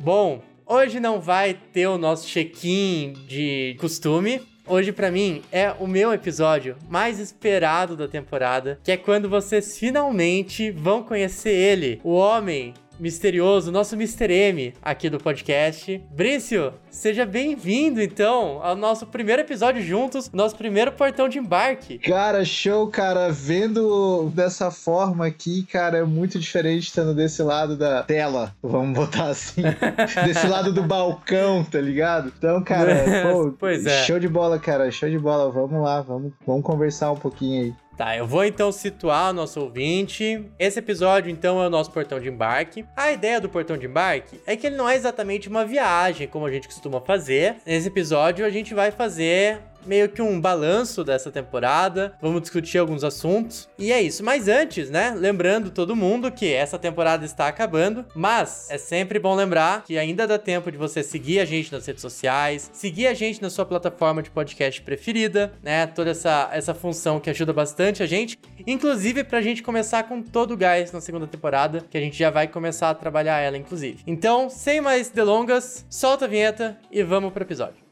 Bom, 0.00 0.42
hoje 0.66 1.00
não 1.00 1.20
vai 1.20 1.54
ter 1.72 1.86
o 1.86 1.98
nosso 1.98 2.26
check-in 2.26 3.14
de 3.26 3.76
costume. 3.80 4.42
Hoje, 4.66 4.92
para 4.92 5.10
mim, 5.10 5.42
é 5.52 5.72
o 5.78 5.86
meu 5.86 6.12
episódio 6.12 6.76
mais 6.88 7.18
esperado 7.18 7.96
da 7.96 8.08
temporada, 8.08 8.78
que 8.82 8.92
é 8.92 8.96
quando 8.96 9.28
vocês 9.28 9.78
finalmente 9.78 10.70
vão 10.70 11.02
conhecer 11.02 11.52
ele, 11.52 12.00
o 12.02 12.14
homem 12.14 12.72
misterioso, 12.98 13.72
nosso 13.72 13.94
Mr. 13.94 14.32
M 14.32 14.74
aqui 14.82 15.08
do 15.10 15.18
podcast. 15.18 16.02
Brício, 16.10 16.72
seja 16.90 17.26
bem-vindo 17.26 18.00
então 18.00 18.60
ao 18.62 18.76
nosso 18.76 19.06
primeiro 19.06 19.42
episódio 19.42 19.82
juntos, 19.82 20.30
nosso 20.32 20.56
primeiro 20.56 20.92
portão 20.92 21.28
de 21.28 21.38
embarque. 21.38 21.98
Cara, 21.98 22.44
show, 22.44 22.88
cara. 22.88 23.30
Vendo 23.30 24.30
dessa 24.34 24.70
forma 24.70 25.26
aqui, 25.26 25.64
cara, 25.64 25.98
é 25.98 26.04
muito 26.04 26.38
diferente 26.38 26.84
estando 26.84 27.14
desse 27.14 27.42
lado 27.42 27.76
da 27.76 28.02
tela, 28.02 28.54
vamos 28.62 28.96
botar 28.96 29.28
assim. 29.28 29.62
desse 30.24 30.46
lado 30.46 30.72
do 30.72 30.82
balcão, 30.82 31.64
tá 31.64 31.80
ligado? 31.80 32.32
Então, 32.36 32.62
cara, 32.62 33.04
pô, 33.30 33.54
pois 33.58 33.84
é. 33.86 34.04
show 34.04 34.18
de 34.18 34.28
bola, 34.28 34.58
cara, 34.58 34.90
show 34.90 35.08
de 35.08 35.18
bola. 35.18 35.50
Vamos 35.50 35.82
lá, 35.82 36.00
vamos, 36.00 36.32
vamos 36.46 36.62
conversar 36.62 37.10
um 37.12 37.16
pouquinho 37.16 37.64
aí. 37.64 37.83
Tá, 37.96 38.16
eu 38.16 38.26
vou 38.26 38.44
então 38.44 38.72
situar 38.72 39.30
o 39.30 39.32
nosso 39.32 39.60
ouvinte. 39.60 40.44
Esse 40.58 40.80
episódio, 40.80 41.30
então, 41.30 41.62
é 41.62 41.68
o 41.68 41.70
nosso 41.70 41.92
portão 41.92 42.18
de 42.18 42.28
embarque. 42.28 42.84
A 42.96 43.12
ideia 43.12 43.40
do 43.40 43.48
portão 43.48 43.76
de 43.78 43.86
embarque 43.86 44.40
é 44.44 44.56
que 44.56 44.66
ele 44.66 44.76
não 44.76 44.88
é 44.88 44.96
exatamente 44.96 45.48
uma 45.48 45.64
viagem, 45.64 46.26
como 46.26 46.44
a 46.44 46.50
gente 46.50 46.66
costuma 46.66 47.00
fazer. 47.00 47.56
Nesse 47.64 47.86
episódio, 47.86 48.44
a 48.44 48.50
gente 48.50 48.74
vai 48.74 48.90
fazer 48.90 49.60
meio 49.86 50.08
que 50.08 50.22
um 50.22 50.40
balanço 50.40 51.04
dessa 51.04 51.30
temporada. 51.30 52.16
Vamos 52.20 52.42
discutir 52.42 52.78
alguns 52.78 53.04
assuntos. 53.04 53.68
E 53.78 53.92
é 53.92 54.00
isso. 54.00 54.24
Mas 54.24 54.48
antes, 54.48 54.90
né? 54.90 55.14
Lembrando 55.16 55.70
todo 55.70 55.96
mundo 55.96 56.30
que 56.30 56.52
essa 56.52 56.78
temporada 56.78 57.24
está 57.24 57.48
acabando. 57.48 58.04
Mas 58.14 58.68
é 58.70 58.78
sempre 58.78 59.18
bom 59.18 59.34
lembrar 59.34 59.84
que 59.84 59.98
ainda 59.98 60.26
dá 60.26 60.38
tempo 60.38 60.70
de 60.70 60.78
você 60.78 61.02
seguir 61.02 61.40
a 61.40 61.44
gente 61.44 61.72
nas 61.72 61.86
redes 61.86 62.02
sociais, 62.02 62.70
seguir 62.72 63.06
a 63.06 63.14
gente 63.14 63.42
na 63.42 63.50
sua 63.50 63.64
plataforma 63.64 64.22
de 64.22 64.30
podcast 64.30 64.80
preferida, 64.82 65.52
né? 65.62 65.86
Toda 65.86 66.10
essa, 66.10 66.48
essa 66.52 66.74
função 66.74 67.20
que 67.20 67.30
ajuda 67.30 67.52
bastante 67.52 68.02
a 68.02 68.06
gente. 68.06 68.38
Inclusive 68.66 69.24
pra 69.24 69.42
gente 69.42 69.62
começar 69.62 70.04
com 70.04 70.22
todo 70.22 70.54
o 70.54 70.56
gás 70.56 70.92
na 70.92 71.00
segunda 71.00 71.26
temporada, 71.26 71.84
que 71.90 71.96
a 71.96 72.00
gente 72.00 72.18
já 72.18 72.30
vai 72.30 72.48
começar 72.48 72.90
a 72.90 72.94
trabalhar 72.94 73.40
ela, 73.40 73.56
inclusive. 73.56 74.02
Então, 74.06 74.48
sem 74.48 74.80
mais 74.80 75.10
delongas, 75.10 75.84
solta 75.90 76.24
a 76.24 76.28
vinheta 76.28 76.78
e 76.90 77.02
vamos 77.02 77.32
pro 77.32 77.42
episódio. 77.42 77.83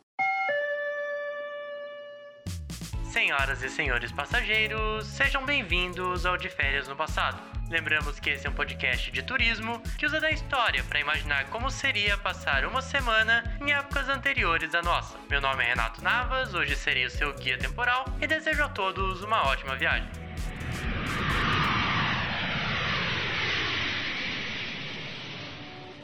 Senhoras 3.12 3.62
e 3.62 3.68
senhores 3.68 4.10
passageiros, 4.10 5.06
sejam 5.06 5.44
bem-vindos 5.44 6.24
ao 6.24 6.38
De 6.38 6.48
Férias 6.48 6.88
no 6.88 6.96
Passado. 6.96 7.38
Lembramos 7.68 8.18
que 8.18 8.30
esse 8.30 8.46
é 8.46 8.50
um 8.50 8.54
podcast 8.54 9.10
de 9.10 9.22
turismo 9.22 9.82
que 9.98 10.06
usa 10.06 10.18
da 10.18 10.30
história 10.30 10.82
para 10.84 10.98
imaginar 10.98 11.50
como 11.50 11.70
seria 11.70 12.16
passar 12.16 12.64
uma 12.64 12.80
semana 12.80 13.44
em 13.60 13.70
épocas 13.70 14.08
anteriores 14.08 14.74
à 14.74 14.80
nossa. 14.80 15.18
Meu 15.28 15.42
nome 15.42 15.62
é 15.62 15.66
Renato 15.66 16.02
Navas, 16.02 16.54
hoje 16.54 16.74
serei 16.74 17.04
o 17.04 17.10
seu 17.10 17.34
guia 17.34 17.58
temporal 17.58 18.06
e 18.18 18.26
desejo 18.26 18.64
a 18.64 18.70
todos 18.70 19.22
uma 19.22 19.46
ótima 19.46 19.76
viagem. 19.76 20.08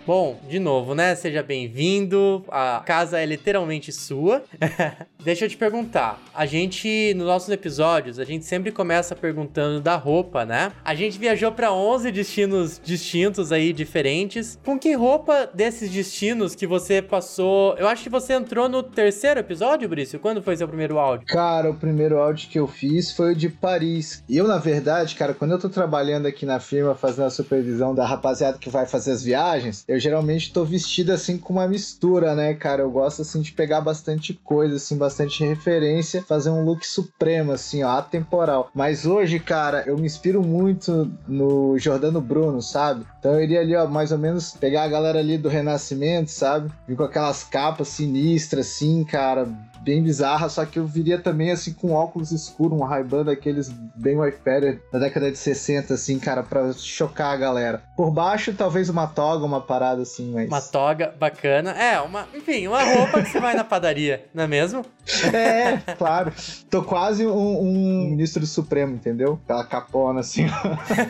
Bom, 0.09 0.41
de 0.48 0.59
novo, 0.59 0.95
né? 0.95 1.15
Seja 1.15 1.43
bem-vindo. 1.43 2.43
A 2.48 2.83
casa 2.84 3.20
é 3.20 3.27
literalmente 3.27 3.93
sua. 3.93 4.43
Deixa 5.25 5.45
eu 5.45 5.49
te 5.49 5.57
perguntar. 5.57 6.23
A 6.33 6.47
gente, 6.47 7.13
nos 7.15 7.27
nossos 7.27 7.49
episódios, 7.49 8.21
a 8.21 8.25
gente 8.25 8.45
sempre 8.45 8.71
começa 8.71 9.17
perguntando 9.17 9.81
da 9.81 9.97
roupa, 9.97 10.45
né? 10.45 10.71
A 10.85 10.95
gente 10.95 11.19
viajou 11.19 11.51
para 11.51 11.73
11 11.73 12.13
destinos 12.13 12.81
distintos 12.83 13.51
aí, 13.51 13.73
diferentes. 13.73 14.57
Com 14.65 14.79
que 14.79 14.95
roupa 14.95 15.51
desses 15.53 15.91
destinos 15.91 16.55
que 16.55 16.69
você 16.69 17.03
passou? 17.03 17.75
Eu 17.79 17.89
acho 17.89 18.05
que 18.05 18.09
você 18.09 18.35
entrou 18.35 18.69
no 18.69 18.81
terceiro 18.81 19.41
episódio, 19.41 19.89
Brício. 19.89 20.21
Quando 20.21 20.41
foi 20.41 20.57
seu 20.57 20.69
primeiro 20.69 20.99
áudio? 20.99 21.27
Cara, 21.27 21.69
o 21.69 21.75
primeiro 21.75 22.19
áudio 22.19 22.49
que 22.49 22.59
eu 22.59 22.69
fiz 22.69 23.11
foi 23.11 23.33
o 23.33 23.37
de 23.37 23.49
Paris. 23.49 24.23
E 24.28 24.37
eu, 24.37 24.47
na 24.47 24.59
verdade, 24.59 25.17
cara, 25.17 25.34
quando 25.34 25.51
eu 25.51 25.59
tô 25.59 25.69
trabalhando 25.69 26.27
aqui 26.27 26.47
na 26.47 26.61
firma, 26.61 26.95
fazendo 26.95 27.27
a 27.27 27.31
supervisão 27.31 27.93
da 27.93 28.07
rapaziada 28.07 28.57
que 28.57 28.71
vai 28.71 28.87
fazer 28.87 29.11
as 29.11 29.25
viagens, 29.25 29.84
eu 29.89 29.99
geralmente 29.99 30.53
tô 30.53 30.65
vestido 30.65 31.11
assim 31.11 31.37
com 31.37 31.55
uma 31.55 31.67
mistura, 31.67 32.37
né, 32.37 32.55
cara? 32.55 32.83
Eu 32.83 32.91
gosto 32.91 33.23
assim 33.23 33.41
de 33.41 33.51
pegar 33.51 33.81
bastante 33.81 34.33
coisa, 34.45 34.77
assim, 34.77 34.97
bastante 34.97 35.08
referência, 35.45 36.23
fazer 36.23 36.51
um 36.51 36.65
look 36.65 36.87
supremo, 36.87 37.53
assim, 37.53 37.83
ó, 37.83 37.99
atemporal. 37.99 38.71
Mas 38.75 39.07
hoje, 39.07 39.39
cara, 39.39 39.85
eu 39.87 39.97
me 39.97 40.07
inspiro 40.07 40.43
muito 40.43 41.11
no 41.27 41.79
Jordano 41.79 42.21
Bruno, 42.21 42.61
sabe? 42.61 43.05
Então 43.19 43.35
eu 43.35 43.43
iria 43.43 43.61
ali, 43.61 43.75
ó, 43.75 43.87
mais 43.87 44.13
ou 44.13 44.19
menos 44.19 44.53
pegar 44.53 44.85
a 44.85 44.89
galera 44.89 45.19
ali 45.19 45.39
do 45.39 45.49
Renascimento, 45.49 46.31
sabe? 46.31 46.71
Vir 46.87 46.97
com 46.97 47.05
aquelas 47.05 47.45
capas 47.45 47.89
sinistras, 47.89 48.67
assim, 48.67 49.05
cara, 49.05 49.49
bem 49.88 50.03
bizarra, 50.03 50.50
só 50.50 50.66
que 50.66 50.78
eu 50.78 50.87
viria 50.87 51.19
também 51.19 51.50
assim 51.50 51.72
com 51.72 51.93
óculos 51.93 52.31
escuros, 52.31 52.78
um 52.78 52.84
Ray-Ban 52.84 53.25
daqueles 53.25 53.71
bem 53.97 54.16
Wayfarer 54.16 54.82
da 54.93 54.99
década 54.99 55.31
de 55.31 55.38
60, 55.38 55.94
assim, 55.94 56.19
cara, 56.19 56.43
pra 56.43 56.75
chocar 56.75 57.32
a 57.32 57.37
galera. 57.38 57.82
Por 57.97 58.10
baixo, 58.10 58.53
talvez 58.53 58.91
uma 58.91 59.06
toga, 59.06 59.47
uma 59.47 59.62
parada 59.62 60.03
assim, 60.03 60.31
mas. 60.31 60.48
Uma 60.48 60.60
toga 60.60 61.15
bacana. 61.19 61.71
É, 61.71 61.98
uma. 62.00 62.28
Enfim, 62.34 62.66
uma 62.66 62.82
roupa 62.84 63.22
que 63.22 63.31
você 63.31 63.41
vai 63.41 63.54
na 63.54 63.65
padaria, 63.65 64.27
não 64.34 64.44
é 64.44 64.47
mesmo? 64.47 64.84
É, 65.32 65.78
claro. 65.97 66.32
Tô 66.69 66.82
quase 66.82 67.27
um, 67.27 67.60
um 67.60 68.10
ministro 68.10 68.41
do 68.41 68.47
Supremo, 68.47 68.94
entendeu? 68.94 69.41
Aquela 69.44 69.65
capona 69.65 70.21
assim. 70.21 70.47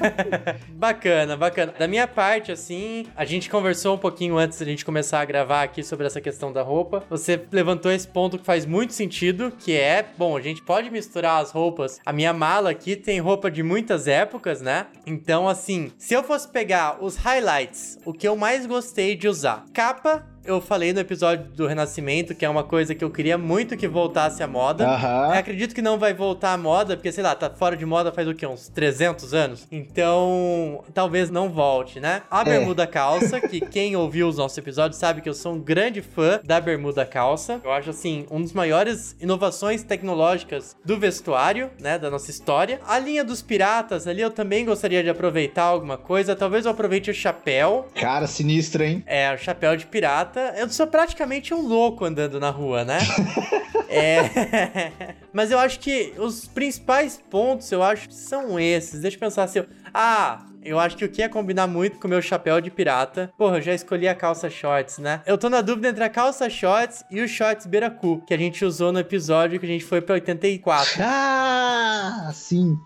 bacana, 0.70 1.36
bacana. 1.36 1.74
Da 1.76 1.88
minha 1.88 2.06
parte, 2.06 2.52
assim, 2.52 3.06
a 3.16 3.24
gente 3.24 3.50
conversou 3.50 3.96
um 3.96 3.98
pouquinho 3.98 4.38
antes 4.38 4.58
da 4.58 4.64
gente 4.64 4.84
começar 4.84 5.20
a 5.20 5.24
gravar 5.24 5.64
aqui 5.64 5.82
sobre 5.82 6.06
essa 6.06 6.20
questão 6.20 6.52
da 6.52 6.62
roupa. 6.62 7.02
Você 7.10 7.42
levantou 7.50 7.90
esse 7.90 8.06
ponto 8.06 8.38
que 8.38 8.44
faz 8.44 8.67
muito 8.68 8.92
sentido, 8.92 9.52
que 9.58 9.76
é, 9.76 10.06
bom, 10.16 10.36
a 10.36 10.40
gente 10.40 10.62
pode 10.62 10.90
misturar 10.90 11.42
as 11.42 11.50
roupas. 11.50 11.98
A 12.04 12.12
minha 12.12 12.32
mala 12.32 12.70
aqui 12.70 12.94
tem 12.94 13.20
roupa 13.20 13.50
de 13.50 13.62
muitas 13.62 14.06
épocas, 14.06 14.60
né? 14.60 14.86
Então, 15.06 15.48
assim, 15.48 15.90
se 15.98 16.14
eu 16.14 16.22
fosse 16.22 16.48
pegar 16.48 17.02
os 17.02 17.16
highlights, 17.16 17.98
o 18.04 18.12
que 18.12 18.28
eu 18.28 18.36
mais 18.36 18.66
gostei 18.66 19.16
de 19.16 19.26
usar, 19.26 19.64
capa 19.72 20.26
eu 20.44 20.60
falei 20.60 20.92
no 20.92 21.00
episódio 21.00 21.44
do 21.54 21.66
Renascimento, 21.66 22.34
que 22.34 22.44
é 22.44 22.48
uma 22.48 22.64
coisa 22.64 22.94
que 22.94 23.04
eu 23.04 23.10
queria 23.10 23.36
muito 23.36 23.76
que 23.76 23.86
voltasse 23.86 24.42
à 24.42 24.46
moda. 24.46 24.88
Uhum. 24.88 25.32
Acredito 25.32 25.74
que 25.74 25.82
não 25.82 25.98
vai 25.98 26.14
voltar 26.14 26.52
à 26.52 26.56
moda, 26.56 26.96
porque, 26.96 27.12
sei 27.12 27.22
lá, 27.22 27.34
tá 27.34 27.50
fora 27.50 27.76
de 27.76 27.84
moda 27.84 28.12
faz 28.12 28.26
o 28.26 28.34
quê? 28.34 28.46
Uns 28.46 28.68
300 28.68 29.34
anos? 29.34 29.66
Então, 29.70 30.82
talvez 30.94 31.30
não 31.30 31.50
volte, 31.50 32.00
né? 32.00 32.22
A 32.30 32.40
é. 32.40 32.44
bermuda 32.44 32.86
calça, 32.86 33.40
que 33.40 33.60
quem 33.60 33.94
ouviu 33.96 34.28
os 34.28 34.38
nossos 34.38 34.56
episódios 34.56 34.98
sabe 34.98 35.20
que 35.20 35.28
eu 35.28 35.34
sou 35.34 35.52
um 35.54 35.60
grande 35.60 36.00
fã 36.00 36.40
da 36.42 36.60
bermuda 36.60 37.04
calça. 37.04 37.60
Eu 37.62 37.72
acho, 37.72 37.90
assim, 37.90 38.26
um 38.30 38.40
dos 38.40 38.52
maiores 38.52 39.16
inovações 39.20 39.82
tecnológicas 39.82 40.76
do 40.84 40.98
vestuário, 40.98 41.70
né, 41.80 41.98
da 41.98 42.10
nossa 42.10 42.30
história. 42.30 42.80
A 42.86 42.98
linha 42.98 43.24
dos 43.24 43.42
piratas 43.42 44.06
ali, 44.06 44.22
eu 44.22 44.30
também 44.30 44.64
gostaria 44.64 45.02
de 45.02 45.10
aproveitar 45.10 45.64
alguma 45.64 45.98
coisa. 45.98 46.34
Talvez 46.34 46.64
eu 46.64 46.70
aproveite 46.70 47.10
o 47.10 47.14
chapéu. 47.14 47.88
Cara, 47.94 48.26
sinistro, 48.26 48.82
hein? 48.82 49.02
É, 49.06 49.32
o 49.32 49.38
chapéu 49.38 49.76
de 49.76 49.86
pirata 49.86 50.37
eu 50.56 50.68
sou 50.68 50.86
praticamente 50.86 51.52
um 51.52 51.66
louco 51.66 52.04
andando 52.04 52.38
na 52.40 52.50
rua, 52.50 52.84
né? 52.84 52.98
é. 53.88 55.14
Mas 55.32 55.50
eu 55.50 55.58
acho 55.58 55.80
que 55.80 56.14
os 56.18 56.46
principais 56.46 57.22
pontos, 57.30 57.70
eu 57.72 57.82
acho 57.82 58.08
que 58.08 58.14
são 58.14 58.58
esses. 58.58 59.00
Deixa 59.00 59.16
eu 59.16 59.20
pensar 59.20 59.44
assim. 59.44 59.64
Ah, 59.92 60.44
eu 60.62 60.78
acho 60.78 60.96
que 60.96 61.04
o 61.04 61.08
que 61.08 61.22
ia 61.22 61.28
combinar 61.28 61.66
muito 61.66 61.98
com 61.98 62.06
o 62.06 62.10
meu 62.10 62.20
chapéu 62.20 62.60
de 62.60 62.70
pirata. 62.70 63.32
Porra, 63.38 63.56
eu 63.56 63.62
já 63.62 63.74
escolhi 63.74 64.08
a 64.08 64.14
calça 64.14 64.50
shorts, 64.50 64.98
né? 64.98 65.22
Eu 65.26 65.38
tô 65.38 65.48
na 65.48 65.60
dúvida 65.60 65.88
entre 65.88 66.04
a 66.04 66.08
calça 66.08 66.48
shorts 66.50 67.04
e 67.10 67.20
os 67.20 67.30
shorts 67.30 67.66
Beracu, 67.66 68.22
que 68.26 68.34
a 68.34 68.38
gente 68.38 68.64
usou 68.64 68.92
no 68.92 68.98
episódio 68.98 69.58
que 69.58 69.66
a 69.66 69.68
gente 69.68 69.84
foi 69.84 70.00
pra 70.00 70.14
84. 70.14 71.02
Ah, 71.02 72.30
sim. 72.34 72.78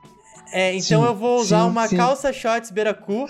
É, 0.53 0.75
então 0.75 1.01
sim, 1.01 1.07
eu 1.07 1.15
vou 1.15 1.41
usar 1.41 1.63
sim, 1.63 1.69
uma 1.69 1.89
sim. 1.89 1.97
calça 1.97 2.33
shorts 2.33 2.71
Beracu, 2.71 3.27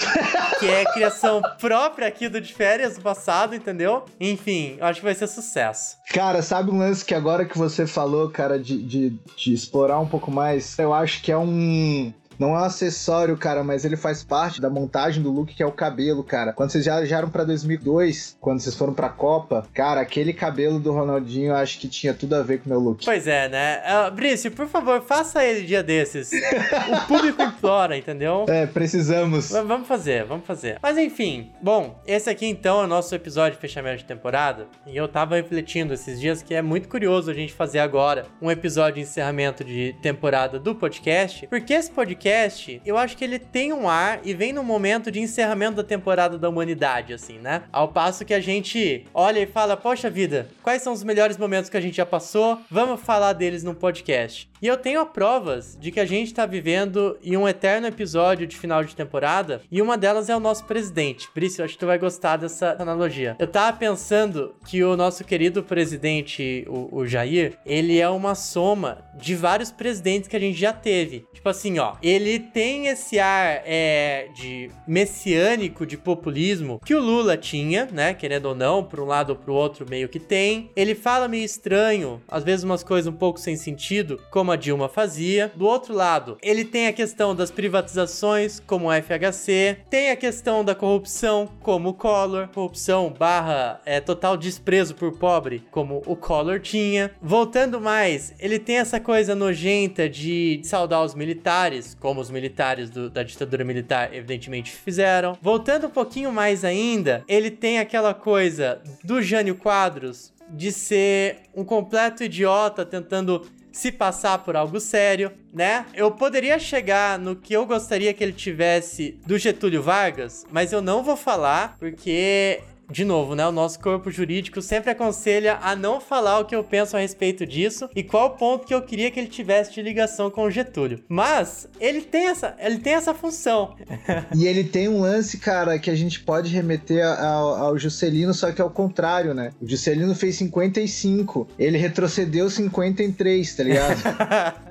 que 0.58 0.66
é 0.66 0.84
criação 0.92 1.40
própria 1.60 2.08
aqui 2.08 2.28
do 2.28 2.40
de 2.40 2.52
férias 2.52 2.96
do 2.96 3.02
passado, 3.02 3.54
entendeu? 3.54 4.04
Enfim, 4.20 4.76
eu 4.78 4.86
acho 4.86 5.00
que 5.00 5.04
vai 5.04 5.14
ser 5.14 5.28
sucesso. 5.28 5.96
Cara, 6.12 6.42
sabe 6.42 6.70
um 6.70 6.78
lance 6.78 7.04
que 7.04 7.14
agora 7.14 7.44
que 7.44 7.56
você 7.56 7.86
falou, 7.86 8.28
cara, 8.28 8.58
de, 8.58 8.82
de, 8.82 9.18
de 9.36 9.52
explorar 9.54 10.00
um 10.00 10.08
pouco 10.08 10.30
mais, 10.30 10.78
eu 10.78 10.92
acho 10.92 11.22
que 11.22 11.30
é 11.30 11.38
um 11.38 12.12
não 12.38 12.50
é 12.56 12.60
um 12.60 12.64
acessório, 12.64 13.36
cara, 13.36 13.62
mas 13.62 13.84
ele 13.84 13.96
faz 13.96 14.22
parte 14.22 14.60
da 14.60 14.70
montagem 14.70 15.22
do 15.22 15.30
look 15.30 15.54
que 15.54 15.62
é 15.62 15.66
o 15.66 15.72
cabelo, 15.72 16.22
cara. 16.24 16.52
Quando 16.52 16.70
vocês 16.70 16.84
viajaram 16.84 17.28
para 17.28 17.44
2002, 17.44 18.36
quando 18.40 18.60
vocês 18.60 18.74
foram 18.74 18.94
pra 18.94 19.08
Copa, 19.08 19.66
cara, 19.74 20.00
aquele 20.00 20.32
cabelo 20.32 20.78
do 20.78 20.92
Ronaldinho 20.92 21.50
eu 21.50 21.56
acho 21.56 21.78
que 21.78 21.88
tinha 21.88 22.14
tudo 22.14 22.34
a 22.34 22.42
ver 22.42 22.58
com 22.58 22.66
o 22.66 22.68
meu 22.68 22.80
look. 22.80 23.04
Pois 23.04 23.26
é, 23.26 23.48
né? 23.48 23.82
Uh, 23.84 24.10
Brício, 24.10 24.50
por 24.50 24.68
favor, 24.68 25.02
faça 25.02 25.44
ele 25.44 25.66
dia 25.66 25.82
desses. 25.82 26.30
o 26.32 27.06
público 27.06 27.42
implora, 27.42 27.96
entendeu? 27.96 28.46
É, 28.48 28.66
precisamos. 28.66 29.50
V 29.50 29.62
vamos 29.62 29.86
fazer, 29.86 30.24
vamos 30.24 30.46
fazer. 30.46 30.78
Mas 30.82 30.96
enfim, 30.98 31.50
bom, 31.60 32.00
esse 32.06 32.30
aqui 32.30 32.46
então 32.46 32.80
é 32.80 32.84
o 32.84 32.88
nosso 32.88 33.14
episódio 33.14 33.56
de 33.56 33.60
fechamento 33.60 33.98
de 33.98 34.04
temporada. 34.04 34.66
E 34.86 34.96
eu 34.96 35.08
tava 35.08 35.36
refletindo 35.36 35.92
esses 35.92 36.20
dias 36.20 36.42
que 36.42 36.54
é 36.54 36.62
muito 36.62 36.88
curioso 36.88 37.30
a 37.30 37.34
gente 37.34 37.52
fazer 37.52 37.80
agora 37.80 38.26
um 38.40 38.50
episódio 38.50 38.94
de 38.94 39.00
encerramento 39.02 39.64
de 39.64 39.94
temporada 40.02 40.58
do 40.58 40.74
podcast, 40.74 41.46
porque 41.48 41.72
esse 41.72 41.90
podcast 41.90 42.21
podcast, 42.22 42.80
eu 42.86 42.96
acho 42.96 43.16
que 43.16 43.24
ele 43.24 43.38
tem 43.38 43.72
um 43.72 43.88
ar 43.88 44.20
e 44.22 44.32
vem 44.32 44.52
no 44.52 44.62
momento 44.62 45.10
de 45.10 45.18
encerramento 45.18 45.76
da 45.76 45.82
temporada 45.82 46.38
da 46.38 46.48
humanidade, 46.48 47.12
assim, 47.12 47.38
né? 47.38 47.64
Ao 47.72 47.88
passo 47.88 48.24
que 48.24 48.32
a 48.32 48.40
gente 48.40 49.04
olha 49.12 49.40
e 49.40 49.46
fala, 49.46 49.76
poxa 49.76 50.08
vida, 50.08 50.48
quais 50.62 50.82
são 50.82 50.92
os 50.92 51.02
melhores 51.02 51.36
momentos 51.36 51.68
que 51.68 51.76
a 51.76 51.80
gente 51.80 51.96
já 51.96 52.06
passou? 52.06 52.60
Vamos 52.70 53.00
falar 53.00 53.32
deles 53.32 53.64
no 53.64 53.74
podcast. 53.74 54.51
E 54.62 54.68
eu 54.68 54.76
tenho 54.76 55.04
provas 55.04 55.76
de 55.80 55.90
que 55.90 55.98
a 55.98 56.04
gente 56.04 56.32
tá 56.32 56.46
vivendo 56.46 57.18
em 57.20 57.36
um 57.36 57.48
eterno 57.48 57.88
episódio 57.88 58.46
de 58.46 58.56
final 58.56 58.84
de 58.84 58.94
temporada, 58.94 59.60
e 59.68 59.82
uma 59.82 59.98
delas 59.98 60.28
é 60.28 60.36
o 60.36 60.38
nosso 60.38 60.66
presidente. 60.66 61.28
Brice, 61.34 61.58
eu 61.58 61.64
acho 61.64 61.74
que 61.74 61.80
tu 61.80 61.86
vai 61.86 61.98
gostar 61.98 62.36
dessa 62.36 62.76
analogia. 62.78 63.34
Eu 63.40 63.48
tava 63.48 63.76
pensando 63.76 64.54
que 64.64 64.84
o 64.84 64.96
nosso 64.96 65.24
querido 65.24 65.64
presidente, 65.64 66.64
o, 66.68 66.98
o 66.98 67.04
Jair, 67.04 67.58
ele 67.66 67.98
é 67.98 68.08
uma 68.08 68.36
soma 68.36 68.98
de 69.16 69.34
vários 69.34 69.72
presidentes 69.72 70.28
que 70.28 70.36
a 70.36 70.38
gente 70.40 70.56
já 70.56 70.72
teve. 70.72 71.26
Tipo 71.34 71.48
assim, 71.48 71.80
ó, 71.80 71.96
ele 72.00 72.38
tem 72.38 72.86
esse 72.86 73.18
ar 73.18 73.62
é, 73.64 74.28
de 74.32 74.70
messiânico, 74.86 75.84
de 75.84 75.96
populismo, 75.96 76.80
que 76.84 76.94
o 76.94 77.00
Lula 77.00 77.36
tinha, 77.36 77.88
né? 77.90 78.14
Querendo 78.14 78.46
ou 78.46 78.54
não, 78.54 78.84
por 78.84 79.00
um 79.00 79.06
lado 79.06 79.30
ou 79.30 79.36
pro 79.36 79.54
outro, 79.54 79.84
meio 79.90 80.08
que 80.08 80.20
tem. 80.20 80.70
Ele 80.76 80.94
fala 80.94 81.26
meio 81.26 81.44
estranho, 81.44 82.22
às 82.28 82.44
vezes 82.44 82.62
umas 82.62 82.84
coisas 82.84 83.12
um 83.12 83.16
pouco 83.16 83.40
sem 83.40 83.56
sentido, 83.56 84.20
como 84.30 84.51
a 84.52 84.56
Dilma 84.56 84.88
fazia. 84.88 85.50
Do 85.54 85.66
outro 85.66 85.94
lado, 85.94 86.38
ele 86.42 86.64
tem 86.64 86.86
a 86.86 86.92
questão 86.92 87.34
das 87.34 87.50
privatizações, 87.50 88.60
como 88.60 88.88
o 88.88 88.92
FHC, 88.92 89.78
tem 89.90 90.10
a 90.10 90.16
questão 90.16 90.64
da 90.64 90.74
corrupção, 90.74 91.48
como 91.60 91.90
o 91.90 91.94
Collor, 91.94 92.48
corrupção 92.48 93.12
barra 93.16 93.80
é, 93.84 94.00
total 94.00 94.36
desprezo 94.36 94.94
por 94.94 95.12
pobre, 95.12 95.64
como 95.70 96.02
o 96.06 96.14
Collor 96.14 96.60
tinha. 96.60 97.10
Voltando 97.20 97.80
mais, 97.80 98.34
ele 98.38 98.58
tem 98.58 98.78
essa 98.78 99.00
coisa 99.00 99.34
nojenta 99.34 100.08
de 100.08 100.60
saudar 100.64 101.02
os 101.02 101.14
militares, 101.14 101.96
como 101.98 102.20
os 102.20 102.30
militares 102.30 102.90
do, 102.90 103.08
da 103.10 103.22
ditadura 103.22 103.64
militar 103.64 104.14
evidentemente 104.14 104.70
fizeram. 104.70 105.36
Voltando 105.40 105.86
um 105.86 105.90
pouquinho 105.90 106.30
mais 106.30 106.64
ainda, 106.64 107.24
ele 107.26 107.50
tem 107.50 107.78
aquela 107.78 108.14
coisa 108.14 108.80
do 109.02 109.22
Jânio 109.22 109.54
Quadros 109.56 110.32
de 110.50 110.70
ser 110.70 111.38
um 111.54 111.64
completo 111.64 112.22
idiota 112.22 112.84
tentando 112.84 113.46
se 113.72 113.90
passar 113.90 114.38
por 114.38 114.54
algo 114.54 114.78
sério, 114.78 115.32
né? 115.52 115.86
Eu 115.94 116.10
poderia 116.10 116.58
chegar 116.58 117.18
no 117.18 117.34
que 117.34 117.54
eu 117.54 117.66
gostaria 117.66 118.12
que 118.12 118.22
ele 118.22 118.32
tivesse 118.32 119.18
do 119.26 119.38
Getúlio 119.38 119.82
Vargas, 119.82 120.44
mas 120.50 120.72
eu 120.72 120.82
não 120.82 121.02
vou 121.02 121.16
falar 121.16 121.76
porque 121.78 122.60
de 122.90 123.04
novo, 123.04 123.34
né? 123.34 123.46
O 123.46 123.52
nosso 123.52 123.80
corpo 123.80 124.10
jurídico 124.10 124.60
sempre 124.60 124.90
aconselha 124.90 125.58
a 125.62 125.74
não 125.74 126.00
falar 126.00 126.40
o 126.40 126.44
que 126.44 126.54
eu 126.54 126.62
penso 126.62 126.96
a 126.96 127.00
respeito 127.00 127.46
disso 127.46 127.88
e 127.94 128.02
qual 128.02 128.30
ponto 128.30 128.66
que 128.66 128.74
eu 128.74 128.82
queria 128.82 129.10
que 129.10 129.18
ele 129.18 129.28
tivesse 129.28 129.72
de 129.72 129.82
ligação 129.82 130.30
com 130.30 130.42
o 130.42 130.50
Getúlio. 130.50 131.02
Mas 131.08 131.68
ele 131.80 132.02
tem 132.02 132.28
essa, 132.28 132.54
ele 132.58 132.78
tem 132.78 132.94
essa 132.94 133.14
função. 133.14 133.74
e 134.36 134.46
ele 134.46 134.64
tem 134.64 134.88
um 134.88 135.00
lance, 135.00 135.38
cara, 135.38 135.78
que 135.78 135.90
a 135.90 135.94
gente 135.94 136.20
pode 136.20 136.52
remeter 136.52 137.04
ao, 137.04 137.54
ao 137.54 137.78
Juscelino, 137.78 138.34
só 138.34 138.52
que 138.52 138.60
ao 138.60 138.70
contrário, 138.70 139.34
né? 139.34 139.52
O 139.60 139.68
Juscelino 139.68 140.14
fez 140.14 140.36
55, 140.36 141.48
ele 141.58 141.78
retrocedeu 141.78 142.50
53, 142.50 143.54
tá 143.54 143.62
ligado? 143.62 144.02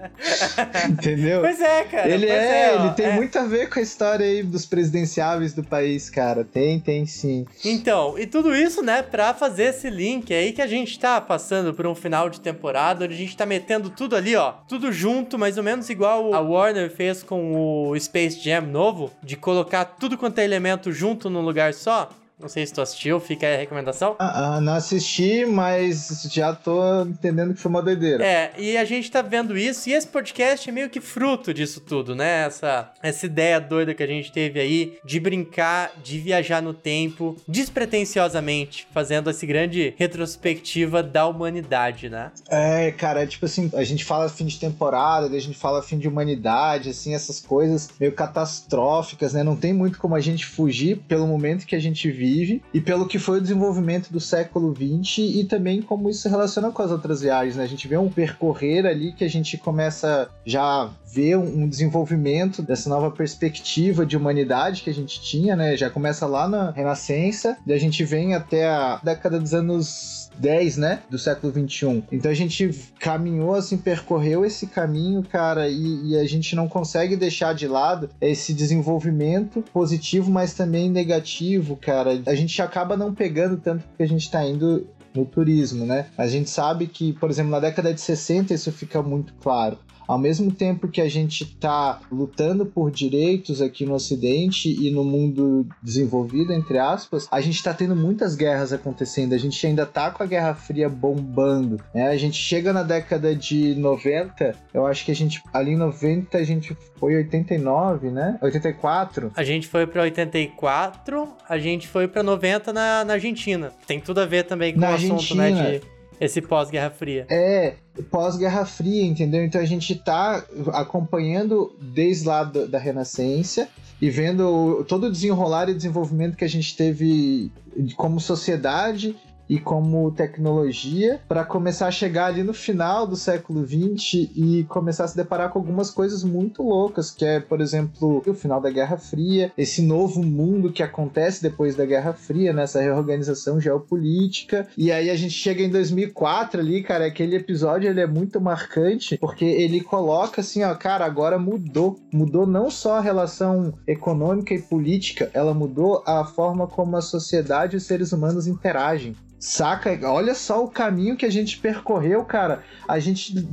Entendeu? 0.90 1.42
Pois 1.42 1.60
é, 1.60 1.84
cara. 1.86 2.10
Ele 2.10 2.28
é, 2.28 2.32
é 2.32 2.76
ele 2.76 2.90
tem 2.92 3.08
é. 3.08 3.16
muito 3.16 3.38
a 3.38 3.44
ver 3.44 3.70
com 3.70 3.80
a 3.80 3.82
história 3.82 4.26
aí 4.26 4.44
dos 4.44 4.66
presidenciáveis 4.66 5.54
do 5.54 5.64
país, 5.64 6.10
cara. 6.10 6.44
Tem, 6.44 6.80
tem 6.80 7.06
sim. 7.06 7.46
Então, 7.64 8.01
e 8.18 8.26
tudo 8.26 8.56
isso, 8.56 8.82
né, 8.82 9.02
pra 9.02 9.34
fazer 9.34 9.66
esse 9.66 9.90
link 9.90 10.34
aí 10.34 10.52
que 10.52 10.62
a 10.62 10.68
gente 10.68 11.00
tá 11.00 11.20
passando 11.20 11.74
por 11.74 11.86
um 11.86 11.96
final 11.96 12.30
de 12.30 12.40
temporada, 12.40 13.06
onde 13.06 13.14
a 13.14 13.18
gente 13.18 13.36
tá 13.36 13.46
metendo 13.46 13.90
tudo 13.90 14.16
ali, 14.16 14.36
ó, 14.36 14.54
tudo 14.68 14.92
junto, 14.92 15.38
mais 15.38 15.58
ou 15.58 15.64
menos 15.64 15.90
igual 15.90 16.34
a 16.34 16.40
Warner 16.40 16.90
fez 16.90 17.24
com 17.24 17.90
o 17.90 18.00
Space 18.00 18.40
Jam 18.40 18.62
novo, 18.62 19.12
de 19.24 19.36
colocar 19.36 19.86
tudo 19.86 20.18
quanto 20.18 20.40
é 20.40 20.44
elemento 20.44 20.92
junto 20.92 21.30
num 21.30 21.42
lugar 21.42 21.74
só. 21.74 22.10
Não 22.42 22.50
sei 22.50 22.66
se 22.66 22.74
tu 22.74 22.82
assistiu, 22.82 23.20
fica 23.20 23.46
aí 23.46 23.56
a 23.56 23.58
recomendação. 23.60 24.16
Ah, 24.18 24.56
ah, 24.56 24.62
não 24.62 24.74
assisti, 24.74 25.46
mas 25.46 26.28
já 26.32 26.56
tô 26.56 27.04
entendendo 27.04 27.54
que 27.54 27.60
foi 27.60 27.70
uma 27.70 27.84
doideira. 27.84 28.26
É, 28.26 28.52
e 28.58 28.76
a 28.78 28.84
gente 28.84 29.12
tá 29.12 29.22
vendo 29.22 29.56
isso, 29.56 29.88
e 29.88 29.94
esse 29.94 30.08
podcast 30.08 30.68
é 30.68 30.72
meio 30.72 30.90
que 30.90 31.00
fruto 31.00 31.54
disso 31.54 31.80
tudo, 31.80 32.16
né? 32.16 32.48
Essa, 32.48 32.92
essa 33.04 33.28
ideia 33.28 33.62
doida 33.62 33.94
que 33.94 34.02
a 34.02 34.08
gente 34.08 34.32
teve 34.32 34.60
aí 34.60 34.98
de 35.06 35.20
brincar, 35.20 35.92
de 36.04 36.18
viajar 36.18 36.64
no 36.64 36.74
tempo, 36.74 37.38
despretensiosamente, 37.48 38.88
fazendo 38.92 39.30
essa 39.30 39.46
grande 39.46 39.94
retrospectiva 39.98 41.04
da 41.04 41.28
humanidade, 41.28 42.10
né? 42.10 42.32
É, 42.50 42.92
cara, 42.92 43.22
é 43.22 43.28
tipo 43.28 43.46
assim, 43.46 43.70
a 43.76 43.84
gente 43.84 44.04
fala 44.04 44.28
fim 44.30 44.46
de 44.46 44.60
temporada, 44.60 45.28
a 45.28 45.40
gente 45.40 45.58
fala 45.58 45.84
fim 45.84 46.00
de 46.00 46.08
humanidade, 46.08 46.90
assim, 46.90 47.14
essas 47.14 47.40
coisas 47.40 47.90
meio 48.00 48.14
catastróficas, 48.14 49.34
né? 49.34 49.44
Não 49.44 49.56
tem 49.56 49.74
muito 49.74 50.00
como 50.00 50.16
a 50.16 50.20
gente 50.20 50.46
fugir 50.46 50.98
pelo 51.08 51.28
momento 51.28 51.68
que 51.68 51.76
a 51.76 51.80
gente 51.80 52.10
vive 52.10 52.31
e 52.74 52.82
pelo 52.82 53.08
que 53.08 53.20
foi 53.20 53.40
o 53.40 53.42
desenvolvimento 53.42 54.12
do 54.12 54.20
século 54.20 54.74
XX 54.74 55.20
e 55.20 55.44
também 55.44 55.82
como 55.82 56.10
isso 56.10 56.22
se 56.22 56.30
relaciona 56.30 56.72
com 56.72 56.82
as 56.82 56.92
outras 56.92 57.22
viagens. 57.22 57.56
Né? 57.56 57.64
A 57.64 57.68
gente 57.68 57.88
vê 57.88 57.98
um 57.98 58.10
percorrer 58.10 58.86
ali 58.86 59.12
que 59.14 59.24
a 59.24 59.30
gente 59.30 59.58
começa 59.58 60.30
já 60.46 60.90
ver 61.14 61.38
um 61.38 61.68
desenvolvimento 61.68 62.62
dessa 62.62 62.90
nova 62.90 63.12
perspectiva 63.12 64.06
de 64.06 64.16
humanidade 64.16 64.82
que 64.82 64.90
a 64.90 64.94
gente 64.94 65.22
tinha, 65.22 65.56
né? 65.56 65.76
Já 65.76 65.90
começa 65.90 66.26
lá 66.26 66.48
na 66.48 66.72
Renascença, 66.72 67.58
e 67.68 67.74
a 67.74 67.78
gente 67.78 68.04
vem 68.06 68.34
até 68.34 68.70
a 68.70 69.00
década 69.04 69.38
dos 69.38 69.54
anos 69.54 70.21
10, 70.38 70.78
né? 70.78 71.02
Do 71.10 71.18
século 71.18 71.52
21. 71.52 72.04
Então 72.12 72.32
a 72.32 72.34
gente 72.34 72.70
caminhou, 73.00 73.54
assim, 73.56 73.78
percorreu 73.78 74.46
esse 74.46 74.68
caminho, 74.68 75.24
cara, 75.24 75.68
e, 75.68 76.12
e, 76.12 76.18
a 76.18 76.26
gente 76.26 76.56
não 76.56 76.68
consegue 76.68 77.16
deixar 77.16 77.54
de 77.54 77.68
lado 77.68 78.10
esse 78.20 78.54
desenvolvimento 78.54 79.64
positivo, 79.74 80.32
mas 80.32 80.54
também 80.54 80.90
negativo, 80.90 81.76
cara. 81.76 82.22
A 82.26 82.36
gente 82.36 82.62
acaba 82.62 82.98
não 82.98 83.14
pegando 83.14 83.58
tanto 83.58 83.84
porque 83.88 84.04
a 84.04 84.08
gente 84.08 84.30
tá 84.30 84.44
indo 84.46 84.88
no 85.14 85.26
turismo, 85.26 85.86
né? 85.86 86.08
A 86.18 86.28
gente 86.28 86.50
sabe 86.50 86.88
que, 86.88 87.14
por 87.14 87.30
exemplo, 87.30 87.52
na 87.52 87.60
década 87.60 87.94
de 87.94 88.02
60 88.02 88.54
isso 88.54 88.72
fica 88.72 89.02
muito 89.02 89.34
claro. 89.36 89.78
Ao 90.08 90.18
mesmo 90.18 90.52
tempo 90.52 90.88
que 90.88 91.02
a 91.02 91.10
gente 91.10 91.44
está 91.44 92.00
lutando 92.12 92.66
por 92.66 92.92
direitos 92.92 93.62
aqui 93.62 93.86
no 93.86 93.94
Ocidente 93.94 94.70
e 94.70 94.92
no 94.92 95.04
mundo 95.04 95.66
desenvolvido, 95.82 96.54
entre 96.54 96.78
aspas, 96.78 97.28
a 97.32 97.40
gente 97.42 97.56
está 97.56 97.74
tendo 97.74 97.96
muitas 97.96 98.36
guerras 98.36 98.74
acontecendo. 98.74 99.34
A 99.34 99.38
gente 99.38 99.66
ainda 99.66 99.84
está 99.84 100.12
com 100.12 100.24
a 100.24 100.26
Guerra 100.26 100.54
Fria 100.54 100.90
bombando. 100.90 101.82
Né? 101.94 102.08
A 102.08 102.18
gente 102.18 102.38
chega 102.38 102.74
na 102.74 102.84
década 102.84 103.36
de 103.36 103.76
90, 103.76 104.56
eu 104.74 104.86
acho 104.86 105.06
que 105.06 105.12
a 105.12 105.16
gente, 105.16 105.42
ali 105.54 105.72
em 105.72 105.78
90, 105.78 106.38
a 106.38 106.44
gente 106.44 106.76
foi 106.98 107.16
89, 107.16 108.12
né? 108.12 108.38
84. 108.42 109.32
A 109.36 109.44
gente 109.44 109.68
foi 109.68 109.88
para 109.88 110.04
84, 110.04 111.28
a 111.48 111.58
gente 111.58 111.88
foi 111.88 112.08
para 112.08 112.22
90 112.22 112.74
na, 112.74 113.04
na 113.06 113.14
Argentina. 113.14 113.72
Tem 113.88 114.00
tudo 114.00 114.20
a 114.22 114.26
ver 114.26 114.44
também 114.44 114.74
com 114.74 114.80
na 114.80 114.92
o 114.92 114.94
assunto, 114.94 115.36
né? 115.36 115.52
De 115.52 116.01
esse 116.22 116.40
pós-Guerra 116.40 116.92
Fria. 116.92 117.26
É, 117.30 117.74
pós-Guerra 118.12 118.64
Fria, 118.64 119.04
entendeu? 119.04 119.44
Então 119.44 119.60
a 119.60 119.66
gente 119.66 119.96
tá 119.96 120.46
acompanhando 120.68 121.76
desde 121.82 122.28
lá 122.28 122.44
da 122.44 122.78
Renascença 122.78 123.68
e 124.00 124.08
vendo 124.10 124.86
todo 124.88 125.08
o 125.08 125.12
desenrolar 125.12 125.68
e 125.68 125.74
desenvolvimento 125.74 126.38
que 126.38 126.46
a 126.46 126.50
gente 126.50 126.78
teve 126.78 127.52
como 127.96 128.20
sociedade 128.20 129.16
e 129.52 129.60
como 129.60 130.10
tecnologia 130.12 131.20
para 131.28 131.44
começar 131.44 131.88
a 131.88 131.92
chegar 131.92 132.28
ali 132.28 132.42
no 132.42 132.54
final 132.54 133.06
do 133.06 133.18
século 133.18 133.68
XX 133.68 134.30
e 134.34 134.66
começar 134.70 135.04
a 135.04 135.08
se 135.10 135.18
deparar 135.18 135.50
com 135.50 135.60
algumas 135.60 135.92
coisas 135.92 136.24
muito 136.24 136.64
loucas, 136.64 137.12
que 137.12 137.26
é, 137.26 137.42
por 137.42 137.60
exemplo, 137.60 138.24
o 138.26 138.34
final 138.34 138.62
da 138.62 138.70
Guerra 138.70 138.96
Fria, 138.96 139.52
esse 139.58 139.82
novo 139.82 140.24
mundo 140.24 140.72
que 140.72 140.82
acontece 140.82 141.44
depois 141.44 141.76
da 141.76 141.86
Guerra 141.86 142.14
Fria, 142.14 142.54
nessa 142.54 142.80
né, 142.80 142.86
reorganização 142.86 143.60
geopolítica. 143.60 144.70
E 144.78 144.90
aí 144.90 145.10
a 145.10 145.16
gente 145.16 145.34
chega 145.34 145.62
em 145.62 145.70
2004 145.70 146.62
ali, 146.62 146.82
cara, 146.82 147.06
aquele 147.06 147.36
episódio 147.36 147.90
ele 147.90 148.00
é 148.00 148.08
muito 148.08 148.40
marcante 148.40 149.18
porque 149.18 149.44
ele 149.44 149.82
coloca 149.82 150.40
assim, 150.40 150.64
ó, 150.64 150.74
cara, 150.76 151.04
agora 151.04 151.38
mudou. 151.38 152.00
Mudou 152.14 152.48
não 152.48 152.72
só 152.72 153.00
a 153.00 153.02
relação 153.02 153.74
econômica 153.86 154.54
e 154.54 154.62
política, 154.62 155.30
ela 155.34 155.54
mudou 155.54 156.02
a 156.08 156.24
forma 156.24 156.68
como 156.68 156.96
a 156.96 157.02
sociedade 157.02 157.76
e 157.76 157.78
os 157.78 157.84
seres 157.84 158.14
humanos 158.14 158.48
interagem. 158.48 159.14
Saca? 159.42 160.00
Olha 160.04 160.36
só 160.36 160.64
o 160.64 160.70
caminho 160.70 161.18
que 161.18 161.26
a 161.26 161.32
gente 161.32 161.58
percorreu, 161.58 162.24
cara. 162.24 162.64
A 162.88 163.00
gente 163.00 163.44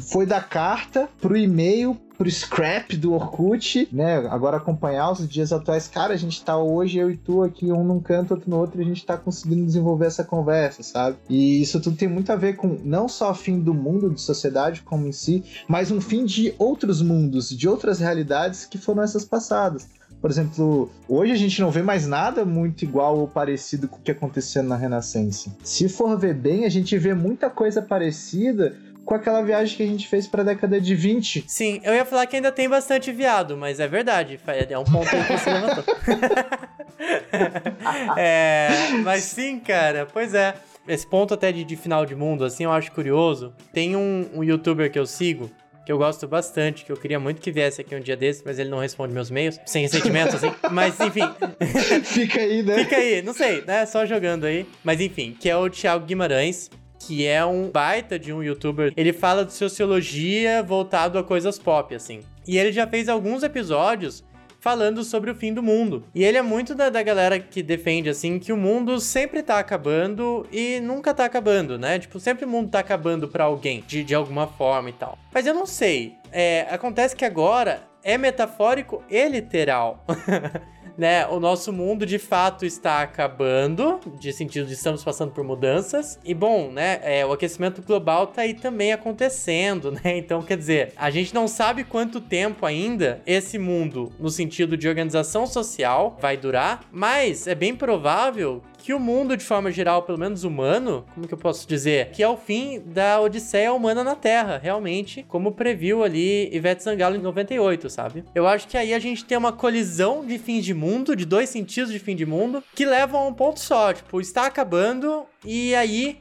foi 0.00 0.24
da 0.24 0.40
carta 0.40 1.08
pro 1.20 1.36
e-mail, 1.36 1.94
pro 2.16 2.30
scrap 2.30 2.96
do 2.96 3.12
Orkut, 3.12 3.86
né? 3.92 4.16
Agora 4.30 4.56
acompanhar 4.56 5.12
os 5.12 5.28
dias 5.28 5.52
atuais. 5.52 5.86
Cara, 5.86 6.14
a 6.14 6.16
gente 6.16 6.42
tá 6.42 6.56
hoje, 6.56 6.98
eu 6.98 7.10
e 7.10 7.16
tu 7.18 7.42
aqui, 7.42 7.70
um 7.70 7.84
num 7.84 8.00
canto, 8.00 8.32
outro 8.32 8.48
no 8.50 8.56
outro, 8.56 8.80
e 8.80 8.84
a 8.84 8.88
gente 8.88 9.04
tá 9.04 9.16
conseguindo 9.18 9.66
desenvolver 9.66 10.06
essa 10.06 10.24
conversa, 10.24 10.82
sabe? 10.82 11.18
E 11.28 11.60
isso 11.60 11.78
tudo 11.80 11.96
tem 11.96 12.08
muito 12.08 12.32
a 12.32 12.36
ver 12.36 12.56
com 12.56 12.78
não 12.82 13.06
só 13.06 13.30
o 13.30 13.34
fim 13.34 13.60
do 13.60 13.74
mundo, 13.74 14.10
de 14.10 14.20
sociedade 14.20 14.80
como 14.82 15.06
em 15.06 15.12
si, 15.12 15.44
mas 15.68 15.90
um 15.90 16.00
fim 16.00 16.24
de 16.24 16.54
outros 16.58 17.02
mundos, 17.02 17.50
de 17.50 17.68
outras 17.68 18.00
realidades 18.00 18.64
que 18.64 18.78
foram 18.78 19.02
essas 19.02 19.24
passadas. 19.24 19.86
Por 20.26 20.32
exemplo, 20.32 20.90
hoje 21.08 21.30
a 21.30 21.36
gente 21.36 21.60
não 21.60 21.70
vê 21.70 21.82
mais 21.82 22.04
nada 22.04 22.44
muito 22.44 22.82
igual 22.82 23.16
ou 23.16 23.28
parecido 23.28 23.86
com 23.86 23.98
o 23.98 24.00
que 24.00 24.10
acontecia 24.10 24.60
na 24.60 24.74
Renascença. 24.74 25.56
Se 25.62 25.88
for 25.88 26.18
ver 26.18 26.34
bem, 26.34 26.64
a 26.64 26.68
gente 26.68 26.98
vê 26.98 27.14
muita 27.14 27.48
coisa 27.48 27.80
parecida 27.80 28.76
com 29.04 29.14
aquela 29.14 29.40
viagem 29.40 29.76
que 29.76 29.84
a 29.84 29.86
gente 29.86 30.08
fez 30.08 30.26
pra 30.26 30.42
década 30.42 30.80
de 30.80 30.96
20. 30.96 31.44
Sim, 31.46 31.80
eu 31.84 31.94
ia 31.94 32.04
falar 32.04 32.26
que 32.26 32.34
ainda 32.34 32.50
tem 32.50 32.68
bastante 32.68 33.12
viado, 33.12 33.56
mas 33.56 33.78
é 33.78 33.86
verdade. 33.86 34.40
É 34.68 34.76
um 34.76 34.82
ponto 34.82 35.08
que 35.08 35.32
você 35.32 35.48
levantou. 35.48 35.84
é, 38.18 38.68
mas 39.04 39.22
sim, 39.22 39.60
cara, 39.60 40.08
pois 40.12 40.34
é. 40.34 40.56
Esse 40.88 41.06
ponto 41.06 41.34
até 41.34 41.52
de, 41.52 41.62
de, 41.62 41.76
final 41.76 42.04
de 42.04 42.16
mundo, 42.16 42.44
assim, 42.44 42.64
eu 42.64 42.72
acho 42.72 42.90
curioso. 42.90 43.54
Tem 43.72 43.94
um, 43.94 44.28
um 44.34 44.42
youtuber 44.42 44.90
que 44.90 44.98
eu 44.98 45.06
sigo, 45.06 45.48
que 45.86 45.92
eu 45.92 45.96
gosto 45.96 46.26
bastante, 46.26 46.84
que 46.84 46.90
eu 46.90 46.96
queria 46.96 47.20
muito 47.20 47.40
que 47.40 47.52
viesse 47.52 47.80
aqui 47.80 47.94
um 47.94 48.00
dia 48.00 48.16
desses, 48.16 48.42
mas 48.44 48.58
ele 48.58 48.68
não 48.68 48.78
responde 48.78 49.14
meus 49.14 49.30
e-mails, 49.30 49.60
sem 49.64 49.82
ressentimentos, 49.82 50.34
assim. 50.34 50.52
Mas, 50.72 50.98
enfim. 50.98 51.22
Fica 52.02 52.40
aí, 52.40 52.60
né? 52.64 52.78
Fica 52.78 52.96
aí, 52.96 53.22
não 53.22 53.32
sei, 53.32 53.62
né? 53.64 53.86
Só 53.86 54.04
jogando 54.04 54.44
aí. 54.46 54.66
Mas, 54.82 55.00
enfim, 55.00 55.36
que 55.38 55.48
é 55.48 55.56
o 55.56 55.70
Thiago 55.70 56.04
Guimarães 56.04 56.68
que 56.98 57.24
é 57.24 57.44
um 57.44 57.70
baita 57.70 58.18
de 58.18 58.32
um 58.32 58.42
youtuber. 58.42 58.92
Ele 58.96 59.12
fala 59.12 59.44
de 59.44 59.52
sociologia 59.52 60.60
voltado 60.60 61.18
a 61.18 61.22
coisas 61.22 61.56
pop, 61.56 61.94
assim. 61.94 62.20
E 62.48 62.58
ele 62.58 62.72
já 62.72 62.84
fez 62.84 63.08
alguns 63.08 63.44
episódios 63.44 64.24
falando 64.66 65.04
sobre 65.04 65.30
o 65.30 65.34
fim 65.36 65.54
do 65.54 65.62
mundo. 65.62 66.02
E 66.12 66.24
ele 66.24 66.36
é 66.36 66.42
muito 66.42 66.74
da, 66.74 66.90
da 66.90 67.00
galera 67.00 67.38
que 67.38 67.62
defende, 67.62 68.08
assim, 68.08 68.36
que 68.36 68.52
o 68.52 68.56
mundo 68.56 68.98
sempre 68.98 69.40
tá 69.40 69.60
acabando 69.60 70.44
e 70.50 70.80
nunca 70.80 71.14
tá 71.14 71.24
acabando, 71.24 71.78
né? 71.78 72.00
Tipo, 72.00 72.18
sempre 72.18 72.44
o 72.44 72.48
mundo 72.48 72.68
tá 72.68 72.80
acabando 72.80 73.28
para 73.28 73.44
alguém, 73.44 73.84
de, 73.86 74.02
de 74.02 74.12
alguma 74.12 74.48
forma 74.48 74.90
e 74.90 74.92
tal. 74.92 75.16
Mas 75.32 75.46
eu 75.46 75.54
não 75.54 75.66
sei. 75.66 76.14
É, 76.32 76.66
acontece 76.68 77.14
que 77.14 77.24
agora 77.24 77.80
é 78.06 78.16
metafórico 78.16 79.02
e 79.10 79.28
literal. 79.28 80.04
né, 80.96 81.26
o 81.26 81.40
nosso 81.40 81.72
mundo 81.72 82.06
de 82.06 82.20
fato 82.20 82.64
está 82.64 83.02
acabando, 83.02 83.98
de 84.18 84.32
sentido 84.32 84.66
de 84.66 84.74
estamos 84.74 85.02
passando 85.02 85.32
por 85.32 85.42
mudanças. 85.42 86.16
E 86.24 86.32
bom, 86.32 86.70
né, 86.70 87.00
é, 87.02 87.26
o 87.26 87.32
aquecimento 87.32 87.82
global 87.82 88.28
tá 88.28 88.42
aí 88.42 88.54
também 88.54 88.92
acontecendo, 88.92 89.90
né? 90.04 90.16
Então, 90.16 90.40
quer 90.40 90.56
dizer, 90.56 90.92
a 90.96 91.10
gente 91.10 91.34
não 91.34 91.48
sabe 91.48 91.82
quanto 91.82 92.20
tempo 92.20 92.64
ainda 92.64 93.20
esse 93.26 93.58
mundo, 93.58 94.12
no 94.20 94.30
sentido 94.30 94.76
de 94.76 94.88
organização 94.88 95.44
social, 95.44 96.16
vai 96.20 96.36
durar, 96.36 96.84
mas 96.92 97.48
é 97.48 97.56
bem 97.56 97.74
provável 97.74 98.62
que 98.86 98.94
o 98.94 99.00
mundo, 99.00 99.36
de 99.36 99.44
forma 99.44 99.72
geral, 99.72 100.04
pelo 100.04 100.16
menos 100.16 100.44
humano, 100.44 101.04
como 101.12 101.26
que 101.26 101.34
eu 101.34 101.38
posso 101.38 101.66
dizer? 101.66 102.12
Que 102.12 102.22
é 102.22 102.28
o 102.28 102.36
fim 102.36 102.80
da 102.86 103.20
odisseia 103.20 103.72
humana 103.72 104.04
na 104.04 104.14
Terra, 104.14 104.60
realmente, 104.62 105.24
como 105.26 105.50
previu 105.50 106.04
ali 106.04 106.48
Ivete 106.54 106.84
Sangalo 106.84 107.16
em 107.16 107.18
98, 107.18 107.90
sabe? 107.90 108.22
Eu 108.32 108.46
acho 108.46 108.68
que 108.68 108.78
aí 108.78 108.94
a 108.94 109.00
gente 109.00 109.24
tem 109.24 109.36
uma 109.36 109.52
colisão 109.52 110.24
de 110.24 110.38
fim 110.38 110.60
de 110.60 110.72
mundo, 110.72 111.16
de 111.16 111.24
dois 111.24 111.48
sentidos 111.48 111.90
de 111.90 111.98
fim 111.98 112.14
de 112.14 112.24
mundo, 112.24 112.62
que 112.76 112.86
levam 112.86 113.22
a 113.22 113.26
um 113.26 113.34
ponto 113.34 113.58
só, 113.58 113.92
tipo, 113.92 114.20
está 114.20 114.46
acabando 114.46 115.26
e 115.44 115.74
aí 115.74 116.18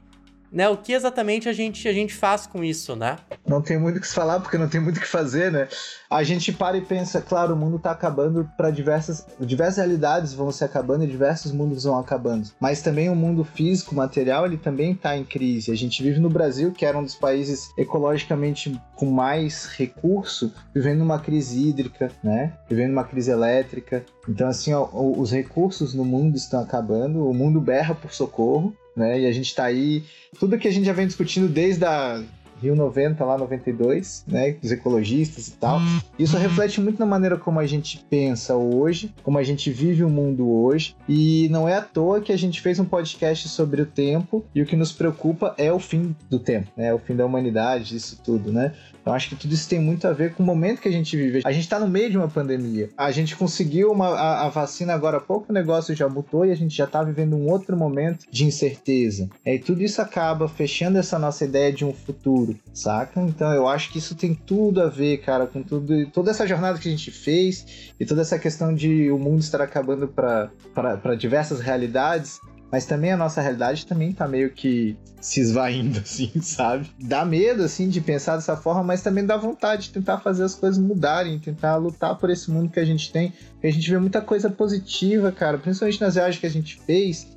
né? 0.55 0.69
O 0.69 0.77
que 0.77 0.93
exatamente 0.93 1.49
a 1.49 1.53
gente, 1.53 1.85
a 1.85 1.91
gente 1.91 2.13
faz 2.13 2.47
com 2.47 2.63
isso, 2.63 2.95
né? 2.95 3.17
Não 3.45 3.61
tem 3.61 3.77
muito 3.77 3.97
o 3.97 3.99
que 3.99 4.07
se 4.07 4.15
falar, 4.15 4.39
porque 4.39 4.57
não 4.57 4.69
tem 4.69 4.79
muito 4.79 4.97
o 4.97 5.01
que 5.01 5.07
fazer, 5.07 5.51
né? 5.51 5.67
A 6.09 6.23
gente 6.23 6.53
para 6.53 6.77
e 6.77 6.81
pensa, 6.81 7.21
claro, 7.21 7.53
o 7.53 7.57
mundo 7.57 7.77
tá 7.77 7.91
acabando 7.91 8.49
para 8.55 8.71
diversas, 8.71 9.27
diversas 9.37 9.77
realidades 9.77 10.33
vão 10.33 10.49
se 10.53 10.63
acabando 10.63 11.03
e 11.03 11.07
diversos 11.07 11.51
mundos 11.51 11.83
vão 11.83 11.99
acabando. 11.99 12.49
Mas 12.57 12.81
também 12.81 13.09
o 13.09 13.15
mundo 13.15 13.43
físico, 13.43 13.93
material, 13.93 14.45
ele 14.45 14.55
também 14.55 14.95
tá 14.95 15.17
em 15.17 15.25
crise. 15.25 15.71
A 15.71 15.75
gente 15.75 16.01
vive 16.01 16.21
no 16.21 16.29
Brasil, 16.29 16.71
que 16.71 16.85
era 16.85 16.97
um 16.97 17.03
dos 17.03 17.15
países 17.15 17.69
ecologicamente 17.77 18.81
com 18.95 19.07
mais 19.07 19.65
recurso, 19.65 20.53
vivendo 20.73 21.01
uma 21.01 21.19
crise 21.19 21.67
hídrica, 21.67 22.09
né? 22.23 22.53
Vivendo 22.69 22.93
uma 22.93 23.03
crise 23.03 23.29
elétrica. 23.29 24.05
Então, 24.29 24.47
assim, 24.47 24.73
ó, 24.73 24.87
os 24.93 25.31
recursos 25.31 25.93
no 25.93 26.05
mundo 26.05 26.37
estão 26.37 26.61
acabando, 26.61 27.29
o 27.29 27.33
mundo 27.33 27.59
berra 27.59 27.93
por 27.93 28.13
socorro 28.13 28.73
né? 28.95 29.21
E 29.21 29.27
a 29.27 29.31
gente 29.31 29.47
está 29.47 29.65
aí, 29.65 30.03
tudo 30.39 30.57
que 30.57 30.67
a 30.67 30.71
gente 30.71 30.85
já 30.85 30.93
vem 30.93 31.07
discutindo 31.07 31.47
desde 31.47 31.85
a 31.85 32.23
Rio 32.61 32.75
90 32.75 33.23
lá 33.23 33.37
92, 33.37 34.25
né, 34.27 34.55
os 34.61 34.71
ecologistas 34.71 35.47
e 35.47 35.51
tal. 35.53 35.79
Isso 36.17 36.37
reflete 36.37 36.81
muito 36.81 36.99
na 36.99 37.05
maneira 37.05 37.37
como 37.37 37.59
a 37.59 37.65
gente 37.65 38.05
pensa 38.09 38.55
hoje, 38.55 39.13
como 39.23 39.37
a 39.37 39.43
gente 39.43 39.71
vive 39.71 40.03
o 40.03 40.09
mundo 40.09 40.49
hoje, 40.49 40.95
e 41.07 41.47
não 41.49 41.67
é 41.67 41.75
à 41.75 41.81
toa 41.81 42.21
que 42.21 42.31
a 42.31 42.37
gente 42.37 42.61
fez 42.61 42.79
um 42.79 42.85
podcast 42.85 43.47
sobre 43.49 43.81
o 43.81 43.85
tempo 43.85 44.45
e 44.53 44.61
o 44.61 44.65
que 44.65 44.75
nos 44.75 44.91
preocupa 44.91 45.53
é 45.57 45.71
o 45.71 45.79
fim 45.79 46.15
do 46.29 46.39
tempo, 46.39 46.71
né, 46.75 46.93
o 46.93 46.99
fim 46.99 47.15
da 47.15 47.25
humanidade, 47.25 47.95
isso 47.95 48.19
tudo, 48.23 48.51
né? 48.51 48.73
Eu 49.05 49.13
acho 49.13 49.29
que 49.29 49.35
tudo 49.35 49.53
isso 49.53 49.69
tem 49.69 49.79
muito 49.79 50.07
a 50.07 50.13
ver 50.13 50.33
com 50.33 50.41
o 50.41 50.45
momento 50.45 50.81
que 50.81 50.87
a 50.87 50.91
gente 50.91 51.15
vive. 51.15 51.41
A 51.45 51.51
gente 51.51 51.63
está 51.63 51.79
no 51.79 51.87
meio 51.87 52.09
de 52.09 52.17
uma 52.17 52.27
pandemia. 52.27 52.89
A 52.97 53.11
gente 53.11 53.35
conseguiu 53.35 53.91
uma, 53.91 54.07
a, 54.07 54.45
a, 54.45 54.49
vacina 54.49 54.93
agora 54.93 55.17
há 55.17 55.21
pouco, 55.21 55.51
o 55.51 55.53
negócio 55.53 55.95
já 55.95 56.09
mudou 56.09 56.43
e 56.43 56.51
a 56.51 56.55
gente 56.55 56.75
já 56.75 56.85
está 56.85 57.03
vivendo 57.03 57.35
um 57.35 57.47
outro 57.49 57.77
momento 57.77 58.25
de 58.31 58.45
incerteza. 58.45 59.29
E 59.45 59.59
tudo 59.59 59.83
isso 59.83 60.01
acaba 60.01 60.47
fechando 60.47 60.97
essa 60.97 61.19
nossa 61.19 61.45
ideia 61.45 61.71
de 61.71 61.85
um 61.85 61.93
futuro, 61.93 62.44
saca? 62.73 63.21
Então 63.21 63.53
eu 63.53 63.67
acho 63.67 63.91
que 63.91 63.97
isso 63.97 64.15
tem 64.15 64.33
tudo 64.33 64.81
a 64.81 64.89
ver, 64.89 65.17
cara, 65.17 65.47
com 65.47 65.63
tudo, 65.63 66.05
toda 66.07 66.31
essa 66.31 66.47
jornada 66.47 66.79
que 66.79 66.87
a 66.87 66.91
gente 66.91 67.11
fez 67.11 67.93
e 67.99 68.05
toda 68.05 68.21
essa 68.21 68.37
questão 68.37 68.73
de 68.73 69.11
o 69.11 69.17
mundo 69.17 69.39
estar 69.39 69.61
acabando 69.61 70.07
para 70.07 71.15
diversas 71.15 71.59
realidades 71.59 72.39
mas 72.75 72.85
também 72.85 73.11
a 73.11 73.17
nossa 73.17 73.39
realidade 73.39 73.85
também 73.85 74.11
tá 74.11 74.27
meio 74.27 74.49
que 74.49 74.97
se 75.21 75.39
esvaindo, 75.39 75.99
assim, 76.03 76.29
sabe? 76.41 76.89
Dá 76.99 77.23
medo, 77.23 77.63
assim, 77.63 77.87
de 77.87 78.01
pensar 78.01 78.35
dessa 78.35 78.57
forma, 78.57 78.83
mas 78.83 79.01
também 79.01 79.25
dá 79.25 79.37
vontade 79.37 79.83
de 79.83 79.91
tentar 79.91 80.19
fazer 80.19 80.43
as 80.43 80.55
coisas 80.55 80.77
mudarem, 80.77 81.39
tentar 81.39 81.77
lutar 81.77 82.17
por 82.17 82.29
esse 82.29 82.51
mundo 82.51 82.69
que 82.69 82.79
a 82.79 82.85
gente 82.85 83.11
tem. 83.13 83.31
Porque 83.51 83.67
a 83.67 83.71
gente 83.71 83.89
vê 83.89 83.97
muita 83.97 84.19
coisa 84.19 84.49
positiva, 84.49 85.31
cara, 85.31 85.57
principalmente 85.57 86.01
nas 86.01 86.15
viagens 86.15 86.37
que 86.37 86.45
a 86.45 86.49
gente 86.49 86.77
fez. 86.85 87.27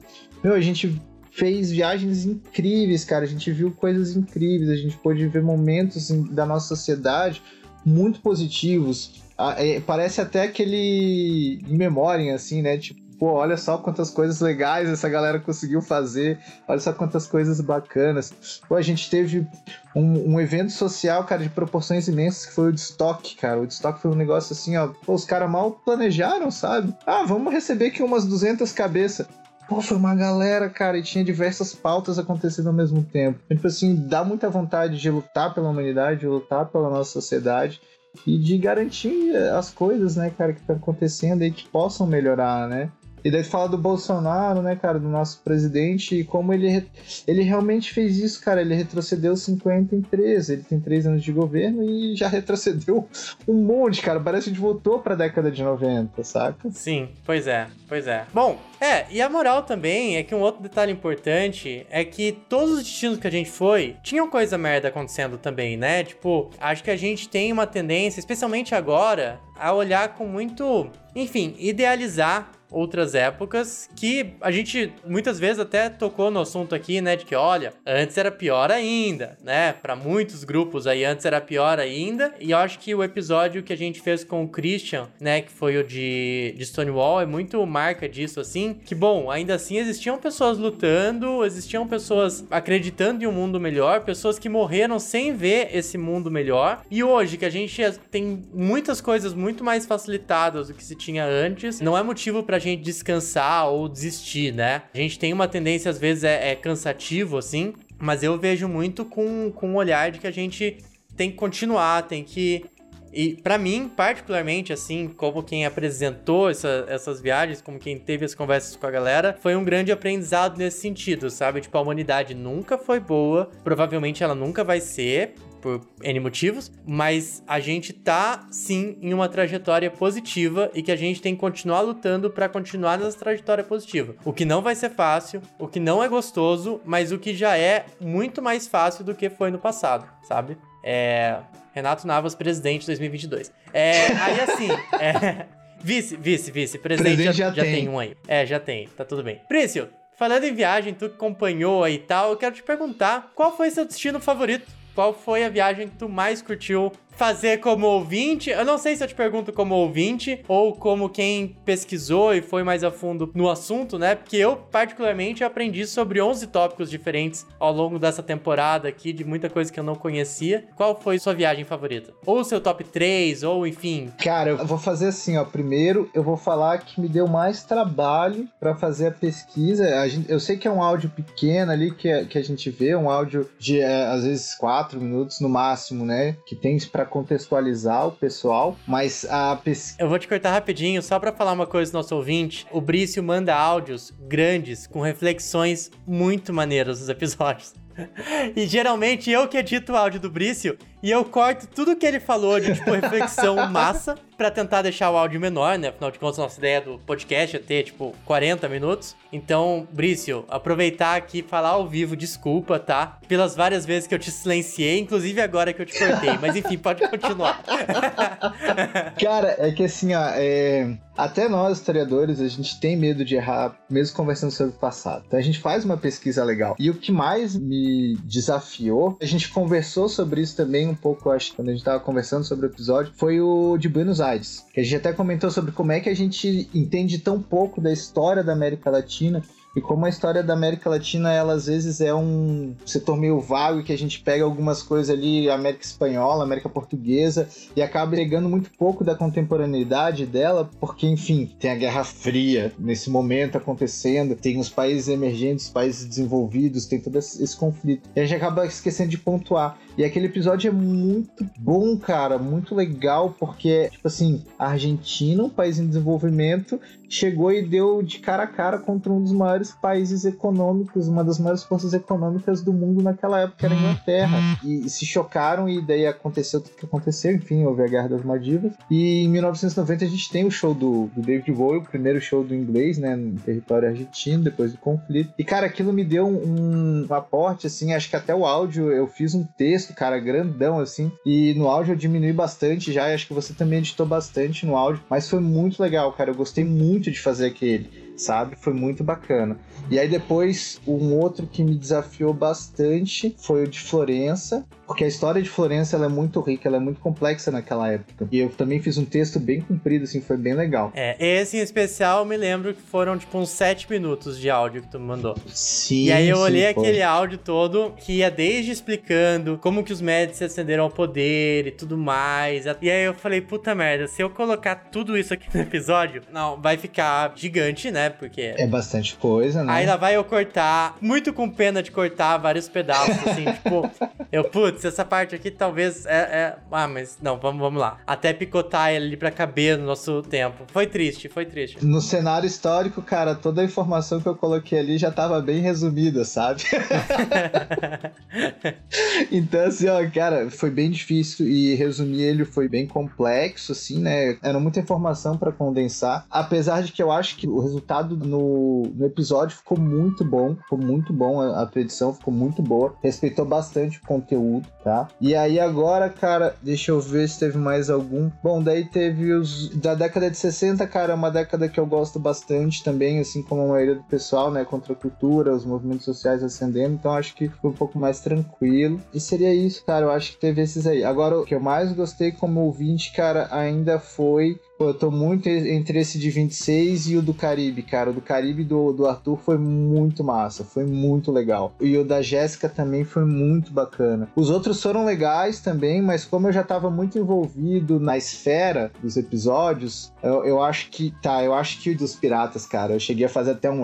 Meu, 0.43 0.55
a 0.55 0.61
gente 0.61 1.01
fez 1.39 1.71
viagens 1.71 2.27
incríveis, 2.27 3.05
cara. 3.05 3.25
A 3.25 3.29
gente 3.29 3.51
viu 3.53 3.71
coisas 3.71 4.17
incríveis, 4.17 4.69
a 4.71 4.77
gente 4.77 4.97
pôde 4.97 5.27
ver 5.29 5.43
momentos 5.43 5.97
assim, 5.97 6.25
da 6.25 6.45
nossa 6.45 6.69
sociedade 6.69 7.41
muito 7.85 8.21
positivos. 8.21 9.23
Ah, 9.37 9.55
é, 9.57 9.81
parece 9.81 10.21
até 10.21 10.43
aquele 10.43 11.63
in 11.67 11.77
memória, 11.77 12.35
assim, 12.35 12.61
né? 12.61 12.77
Tipo, 12.77 13.01
pô, 13.19 13.33
olha 13.33 13.57
só 13.57 13.79
quantas 13.79 14.11
coisas 14.11 14.41
legais 14.41 14.89
essa 14.89 15.09
galera 15.09 15.39
conseguiu 15.39 15.81
fazer, 15.81 16.39
olha 16.67 16.81
só 16.81 16.93
quantas 16.93 17.27
coisas 17.27 17.61
bacanas. 17.61 18.33
Pô, 18.69 18.75
a 18.75 18.83
gente 18.83 19.09
teve 19.09 19.47
um, 19.95 20.35
um 20.35 20.41
evento 20.41 20.73
social, 20.73 21.25
cara, 21.25 21.43
de 21.43 21.49
proporções 21.49 22.09
imensas, 22.09 22.47
que 22.47 22.53
foi 22.53 22.65
o 22.65 22.67
Woodstock, 22.69 23.37
cara. 23.37 23.59
O 23.59 23.61
Woodstock 23.61 24.01
foi 24.01 24.11
um 24.11 24.17
negócio 24.17 24.53
assim, 24.53 24.77
ó, 24.77 24.89
pô, 24.89 25.15
os 25.15 25.25
caras 25.25 25.51
mal 25.51 25.71
planejaram, 25.71 26.51
sabe? 26.51 26.93
Ah, 27.07 27.25
vamos 27.25 27.53
receber 27.53 27.87
aqui 27.87 28.03
umas 28.03 28.25
200 28.25 28.73
cabeças. 28.73 29.27
Pô, 29.69 29.83
foi 29.83 29.99
uma 29.99 30.15
galera, 30.15 30.71
cara, 30.71 30.97
e 30.97 31.03
tinha 31.03 31.23
diversas 31.23 31.75
pautas 31.75 32.19
acontecendo 32.19 32.69
ao 32.69 32.73
mesmo 32.73 33.03
tempo. 33.03 33.39
Tipo 33.49 33.67
assim, 33.67 33.95
dá 33.95 34.25
muita 34.25 34.49
vontade 34.49 34.99
de 34.99 35.11
lutar 35.11 35.55
pela 35.55 35.69
humanidade, 35.69 36.21
de 36.21 36.27
lutar 36.27 36.67
pela 36.67 36.89
nossa 36.89 37.13
sociedade 37.13 37.81
e 38.27 38.39
de 38.39 38.57
garantir 38.57 39.37
as 39.37 39.71
coisas, 39.71 40.17
né, 40.17 40.31
cara, 40.31 40.55
que 40.55 40.61
estão 40.61 40.77
acontecendo 40.77 41.43
aí 41.43 41.51
que 41.51 41.69
possam 41.69 42.07
melhorar, 42.07 42.67
né? 42.67 42.91
E 43.25 43.31
daí 43.31 43.45
fala 43.45 43.69
do 43.69 43.79
Bolsonaro, 43.79 44.63
né, 44.63 44.77
cara, 44.77 44.99
do 44.99 45.09
nosso 45.09 45.41
presidente, 45.43 46.21
e 46.21 46.25
como 46.25 46.53
ele, 46.53 46.87
ele 47.27 47.43
realmente 47.43 47.93
fez 47.93 48.19
isso, 48.19 48.43
cara. 48.43 48.61
Ele 48.61 48.75
retrocedeu 48.75 49.37
50 49.37 49.95
em 49.95 50.03
13. 50.03 50.53
Ele 50.53 50.63
tem 50.63 50.81
3 50.81 51.07
anos 51.07 51.23
de 51.23 51.33
governo 51.33 51.83
e 51.83 52.15
já 52.17 52.29
retrocedeu 52.29 53.09
um 53.47 53.55
monte, 53.55 54.03
cara. 54.03 54.21
Parece 54.21 54.45
que 54.45 54.51
a 54.51 54.53
gente 54.55 54.63
voltou 54.63 55.01
pra 55.01 55.15
década 55.15 55.51
de 55.51 55.63
90, 55.63 56.23
saca? 56.25 56.71
Sim, 56.71 57.09
pois 57.25 57.47
é, 57.47 57.67
pois 57.89 58.07
é. 58.07 58.27
Bom, 58.33 58.59
é, 58.81 59.07
e 59.11 59.21
a 59.21 59.29
moral 59.29 59.63
também 59.63 60.17
é 60.17 60.23
que 60.23 60.35
um 60.35 60.41
outro 60.41 60.63
detalhe 60.63 60.93
importante 60.93 61.87
é 61.91 62.05
que 62.05 62.33
todos 62.49 62.75
os 62.75 62.79
destinos 62.85 63.19
que 63.19 63.27
a 63.27 63.31
gente 63.31 63.51
foi 63.51 63.97
tinham 64.03 64.29
coisa 64.29 64.57
merda 64.57 64.89
acontecendo 64.89 65.37
também, 65.37 65.77
né? 65.77 66.05
Tipo, 66.05 66.51
acho 66.61 66.85
que 66.85 66.91
a 66.91 66.97
gente 66.97 67.29
tem 67.29 67.53
uma 67.53 67.67
tendência, 67.67 68.21
especialmente 68.21 68.75
agora, 68.75 69.41
a 69.59 69.73
olhar 69.73 70.15
com 70.15 70.27
muito, 70.27 70.89
enfim, 71.15 71.57
idealizar 71.59 72.53
outras 72.71 73.15
épocas 73.15 73.89
que 73.97 74.35
a 74.41 74.51
gente 74.51 74.93
muitas 75.07 75.39
vezes 75.39 75.59
até 75.59 75.89
tocou 75.89 76.31
no 76.31 76.41
assunto 76.41 76.75
aqui, 76.75 77.01
né, 77.01 77.17
de 77.17 77.25
que 77.25 77.35
olha, 77.35 77.73
antes 77.87 78.17
era 78.17 78.31
pior 78.31 78.71
ainda, 78.71 79.37
né? 79.43 79.73
Para 79.73 79.97
muitos 79.97 80.45
grupos 80.45 80.87
aí 80.87 81.05
antes 81.05 81.25
era 81.25 81.41
pior 81.41 81.79
ainda. 81.79 82.35
E 82.41 82.51
eu 82.51 82.59
acho 82.59 82.79
que 82.79 82.95
o 82.95 83.03
episódio 83.03 83.63
que 83.63 83.73
a 83.73 83.77
gente 83.77 84.01
fez 84.01 84.25
com 84.25 84.45
o 84.45 84.49
Christian, 84.49 85.09
né, 85.21 85.43
que 85.43 85.51
foi 85.51 85.77
o 85.77 85.85
de, 85.85 86.55
de 86.57 86.67
Stonewall, 86.67 87.21
é 87.21 87.27
muito 87.27 87.65
marca 87.67 88.09
disso 88.09 88.41
assim, 88.41 88.75
que 88.75 88.95
bom, 88.95 89.31
ainda 89.31 89.55
assim 89.55 89.79
existiam 89.79 90.19
pessoas 90.19 90.59
lutando, 90.59 91.45
existiam 91.45 91.87
pessoas 91.87 92.47
acreditando 92.51 93.25
em 93.25 93.27
um 93.27 93.33
mundo 93.33 93.59
melhor, 93.61 94.05
pessoas 94.05 94.39
que 94.39 94.49
morreram 94.49 94.99
sem 94.99 95.35
ver 95.35 95.71
esse 95.73 95.97
mundo 95.97 96.31
melhor. 96.31 96.83
E 96.91 97.03
hoje 97.03 97.37
que 97.37 97.45
a 97.45 97.51
gente 97.51 97.81
tem 98.11 98.43
muitas 98.53 99.01
coisas 99.01 99.35
muito 99.35 99.65
mais 99.65 99.87
facilitadas 99.87 100.69
do 100.69 100.75
que 100.75 100.85
se 100.85 100.95
tinha 100.95 101.25
antes, 101.25 101.81
não 101.81 101.97
é 101.97 102.03
motivo 102.03 102.43
pra 102.59 102.71
gente 102.71 102.83
descansar 102.83 103.69
ou 103.69 103.89
desistir, 103.89 104.53
né? 104.53 104.83
A 104.93 104.99
gente 104.99 105.19
tem 105.19 105.33
uma 105.33 105.47
tendência, 105.47 105.91
às 105.91 105.99
vezes, 105.99 106.25
é, 106.25 106.51
é 106.51 106.55
cansativo, 106.57 107.39
assim, 107.39 107.73
mas 107.99 108.23
eu 108.23 108.37
vejo 108.37 108.69
muito 108.69 109.05
com, 109.05 109.53
com 109.55 109.75
o 109.75 109.77
olhar 109.77 110.11
de 110.11 110.19
que 110.19 110.27
a 110.27 110.33
gente 110.33 110.79
tem 111.17 111.31
que 111.31 111.37
continuar, 111.37 112.03
tem 112.03 112.25
que 112.25 112.65
E 113.13 113.37
para 113.37 113.57
mim, 113.57 113.89
particularmente, 113.89 114.73
assim, 114.73 115.09
como 115.09 115.43
quem 115.43 115.65
apresentou 115.65 116.51
essa, 116.51 116.85
essas 116.89 117.21
viagens, 117.21 117.63
como 117.63 117.79
quem 117.79 117.99
teve 117.99 118.25
as 118.25 118.35
conversas 118.35 118.77
com 118.77 118.87
a 118.87 118.91
galera, 118.91 119.37
foi 119.41 119.57
um 119.57 119.65
grande 119.65 119.91
aprendizado 119.91 120.59
nesse 120.59 120.81
sentido, 120.81 121.31
sabe? 121.31 121.61
Tipo, 121.61 121.79
a 121.79 121.81
humanidade 121.81 122.35
nunca 122.35 122.77
foi 122.77 123.01
boa, 123.01 123.51
provavelmente 123.65 124.23
ela 124.23 124.35
nunca 124.35 124.63
vai 124.63 124.81
ser, 124.81 125.35
por 125.59 125.87
N 126.03 126.21
motivos, 126.21 126.71
mas 126.87 127.43
a 127.47 127.61
gente 127.61 127.93
tá 127.93 128.47
sim 128.51 128.97
em 129.01 129.13
uma 129.13 129.29
trajetória 129.29 129.91
positiva 129.91 130.71
e 130.75 130.83
que 130.83 130.93
a 130.93 130.97
gente 130.97 131.21
tem 131.21 131.35
que 131.35 131.41
continuar 131.41 131.81
lutando 131.81 132.31
para 132.31 132.49
continuar 132.49 132.99
nessa 132.99 133.19
trajetória 133.19 133.65
positiva. 133.65 134.15
O 134.25 134.33
que 134.33 134.45
não 134.45 134.63
vai 134.63 134.75
ser 134.75 134.91
fácil, 134.91 135.43
o 135.59 135.69
que 135.69 135.81
não 135.81 136.03
é 136.03 136.09
gostoso, 136.09 136.81
mas 136.85 137.13
o 137.13 137.19
que 137.19 137.35
já 137.35 137.57
é 137.57 137.87
muito 138.01 138.41
mais 138.41 138.67
fácil 138.67 139.05
do 139.05 139.15
que 139.15 139.29
foi 139.29 139.51
no 139.51 139.59
passado, 139.59 140.09
sabe? 140.23 140.57
É. 140.85 141.39
Renato 141.73 142.07
Navas, 142.07 142.35
presidente 142.35 142.87
2022. 142.87 143.53
É. 143.73 144.07
Aí 144.07 144.41
assim. 144.41 144.69
é... 144.99 145.47
Vice, 145.81 146.17
vice, 146.17 146.51
vice. 146.51 146.79
Presidente, 146.79 147.15
presidente 147.15 147.37
já, 147.37 147.53
já, 147.53 147.63
tem. 147.63 147.75
tem 147.75 147.89
um 147.89 147.99
aí. 147.99 148.17
É, 148.27 148.45
já 148.45 148.59
tem. 148.59 148.89
Tá 148.89 149.05
tudo 149.05 149.23
bem. 149.23 149.41
Prício, 149.49 149.89
falando 150.17 150.45
em 150.45 150.53
viagem, 150.53 150.93
tu 150.93 151.09
que 151.09 151.15
acompanhou 151.15 151.85
aí 151.85 151.95
e 151.95 151.99
tal, 151.99 152.31
eu 152.31 152.37
quero 152.37 152.55
te 152.55 152.63
perguntar 152.63 153.31
qual 153.35 153.57
foi 153.57 153.71
seu 153.71 153.85
destino 153.85 154.19
favorito? 154.19 154.67
Qual 154.99 155.13
foi 155.13 155.45
a 155.45 155.49
viagem 155.49 155.87
que 155.87 155.95
tu 155.97 156.09
mais 156.09 156.43
curtiu 156.43 156.91
fazer 157.19 157.59
como 157.59 157.87
ouvinte. 157.87 158.49
Eu 158.49 158.65
não 158.65 158.79
sei 158.79 158.95
se 158.95 159.03
eu 159.03 159.09
te 159.09 159.15
pergunto 159.15 159.53
como 159.53 159.75
ouvinte 159.75 160.41
ou 160.47 160.73
como 160.73 161.11
quem 161.11 161.57
pesquisou 161.65 162.33
e 162.33 162.41
foi 162.41 162.63
mais 162.63 162.85
a 162.85 162.93
fundo 162.93 163.31
no 163.35 163.51
assunto, 163.51 163.99
né? 163.99 164.15
Porque 164.15 164.37
eu, 164.37 164.57
particularmente, 164.57 165.43
aprendi 165.43 165.85
sobre 165.85 166.23
11 166.23 166.47
tópicos 166.47 166.89
diferentes 166.89 167.45
ao 167.59 167.73
longo 167.73 167.99
dessa 167.99 168.23
temporada 168.23 168.89
aqui, 168.89 169.13
de 169.13 169.25
muita 169.25 169.51
coisa 169.51 169.73
que 169.73 169.81
eu 169.81 169.85
não 169.85 169.97
conhecia. 169.97 170.67
Qual 170.77 170.99
foi 170.99 171.19
sua 171.19 171.35
viagem 171.35 171.65
favorita? 171.65 172.13
Ou 172.25 172.45
seu 172.45 172.61
top 172.61 172.85
3, 172.85 173.43
ou 173.43 173.67
enfim. 173.67 174.13
Cara, 174.23 174.51
eu 174.51 174.67
vou 174.67 174.79
fazer 174.79 175.09
assim, 175.09 175.37
ó. 175.37 175.45
Primeiro, 175.45 176.09
eu 176.15 176.23
vou 176.23 176.37
falar 176.37 176.79
que 176.79 177.01
me 177.01 177.09
deu 177.09 177.27
mais 177.27 177.65
trabalho 177.65 178.47
para 178.61 178.77
fazer 178.77 179.09
a 179.09 179.11
pesquisa. 179.11 180.01
A 180.01 180.07
gente, 180.07 180.31
eu 180.31 180.39
sei 180.39 180.57
que 180.57 180.69
é 180.69 180.71
um 180.71 180.83
áudio 180.83 181.11
pequeno 181.11 181.73
ali 181.73 181.91
que, 181.91 182.27
que 182.27 182.39
a 182.39 182.45
gente 182.45 182.71
vê, 182.71 182.95
um 182.95 183.11
áudio 183.11 183.51
de, 183.59 183.81
é, 183.81 184.07
às 184.07 184.23
vezes, 184.23 184.55
4 184.55 185.01
minutos 185.01 185.41
no 185.41 185.49
máximo, 185.49 186.05
né? 186.05 186.37
Que 186.47 186.55
tem 186.55 186.79
para 186.87 187.08
contextualizar 187.09 188.07
o 188.07 188.13
pessoal, 188.13 188.77
mas 188.87 189.27
a. 189.29 189.59
Eu 189.99 190.09
vou 190.09 190.19
te 190.19 190.29
cortar 190.29 190.53
rapidinho, 190.53 191.03
só 191.03 191.19
para 191.19 191.33
falar 191.33 191.53
uma 191.53 191.67
coisa 191.67 191.91
do 191.91 191.95
nosso 191.95 192.15
ouvinte. 192.15 192.67
O 192.71 192.81
Brício 192.81 193.23
manda 193.23 193.55
áudios 193.55 194.13
grandes, 194.21 194.87
com 194.87 195.01
reflexões 195.01 195.91
muito 196.07 196.53
maneiras 196.53 197.01
nos 197.01 197.09
episódios. 197.09 197.75
E 198.55 198.65
geralmente 198.65 199.29
eu 199.29 199.49
que 199.49 199.59
edito 199.59 199.93
o 199.93 199.97
áudio 199.97 200.21
do 200.21 200.31
Brício 200.31 200.79
e 201.03 201.11
eu 201.11 201.25
corto 201.25 201.67
tudo 201.67 201.97
que 201.97 202.07
ele 202.07 202.21
falou 202.21 202.59
de, 202.59 202.75
tipo, 202.75 202.91
reflexão 202.91 203.57
massa 203.71 204.17
para 204.37 204.51
tentar 204.53 204.83
deixar 204.83 205.11
o 205.11 205.17
áudio 205.17 205.41
menor, 205.41 205.77
né? 205.77 205.89
Afinal 205.89 206.13
de 206.13 206.19
contas, 206.19 206.39
nossa 206.39 206.59
ideia 206.59 206.81
do 206.81 206.99
podcast 207.01 207.57
é 207.57 207.59
ter, 207.59 207.83
tipo, 207.83 208.15
40 208.25 208.69
minutos. 208.69 209.17
Então, 209.33 209.87
Brício, 209.93 210.45
aproveitar 210.49 211.17
aqui 211.17 211.41
e 211.41 211.43
falar 211.43 211.71
ao 211.71 211.89
vivo, 211.89 212.17
desculpa, 212.17 212.79
tá? 212.79 213.19
Pelas 213.27 213.57
várias 213.57 213.85
vezes 213.85 214.07
que 214.07 214.15
eu 214.15 214.19
te 214.19 214.31
silenciei, 214.31 215.01
inclusive 215.01 215.41
agora 215.41 215.73
que 215.73 215.83
eu 215.83 215.87
te 215.87 215.99
cortei. 215.99 216.39
Mas 216.41 216.55
enfim, 216.55 216.79
pode 216.79 217.07
continuar. 217.09 217.65
Cara, 219.21 219.57
é 219.59 219.73
que 219.73 219.83
assim, 219.83 220.15
ó, 220.15 220.23
é... 220.35 220.97
até 221.17 221.49
nós, 221.49 221.79
historiadores, 221.79 222.41
a 222.41 222.47
gente 222.47 222.79
tem 222.79 222.97
medo 222.97 223.25
de 223.25 223.35
errar, 223.35 223.77
mesmo 223.91 224.17
conversando 224.17 224.53
sobre 224.53 224.75
o 224.75 224.79
passado. 224.79 225.25
Então 225.27 225.39
a 225.39 225.43
gente 225.43 225.59
faz 225.59 225.85
uma 225.85 225.97
pesquisa 225.97 226.45
legal. 226.45 226.77
E 226.79 226.89
o 226.91 226.95
que 226.95 227.11
mais 227.11 227.57
me 227.57 228.17
desafiou, 228.23 229.19
a 229.21 229.27
gente 229.27 229.49
conversou 229.49 230.09
sobre 230.09 230.41
isso 230.41 230.57
também 230.57 230.88
um 230.91 230.95
pouco, 230.95 231.31
acho, 231.31 231.55
quando 231.55 231.69
a 231.69 231.73
gente 231.73 231.85
tava 231.85 232.01
conversando 232.01 232.45
sobre 232.45 232.67
o 232.67 232.71
episódio, 232.71 233.13
foi 233.17 233.41
o 233.41 233.77
de 233.77 233.89
Buenos 233.89 234.21
Aires. 234.21 234.65
Que 234.73 234.81
a 234.81 234.83
gente 234.83 234.97
até 234.97 235.13
comentou 235.13 235.51
sobre 235.51 235.73
como 235.73 235.93
é 235.93 236.01
que 236.01 236.09
a 236.09 236.15
gente 236.15 236.69
entende 236.75 237.19
tão 237.19 237.41
pouco 237.41 237.81
da 237.81 237.93
história 237.93 238.43
da 238.43 238.53
América 238.53 238.91
Latina 238.91 239.43
e 239.79 239.81
como 239.81 240.07
a 240.07 240.09
história 240.09 240.43
da 240.43 240.55
América 240.55 240.91
Latina, 240.91 241.33
ela 241.33 241.53
às 241.53 241.67
vezes 241.67 242.01
é 242.01 242.13
um 242.13 242.75
setor 242.85 243.17
meio 243.17 243.39
vago 243.39 243.83
que 243.85 243.93
a 243.93 243.97
gente 243.97 244.21
pega 244.21 244.43
algumas 244.43 244.83
coisas 244.83 245.09
ali, 245.09 245.49
América 245.49 245.85
Espanhola, 245.85 246.43
América 246.43 246.69
Portuguesa, 246.69 247.49
e 247.77 247.83
acaba 247.83 248.17
pegando 248.17 248.49
muito 248.49 248.71
pouco 248.77 249.05
da 249.05 249.15
contemporaneidade 249.15 250.27
dela, 250.27 250.69
porque, 250.81 251.07
enfim, 251.07 251.55
tem 251.61 251.71
a 251.71 251.77
Guerra 251.77 252.03
Fria 252.03 252.73
nesse 252.77 253.09
momento 253.09 253.57
acontecendo, 253.57 254.35
tem 254.35 254.59
os 254.59 254.69
países 254.69 255.07
emergentes, 255.07 255.67
os 255.67 255.71
países 255.71 256.05
desenvolvidos, 256.05 256.87
tem 256.87 257.01
todo 257.01 257.17
esse 257.17 257.57
conflito. 257.57 258.09
E 258.17 258.21
a 258.21 258.25
gente 258.25 258.37
acaba 258.37 258.67
esquecendo 258.67 259.11
de 259.11 259.19
pontuar. 259.19 259.79
E 259.99 260.05
aquele 260.05 260.27
episódio 260.27 260.69
é 260.69 260.71
muito 260.71 261.45
bom, 261.59 261.97
cara, 261.99 262.39
muito 262.39 262.73
legal, 262.73 263.35
porque, 263.37 263.89
tipo 263.91 264.07
assim, 264.07 264.45
a 264.57 264.69
Argentina, 264.69 265.43
um 265.43 265.51
país 265.51 265.81
em 265.81 265.89
desenvolvimento, 265.89 266.81
chegou 267.09 267.51
e 267.51 267.63
deu 267.63 268.03
de 268.03 268.19
cara 268.19 268.45
a 268.45 268.47
cara 268.47 268.79
contra 268.79 269.11
um 269.11 269.21
dos 269.21 269.33
maiores 269.33 269.73
países 269.73 270.25
econômicos, 270.25 271.09
uma 271.09 271.25
das 271.25 271.39
maiores 271.39 271.65
forças 271.65 271.95
econômicas 271.95 272.63
do 272.63 272.73
mundo 272.73 273.03
naquela 273.03 273.41
época, 273.41 273.67
era 273.67 273.75
a 273.75 273.79
Inglaterra. 273.79 274.39
E, 274.63 274.87
e 274.87 274.91
se 274.91 275.07
chocaram 275.07 275.69
e 275.69 275.81
daí 275.81 276.07
aconteceu 276.07 276.61
tudo 276.61 276.77
que 276.77 276.87
aconteceu, 276.87 277.33
enfim, 277.33 277.65
houve 277.65 277.83
a 277.83 277.89
Guerra 277.89 278.09
das 278.09 278.23
Maldivas. 278.23 278.73
E 278.91 279.25
em 279.25 279.29
1990 279.29 280.05
a 280.05 280.09
gente 280.09 280.31
tem 280.31 280.47
o 280.47 280.51
show 280.51 280.75
do, 280.75 281.11
do 281.15 281.23
David 281.23 281.51
Bowie, 281.53 281.81
o 281.81 281.85
primeiro 281.85 282.21
show 282.21 282.45
do 282.45 282.55
inglês, 282.55 282.99
né, 282.99 283.17
no 283.17 283.39
território 283.41 283.89
argentino, 283.89 284.45
depois 284.45 284.73
do 284.73 284.79
conflito. 284.79 285.33
E, 285.39 285.45
cara, 285.45 285.67
aquilo 285.67 285.93
me 285.93 286.05
deu 286.05 286.27
um, 286.27 287.07
um 287.09 287.15
aporte, 287.15 287.67
assim, 287.67 287.95
acho 287.95 288.11
que 288.11 288.17
até 288.17 288.35
o 288.35 288.45
áudio, 288.45 288.93
eu 288.93 289.07
fiz 289.07 289.35
um 289.35 289.45
texto, 289.45 289.88
cara, 289.95 290.19
grandão, 290.19 290.79
assim, 290.79 291.11
e 291.25 291.55
no 291.55 291.69
áudio 291.69 291.93
eu 291.93 291.97
diminui 291.97 292.33
bastante 292.33 292.93
já, 292.93 293.13
acho 293.13 293.27
que 293.27 293.35
você 293.35 293.53
também 293.53 293.79
editou 293.79 294.07
bastante 294.07 294.67
no 294.67 294.77
áudio, 294.77 295.03
mas 295.09 295.29
foi 295.29 295.41
muito 295.41 295.83
legal, 295.83 296.13
cara, 296.13 296.31
eu 296.31 296.35
gostei 296.35 296.65
muito 296.65 297.11
de 297.11 297.21
fazer 297.21 297.47
aquele 297.47 298.09
sabe? 298.19 298.57
Foi 298.57 298.73
muito 298.73 299.05
bacana. 299.05 299.57
E 299.91 299.99
aí 299.99 300.09
depois, 300.09 300.81
um 300.87 301.15
outro 301.15 301.47
que 301.47 301.63
me 301.63 301.75
desafiou 301.75 302.35
bastante 302.35 303.35
foi 303.39 303.65
o 303.65 303.69
de 303.69 303.81
Florença, 303.81 304.67
porque 304.89 305.05
a 305.05 305.07
história 305.07 305.43
de 305.43 305.51
Florença 305.51 305.97
ela 305.97 306.07
é 306.07 306.09
muito 306.09 306.41
rica, 306.41 306.67
ela 306.67 306.79
é 306.79 306.81
muito 306.81 306.99
complexa 306.99 307.51
naquela 307.51 307.93
época. 307.93 308.27
E 308.33 308.39
eu 308.39 308.49
também 308.49 308.81
fiz 308.81 308.97
um 308.97 309.05
texto 309.05 309.39
bem 309.39 309.61
comprido, 309.61 310.05
assim, 310.05 310.23
foi 310.23 310.39
bem 310.39 310.55
legal. 310.55 310.91
É, 310.95 311.15
esse 311.19 311.59
em 311.59 311.61
especial 311.61 312.21
eu 312.21 312.25
me 312.25 312.39
lembro 312.39 312.73
que 312.73 312.81
foram 312.81 313.19
tipo 313.19 313.37
uns 313.39 313.51
sete 313.51 313.89
minutos 313.91 314.41
de 314.41 314.49
áudio 314.49 314.81
que 314.81 314.89
tu 314.89 314.99
me 314.99 315.05
mandou. 315.05 315.37
Sim. 315.47 316.07
E 316.07 316.13
aí 316.13 316.29
eu 316.29 316.39
sim, 316.39 316.43
olhei 316.43 316.73
foi. 316.73 316.83
aquele 316.83 317.03
áudio 317.03 317.37
todo 317.37 317.93
que 317.99 318.15
ia 318.15 318.31
desde 318.31 318.73
explicando 318.73 319.59
como 319.59 319.85
que 319.85 319.93
os 319.93 320.01
médicos 320.01 320.39
se 320.39 320.45
ascenderam 320.45 320.85
ao 320.85 320.91
poder 320.91 321.67
e 321.67 321.71
tudo 321.71 321.99
mais. 321.99 322.65
E 322.81 322.91
aí 322.91 323.05
eu 323.05 323.13
falei, 323.13 323.43
puta 323.43 323.75
merda, 323.75 324.09
se 324.09 324.23
eu 324.23 324.31
colocar 324.31 324.75
tudo 324.91 325.19
isso 325.19 325.35
aqui 325.35 325.55
no 325.55 325.61
episódio, 325.61 326.23
não, 326.33 326.59
vai 326.59 326.79
ficar 326.79 327.33
gigante, 327.37 327.91
né? 327.91 328.09
Porque. 328.09 328.55
É 328.57 328.67
bastante 328.67 329.17
coisa, 329.17 329.63
né? 329.63 329.71
Aí 329.71 329.87
lá 329.87 329.97
vai 329.97 330.17
eu 330.17 330.25
cortar, 330.25 330.97
muito 330.99 331.31
com 331.31 331.51
pena 331.51 331.83
de 331.83 331.91
cortar 331.91 332.39
vários 332.39 332.71
pedaços, 332.71 333.17
assim, 333.27 333.45
tipo, 333.53 333.91
eu, 334.33 334.45
putz, 334.45 334.78
essa 334.87 335.05
parte 335.05 335.35
aqui 335.35 335.51
talvez 335.51 336.07
é, 336.07 336.17
é. 336.17 336.57
Ah, 336.71 336.89
mas 336.89 337.19
não, 337.21 337.39
vamos, 337.39 337.61
vamos 337.61 337.81
lá. 337.81 337.99
Até 338.07 338.33
picotar 338.33 338.93
ele 338.93 339.07
ali 339.07 339.17
pra 339.17 339.31
caber 339.31 339.79
no 339.79 339.87
nosso 339.87 340.23
tempo. 340.23 340.65
Foi 340.69 340.87
triste, 340.87 341.29
foi 341.29 341.45
triste. 341.45 341.85
No 341.85 342.01
cenário 342.01 342.47
histórico, 342.47 343.03
cara, 343.03 343.35
toda 343.35 343.63
a 343.63 343.65
informação 343.65 344.21
que 344.21 344.27
eu 344.27 344.37
coloquei 344.37 344.79
ali 344.79 344.99
já 344.99 345.11
tava 345.11 345.41
bem 345.41 345.61
resumida, 345.61 346.25
sabe? 346.25 346.63
então, 349.31 349.67
assim, 349.67 349.89
ó, 349.89 350.09
cara, 350.11 350.51
foi 350.51 350.71
bem 350.71 350.91
difícil 350.91 351.47
e 351.47 351.75
resumir 351.75 352.23
ele 352.23 352.45
foi 352.45 352.69
bem 352.69 352.87
complexo, 352.87 353.73
assim, 353.73 353.99
né? 353.99 354.39
Era 354.43 354.61
muita 354.61 354.81
informação 354.81 355.37
para 355.37 355.53
condensar. 355.53 356.27
Apesar 356.31 356.83
de 356.83 356.93
que 356.93 357.03
eu 357.03 357.11
acho 357.11 357.37
que 357.37 357.49
o 357.49 357.61
resultado 357.61 358.17
no, 358.17 358.83
no 358.95 359.07
episódio 359.07 359.57
ficou 359.57 359.79
muito 359.79 360.25
bom, 360.25 360.57
ficou 360.57 360.79
muito 360.79 361.13
bom, 361.13 361.41
a, 361.41 361.63
a 361.63 361.81
edição 361.81 362.15
ficou 362.15 362.33
muito 362.33 362.63
boa, 362.63 362.95
respeitou 363.03 363.45
bastante 363.45 363.99
o 363.99 364.03
conteúdo, 364.03 364.68
tá? 364.83 365.09
E 365.21 365.35
aí 365.35 365.59
agora, 365.59 366.09
cara, 366.09 366.55
deixa 366.63 366.91
eu 366.91 367.01
ver 367.01 367.29
se 367.29 367.39
teve 367.39 367.59
mais 367.59 367.91
algum. 367.91 368.31
Bom, 368.43 368.63
daí 368.63 368.85
teve 368.85 369.33
os 369.33 369.69
da 369.77 369.95
década 369.95 370.31
de 370.31 370.37
60, 370.37 370.87
cara, 370.87 371.13
é 371.13 371.15
uma 371.15 371.31
década 371.31 371.69
que 371.69 371.79
eu 371.79 371.87
gosto 371.87 372.19
bastante 372.19 372.83
também, 372.83 373.21
assim 373.21 373.43
como 373.43 373.63
a 373.63 373.69
maioria 373.69 373.95
do 373.95 374.03
pessoal, 374.05 374.51
né, 374.51 374.65
contra 374.65 374.93
a 374.93 374.97
cultura, 374.97 375.55
os 375.55 375.65
movimentos 375.65 376.05
sociais 376.05 376.43
ascendendo, 376.43 376.95
então 376.95 377.13
acho 377.13 377.35
que 377.35 377.49
foi 377.49 377.71
um 377.71 377.75
pouco 377.75 377.99
mais 377.99 378.21
tranquilo. 378.21 379.01
E 379.13 379.21
seria 379.21 379.55
isso, 379.55 379.85
cara, 379.85 380.07
eu 380.07 380.11
acho 380.11 380.33
que 380.33 380.39
teve 380.39 380.63
esses 380.63 380.87
aí. 380.87 381.05
Agora, 381.05 381.39
o 381.39 381.45
que 381.45 381.55
eu 381.55 381.61
mais 381.61 381.93
gostei 381.93 382.33
como 382.33 382.61
ouvinte, 382.61 383.13
cara, 383.13 383.49
ainda 383.51 383.99
foi 383.99 384.59
Pô, 384.79 384.91
eu 384.91 384.95
tô 384.95 385.11
muito 385.11 385.49
entre 385.49 385.99
esse 385.99 386.21
de 386.21 386.31
26 386.31 387.09
e 387.09 387.17
o 387.17 387.23
do 387.23 387.35
Caribe, 387.35 387.83
cara. 387.83 388.11
O 388.11 388.13
do 388.13 388.21
Caribe 388.21 388.63
do, 388.63 388.93
do 388.93 389.09
Arthur 389.09 389.37
foi 389.37 389.59
muito 389.59 390.23
massa, 390.23 390.63
foi 390.63 390.87
muito 390.87 391.33
legal. 391.33 391.75
E 391.81 391.99
o 391.99 392.05
da 392.05 392.23
Jéssica 392.23 392.69
também 392.69 393.03
foi 393.03 393.25
muito 393.25 393.73
bacana. 393.73 394.29
Os 394.37 394.51
outros 394.51 394.81
foram 394.81 395.05
legais 395.05 395.61
também, 395.61 396.01
mas 396.01 396.25
como 396.25 396.47
eu 396.47 396.53
já 396.53 396.63
tava 396.63 396.89
muito 396.91 397.19
envolvido 397.19 397.99
na 397.99 398.17
esfera 398.17 398.93
dos 399.03 399.17
episódios, 399.17 400.13
eu, 400.23 400.45
eu 400.45 400.63
acho 400.63 400.91
que. 400.91 401.13
Tá, 401.21 401.43
eu 401.43 401.55
acho 401.55 401.81
que 401.81 401.91
o 401.91 401.97
dos 401.97 402.15
piratas, 402.15 402.65
cara. 402.65 402.93
Eu 402.93 403.01
cheguei 403.01 403.27
a 403.27 403.29
fazer 403.29 403.53
até 403.53 403.69
um 403.69 403.83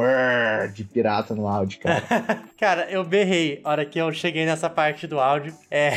de 0.72 0.84
pirata 0.84 1.34
no 1.34 1.48
áudio, 1.48 1.80
cara. 1.80 2.04
cara, 2.56 2.88
eu 2.88 3.02
berrei 3.02 3.60
a 3.64 3.70
hora 3.70 3.84
que 3.84 3.98
eu 3.98 4.12
cheguei 4.12 4.46
nessa 4.46 4.70
parte 4.70 5.08
do 5.08 5.18
áudio. 5.18 5.52
É. 5.68 5.94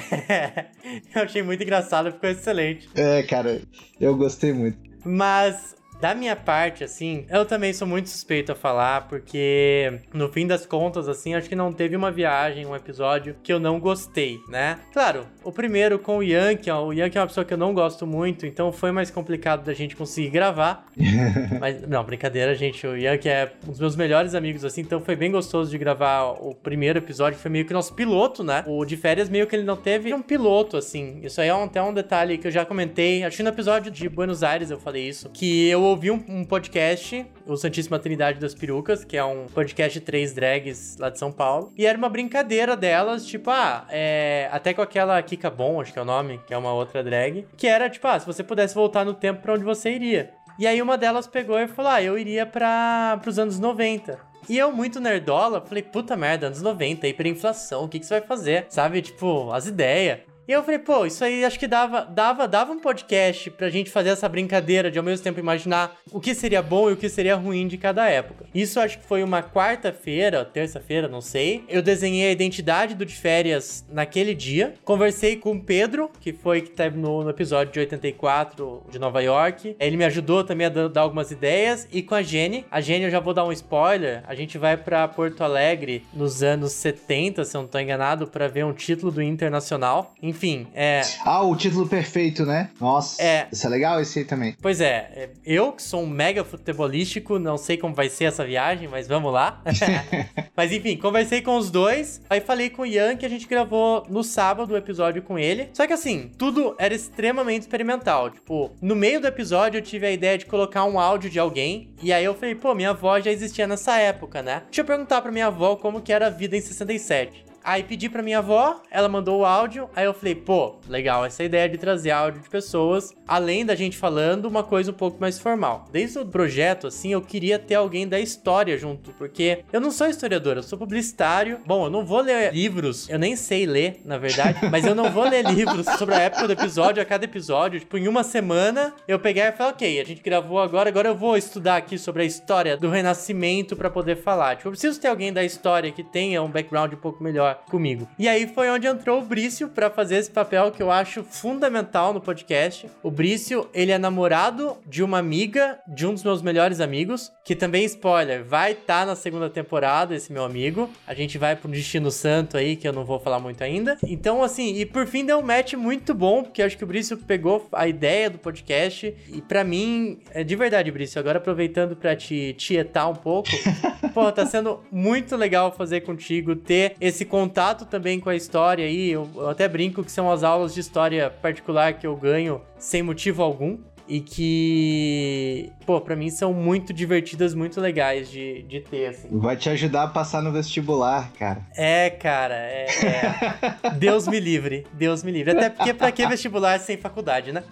eu 1.13 1.21
achei 1.21 1.43
muito 1.43 1.62
engraçado, 1.62 2.12
ficou 2.12 2.29
excelente. 2.31 2.89
É, 2.95 3.21
cara, 3.21 3.62
eu 4.01 4.17
gostei 4.17 4.51
muito. 4.51 4.87
Mas 5.08 5.76
da 5.99 6.13
minha 6.13 6.36
parte, 6.36 6.83
assim, 6.83 7.25
eu 7.29 7.45
também 7.45 7.73
sou 7.73 7.88
muito 7.88 8.10
suspeito 8.10 8.51
a 8.51 8.55
falar, 8.55 9.07
porque 9.07 9.99
no 10.13 10.29
fim 10.29 10.45
das 10.45 10.65
contas, 10.65 11.07
assim, 11.07 11.33
acho 11.33 11.49
que 11.49 11.55
não 11.55 11.73
teve 11.73 11.95
uma 11.95 12.12
viagem, 12.12 12.65
um 12.65 12.75
episódio 12.75 13.36
que 13.41 13.51
eu 13.51 13.60
não 13.60 13.79
gostei, 13.79 14.39
né? 14.47 14.79
Claro, 14.93 15.25
o 15.43 15.51
primeiro 15.51 15.97
com 15.97 16.17
o 16.17 16.23
Yankee, 16.23 16.69
ó, 16.69 16.86
o 16.86 16.93
Yankee 16.93 17.17
é 17.17 17.21
uma 17.21 17.27
pessoa 17.27 17.45
que 17.45 17.53
eu 17.53 17.57
não 17.57 17.73
gosto 17.73 18.05
muito, 18.05 18.45
então 18.45 18.71
foi 18.71 18.91
mais 18.91 19.10
complicado 19.10 19.63
da 19.63 19.73
gente 19.73 19.95
conseguir 19.95 20.29
gravar. 20.29 20.86
Mas, 21.60 21.81
não, 21.88 22.03
brincadeira, 22.03 22.53
gente, 22.53 22.86
o 22.86 22.95
Yankee 22.95 23.29
é 23.29 23.51
um 23.65 23.71
dos 23.71 23.79
meus 23.79 23.95
melhores 23.95 24.36
amigos, 24.36 24.63
assim, 24.63 24.81
então 24.81 24.99
foi 24.99 25.15
bem 25.15 25.31
gostoso 25.31 25.71
de 25.71 25.77
gravar 25.77 26.31
o 26.31 26.53
primeiro 26.53 26.99
episódio, 26.99 27.39
foi 27.39 27.49
meio 27.49 27.65
que 27.65 27.73
nosso 27.73 27.93
piloto, 27.93 28.43
né? 28.43 28.63
O 28.67 28.86
de 28.86 28.95
férias 28.95 29.29
meio 29.29 29.47
que 29.47 29.55
ele 29.55 29.63
não 29.63 29.75
teve 29.75 30.13
um 30.13 30.21
piloto, 30.21 30.77
assim. 30.77 31.19
Isso 31.23 31.41
aí 31.41 31.47
é 31.49 31.51
até 31.51 31.81
um 31.81 31.93
detalhe 31.93 32.38
que 32.38 32.47
eu 32.47 32.51
já 32.51 32.65
comentei, 32.65 33.23
acho 33.23 33.38
que 33.38 33.43
no 33.43 33.49
episódio 33.49 33.91
de 33.91 34.07
Buenos 34.07 34.43
Aires 34.43 34.69
eu 34.69 34.79
falei 34.79 35.07
isso, 35.07 35.29
que 35.29 35.67
eu 35.67 35.87
ouvi 35.88 36.12
um, 36.12 36.23
um, 36.28 36.45
podcast, 36.45 37.26
o 37.45 37.58
Santíssima 37.58 38.00
Trindade 38.00 38.39
das 38.39 38.54
Perucas, 38.54 39.04
que 39.04 39.17
é 39.17 39.23
um 39.23 39.45
podcast 39.47 40.00
de 40.00 40.06
três 40.06 40.34
drags 40.34 40.97
lá 40.97 41.10
de 41.10 41.19
São 41.19 41.32
Paulo. 41.32 41.71
E 41.78 41.86
era 41.86 41.97
uma 41.97 42.10
brincadeira 42.10 42.76
delas, 42.76 43.26
tipo, 43.26 43.50
ah, 43.50 43.86
é, 43.89 44.50
até 44.52 44.73
com 44.73 44.82
aquela 44.82 45.21
Kika 45.21 45.50
Bom, 45.50 45.82
acho 45.82 45.93
que 45.93 46.00
é 46.00 46.02
o 46.02 46.06
nome, 46.06 46.39
que 46.45 46.54
é 46.54 46.58
uma 46.58 46.73
outra 46.73 47.04
drag, 47.04 47.45
que 47.58 47.67
era 47.67 47.89
tipo, 47.89 48.08
ah, 48.08 48.19
se 48.19 48.26
você 48.26 48.43
pudesse 48.43 48.76
voltar 48.76 49.06
no 49.06 49.13
tempo 49.13 49.41
para 49.41 49.54
onde 49.54 49.63
você 49.63 49.91
iria. 49.91 50.32
E 50.60 50.65
aí 50.65 50.82
uma 50.82 50.97
delas 50.97 51.28
pegou 51.28 51.60
e 51.60 51.67
falou: 51.67 51.91
Ah, 51.91 52.02
eu 52.02 52.17
iria 52.17 52.45
para 52.45 53.21
os 53.26 53.38
anos 53.38 53.60
90. 53.60 54.19
E 54.50 54.58
eu, 54.58 54.71
muito 54.71 55.00
nerdola, 55.02 55.60
falei, 55.60 55.84
puta 55.84 56.15
merda, 56.15 56.47
anos 56.47 56.62
90, 56.62 57.06
hiperinflação, 57.06 57.84
o 57.84 57.89
que, 57.89 58.00
que 58.00 58.06
você 58.06 58.19
vai 58.19 58.28
fazer? 58.28 58.65
Sabe, 58.69 59.02
tipo, 59.02 59.52
as 59.52 59.67
ideias. 59.67 60.19
E 60.47 60.51
eu 60.51 60.63
falei, 60.63 60.79
pô, 60.79 61.05
isso 61.05 61.23
aí 61.23 61.43
acho 61.43 61.60
que 61.60 61.67
dava, 61.67 62.05
dava, 62.05 62.47
dava 62.47 62.71
um 62.71 62.79
podcast 62.79 63.51
pra 63.51 63.69
gente 63.69 63.89
fazer 63.89 64.10
essa 64.10 64.29
brincadeira 64.29 64.89
de 64.89 64.97
ao 64.97 65.03
mesmo 65.03 65.23
tempo 65.23 65.39
imaginar 65.39 65.97
o 66.12 66.21
que 66.21 66.33
seria 66.33 66.62
bom 66.62 66.89
e 66.89 66.93
o 66.93 66.97
que 66.97 67.10
seria 67.10 67.36
ruim 67.36 67.67
de 67.67 67.77
cada 67.77 68.07
época. 68.07 68.45
Isso 68.53 68.79
acho 68.79 68.99
que 68.99 69.05
foi 69.05 69.23
uma 69.23 69.43
quarta-feira, 69.43 70.45
terça-feira, 70.45 71.07
não 71.07 71.19
sei. 71.19 71.65
Eu 71.67 71.81
desenhei 71.81 72.29
a 72.29 72.31
identidade 72.31 72.95
do 72.95 73.05
de 73.05 73.15
férias 73.15 73.86
naquele 73.91 74.33
dia. 74.33 74.73
Conversei 74.86 75.36
com 75.36 75.53
o 75.53 75.62
Pedro, 75.62 76.10
que 76.19 76.31
foi 76.31 76.62
que 76.62 76.71
teve 76.71 76.97
no, 76.97 77.23
no 77.23 77.29
episódio 77.29 77.73
de 77.73 77.79
84 77.79 78.83
de 78.89 78.99
Nova 78.99 79.21
York. 79.21 79.75
Ele 79.79 79.97
me 79.97 80.05
ajudou 80.05 80.43
também 80.43 80.67
a 80.67 80.69
dar 80.69 81.01
algumas 81.01 81.31
ideias. 81.31 81.88
E 81.91 82.03
com 82.03 82.15
a 82.15 82.21
Jenny. 82.21 82.65
A 82.69 82.79
Jenny, 82.79 83.05
eu 83.05 83.12
já 83.12 83.19
vou 83.19 83.33
dar 83.33 83.45
um 83.45 83.51
spoiler. 83.51 84.23
A 84.27 84.36
gente 84.36 84.57
vai 84.57 84.77
para 84.77 85.07
Porto 85.07 85.43
Alegre 85.43 86.05
nos 86.13 86.43
anos 86.43 86.71
70, 86.71 87.43
se 87.43 87.55
eu 87.55 87.62
não 87.62 87.67
tô 87.67 87.79
enganado, 87.79 88.27
para 88.27 88.47
ver 88.47 88.65
um 88.65 88.73
título 88.73 89.12
do 89.12 89.21
Internacional. 89.21 90.13
Enfim, 90.21 90.37
enfim, 90.38 90.67
é. 90.76 91.02
Ah, 91.26 91.41
o 91.41 91.56
título 91.56 91.88
perfeito, 91.88 92.45
né? 92.45 92.69
Nossa. 92.80 93.21
É. 93.21 93.47
Isso 93.52 93.65
é 93.65 93.69
legal 93.69 94.00
esse 94.00 94.19
aí 94.19 94.26
também. 94.26 94.56
Pois 94.62 94.80
é, 94.80 95.10
é, 95.15 95.30
eu 95.43 95.71
que 95.71 95.82
sou 95.82 96.04
um 96.04 96.08
mega 96.08 96.43
futebolístico, 96.43 97.39
não 97.39 97.58
sei 97.58 97.76
como 97.76 97.95
vai 97.95 98.08
ser 98.08 98.26
essa 98.26 98.45
viagem, 98.45 98.88
mas 98.88 99.08
vamos 99.08 99.34
lá. 99.34 99.63
mas 100.56 100.71
enfim, 100.71 100.95
conversei 100.95 101.41
com 101.41 101.58
os 101.58 101.71
dois, 101.71 102.21
aí 102.30 102.39
falei 102.39 102.69
com 102.69 102.84
o 102.84 102.86
Ian 102.86 103.15
que 103.15 103.26
a 103.26 103.30
gente 103.30 103.47
gravou 103.47 104.06
no 104.08 104.23
sábado 104.23 104.73
o 104.73 104.78
episódio 104.78 105.23
com 105.23 105.39
ele. 105.39 105.69
Só 105.73 105.88
que 105.88 105.93
assim, 105.93 106.32
tudo 106.38 106.76
era 106.78 106.93
extremamente 106.93 107.63
experimental. 107.63 108.30
Tipo, 108.30 108.71
no 108.80 108.95
meio 108.95 109.19
do 109.19 109.26
episódio 109.26 109.80
eu 109.80 109.82
tive 109.82 110.06
a 110.06 110.12
ideia 110.12 110.38
de 110.38 110.45
colocar 110.45 110.86
um 110.86 111.00
áudio 111.00 111.32
de 111.32 111.39
alguém, 111.39 111.89
e 112.04 112.13
aí 112.13 112.23
eu 112.23 112.36
falei, 112.36 112.54
pô, 112.54 112.76
minha 112.76 112.91
avó 112.91 113.19
já 113.19 113.32
existia 113.32 113.65
nessa 113.65 113.97
época, 113.97 114.43
né? 114.43 114.62
Deixa 114.65 114.82
eu 114.82 114.86
perguntar 114.86 115.19
pra 115.21 115.32
minha 115.32 115.47
avó 115.47 115.76
como 115.76 116.02
que 116.02 116.13
era 116.13 116.28
a 116.28 116.30
vida 116.30 116.56
em 116.56 116.62
67. 116.62 117.46
Aí 117.67 117.84
pedi 117.84 118.08
pra 118.08 118.23
minha 118.23 118.38
avó, 118.38 118.82
ela 118.89 119.10
mandou 119.10 119.41
o 119.41 119.45
áudio, 119.45 119.89
aí 119.93 120.06
eu 120.06 120.13
falei, 120.13 120.34
pô, 120.34 120.77
legal 120.88 121.25
essa 121.25 121.43
ideia 121.43 121.67
de 121.67 121.77
trazer 121.77 122.12
áudio 122.12 122.41
de 122.41 122.49
pessoas, 122.49 123.13
além 123.27 123.65
da 123.65 123.75
gente 123.75 123.97
falando, 123.97 124.45
uma 124.45 124.63
coisa 124.63 124.91
um 124.91 124.93
pouco 124.93 125.19
mais 125.19 125.38
formal. 125.38 125.84
Desde 125.91 126.17
o 126.17 126.25
projeto, 126.25 126.88
assim, 126.88 127.12
eu 127.12 127.21
queria 127.21 127.60
ter 127.60 127.75
alguém 127.75 128.08
da 128.08 128.21
história 128.21 128.77
junto, 128.77 129.12
porque 129.17 129.65
eu 129.73 129.82
não 129.82 129.91
sou 129.91 130.08
historiador, 130.08 130.56
eu 130.56 130.63
sou 130.63 130.80
publicitário. 130.80 131.60
Bom, 131.65 131.88
eu 131.88 131.89
não 131.89 132.06
vou 132.06 132.21
ler 132.21 132.53
livros, 132.53 133.10
eu 133.10 133.19
nem 133.19 133.36
sei 133.36 133.65
ler, 133.65 133.99
na 134.06 134.17
verdade, 134.17 134.60
mas 134.71 134.86
eu 134.86 134.95
não 134.95 135.12
vou 135.12 135.27
ler 135.27 135.43
livros 135.51 135.88
sobre 135.97 136.15
a 136.15 136.21
época 136.21 136.47
do 136.47 136.53
episódio, 136.53 137.03
a 137.03 137.06
cada 137.06 137.25
episódio. 137.25 137.82
Tipo, 137.82 137.97
em 137.97 138.08
uma 138.08 138.23
semana, 138.23 138.93
eu 139.06 139.19
peguei 139.19 139.43
e 139.43 139.51
falei, 139.51 139.73
ok, 139.73 139.99
a 139.99 140.06
gente 140.06 140.21
gravou 140.21 140.62
agora, 140.62 140.88
agora 140.88 141.10
eu 141.10 141.17
vou 141.17 141.36
estudar 141.36 141.75
aqui 141.75 141.97
sobre 141.97 142.23
a 142.23 142.25
história 142.25 142.77
do 142.77 142.89
Renascimento 142.89 143.75
para 143.75 143.89
poder 143.89 144.15
falar. 144.15 144.56
Tipo, 144.56 144.69
eu 144.69 144.71
preciso 144.71 145.01
ter 145.01 145.10
alguém 145.10 145.34
da 145.34 145.43
história 145.43 145.91
que 145.91 146.01
tenha 146.01 146.41
um 146.41 146.49
background 146.49 146.93
um 146.93 146.95
pouco 146.97 147.21
melhor 147.21 147.57
comigo. 147.70 148.08
E 148.17 148.28
aí 148.28 148.48
foi 148.48 148.70
onde 148.70 148.88
entrou 148.88 149.20
o 149.20 149.26
Brício 149.26 149.67
para 149.67 149.89
fazer 149.89 150.17
esse 150.17 150.32
papel 150.32 150.72
que 150.72 150.82
eu 150.82 150.91
acho 150.91 151.24
fundamental 151.24 152.13
no 152.13 152.22
podcast. 152.22 152.89
O 153.04 153.12
Brício, 153.12 153.70
ele 153.74 153.91
é 153.91 153.98
namorado 153.98 154.78
de 154.86 155.04
uma 155.04 155.17
amiga 155.17 155.80
de 155.88 156.06
um 156.06 156.13
dos 156.13 156.24
meus 156.24 156.41
melhores 156.41 156.80
amigos, 156.80 157.32
que 157.43 157.56
também, 157.56 157.86
spoiler, 157.86 158.43
vai 158.43 158.72
estar 158.72 159.02
tá 159.02 159.06
na 159.06 159.15
segunda 159.15 159.50
temporada, 159.50 160.15
esse 160.15 160.32
meu 160.32 160.43
amigo. 160.43 160.89
A 161.06 161.13
gente 161.13 161.38
vai 161.38 161.56
pro 161.56 161.70
Destino 161.70 162.12
Santo 162.12 162.58
aí, 162.58 162.76
que 162.76 162.88
eu 162.88 162.93
não 162.93 163.06
vou 163.06 163.20
falar 163.20 163.39
muito 163.39 163.63
ainda. 163.63 163.98
Então, 164.04 164.43
assim, 164.43 164.76
e 164.76 164.86
por 164.86 165.06
fim 165.08 165.26
deu 165.26 165.39
um 165.39 165.43
match 165.43 165.74
muito 165.74 166.13
bom, 166.13 166.43
porque 166.43 166.62
eu 166.62 166.65
acho 166.65 166.78
que 166.78 166.84
o 166.84 166.88
Brício 166.88 167.17
pegou 167.17 167.67
a 167.72 167.88
ideia 167.88 168.30
do 168.30 168.38
podcast 168.38 169.15
e 169.28 169.41
para 169.41 169.63
mim, 169.63 170.20
é 170.32 170.43
de 170.43 170.56
verdade, 170.56 170.91
Brício, 170.91 171.20
agora 171.20 171.38
aproveitando 171.38 171.96
para 171.96 172.15
te 172.15 172.54
tietar 172.58 173.10
um 173.10 173.15
pouco, 173.15 173.50
pô, 174.13 174.32
tá 174.32 174.46
sendo 174.46 174.82
muito 174.91 175.36
legal 175.36 175.72
fazer 175.72 176.02
contigo, 176.02 176.56
ter 176.56 176.96
esse 177.00 177.26
contato 177.26 177.46
contato 177.47 177.86
também 177.86 178.19
com 178.19 178.29
a 178.29 178.36
história 178.36 178.86
aí. 178.86 179.10
Eu, 179.10 179.29
eu 179.36 179.49
até 179.49 179.67
brinco 179.67 180.03
que 180.03 180.12
são 180.12 180.29
as 180.29 180.43
aulas 180.43 180.73
de 180.73 180.81
história 180.81 181.29
particular 181.29 181.93
que 181.93 182.05
eu 182.05 182.15
ganho 182.15 182.62
sem 182.77 183.01
motivo 183.01 183.41
algum 183.41 183.77
e 184.07 184.21
que, 184.21 185.69
pô, 185.86 185.99
pra 185.99 186.15
mim 186.15 186.29
são 186.29 186.53
muito 186.53 186.93
divertidas, 186.93 187.53
muito 187.53 187.81
legais 187.81 188.29
de, 188.31 188.63
de 188.63 188.79
ter, 188.79 189.07
assim. 189.07 189.27
Vai 189.31 189.57
te 189.57 189.69
ajudar 189.69 190.03
a 190.03 190.07
passar 190.07 190.41
no 190.41 190.51
vestibular, 190.51 191.29
cara. 191.33 191.62
É, 191.75 192.10
cara, 192.10 192.55
é, 192.55 192.86
é. 193.03 193.89
Deus 193.99 194.25
me 194.25 194.39
livre, 194.39 194.86
Deus 194.93 195.23
me 195.23 195.31
livre. 195.31 195.51
Até 195.51 195.69
porque 195.69 195.93
pra 195.93 196.12
que 196.12 196.25
vestibular 196.25 196.79
sem 196.79 196.95
faculdade, 196.95 197.51
né? 197.51 197.63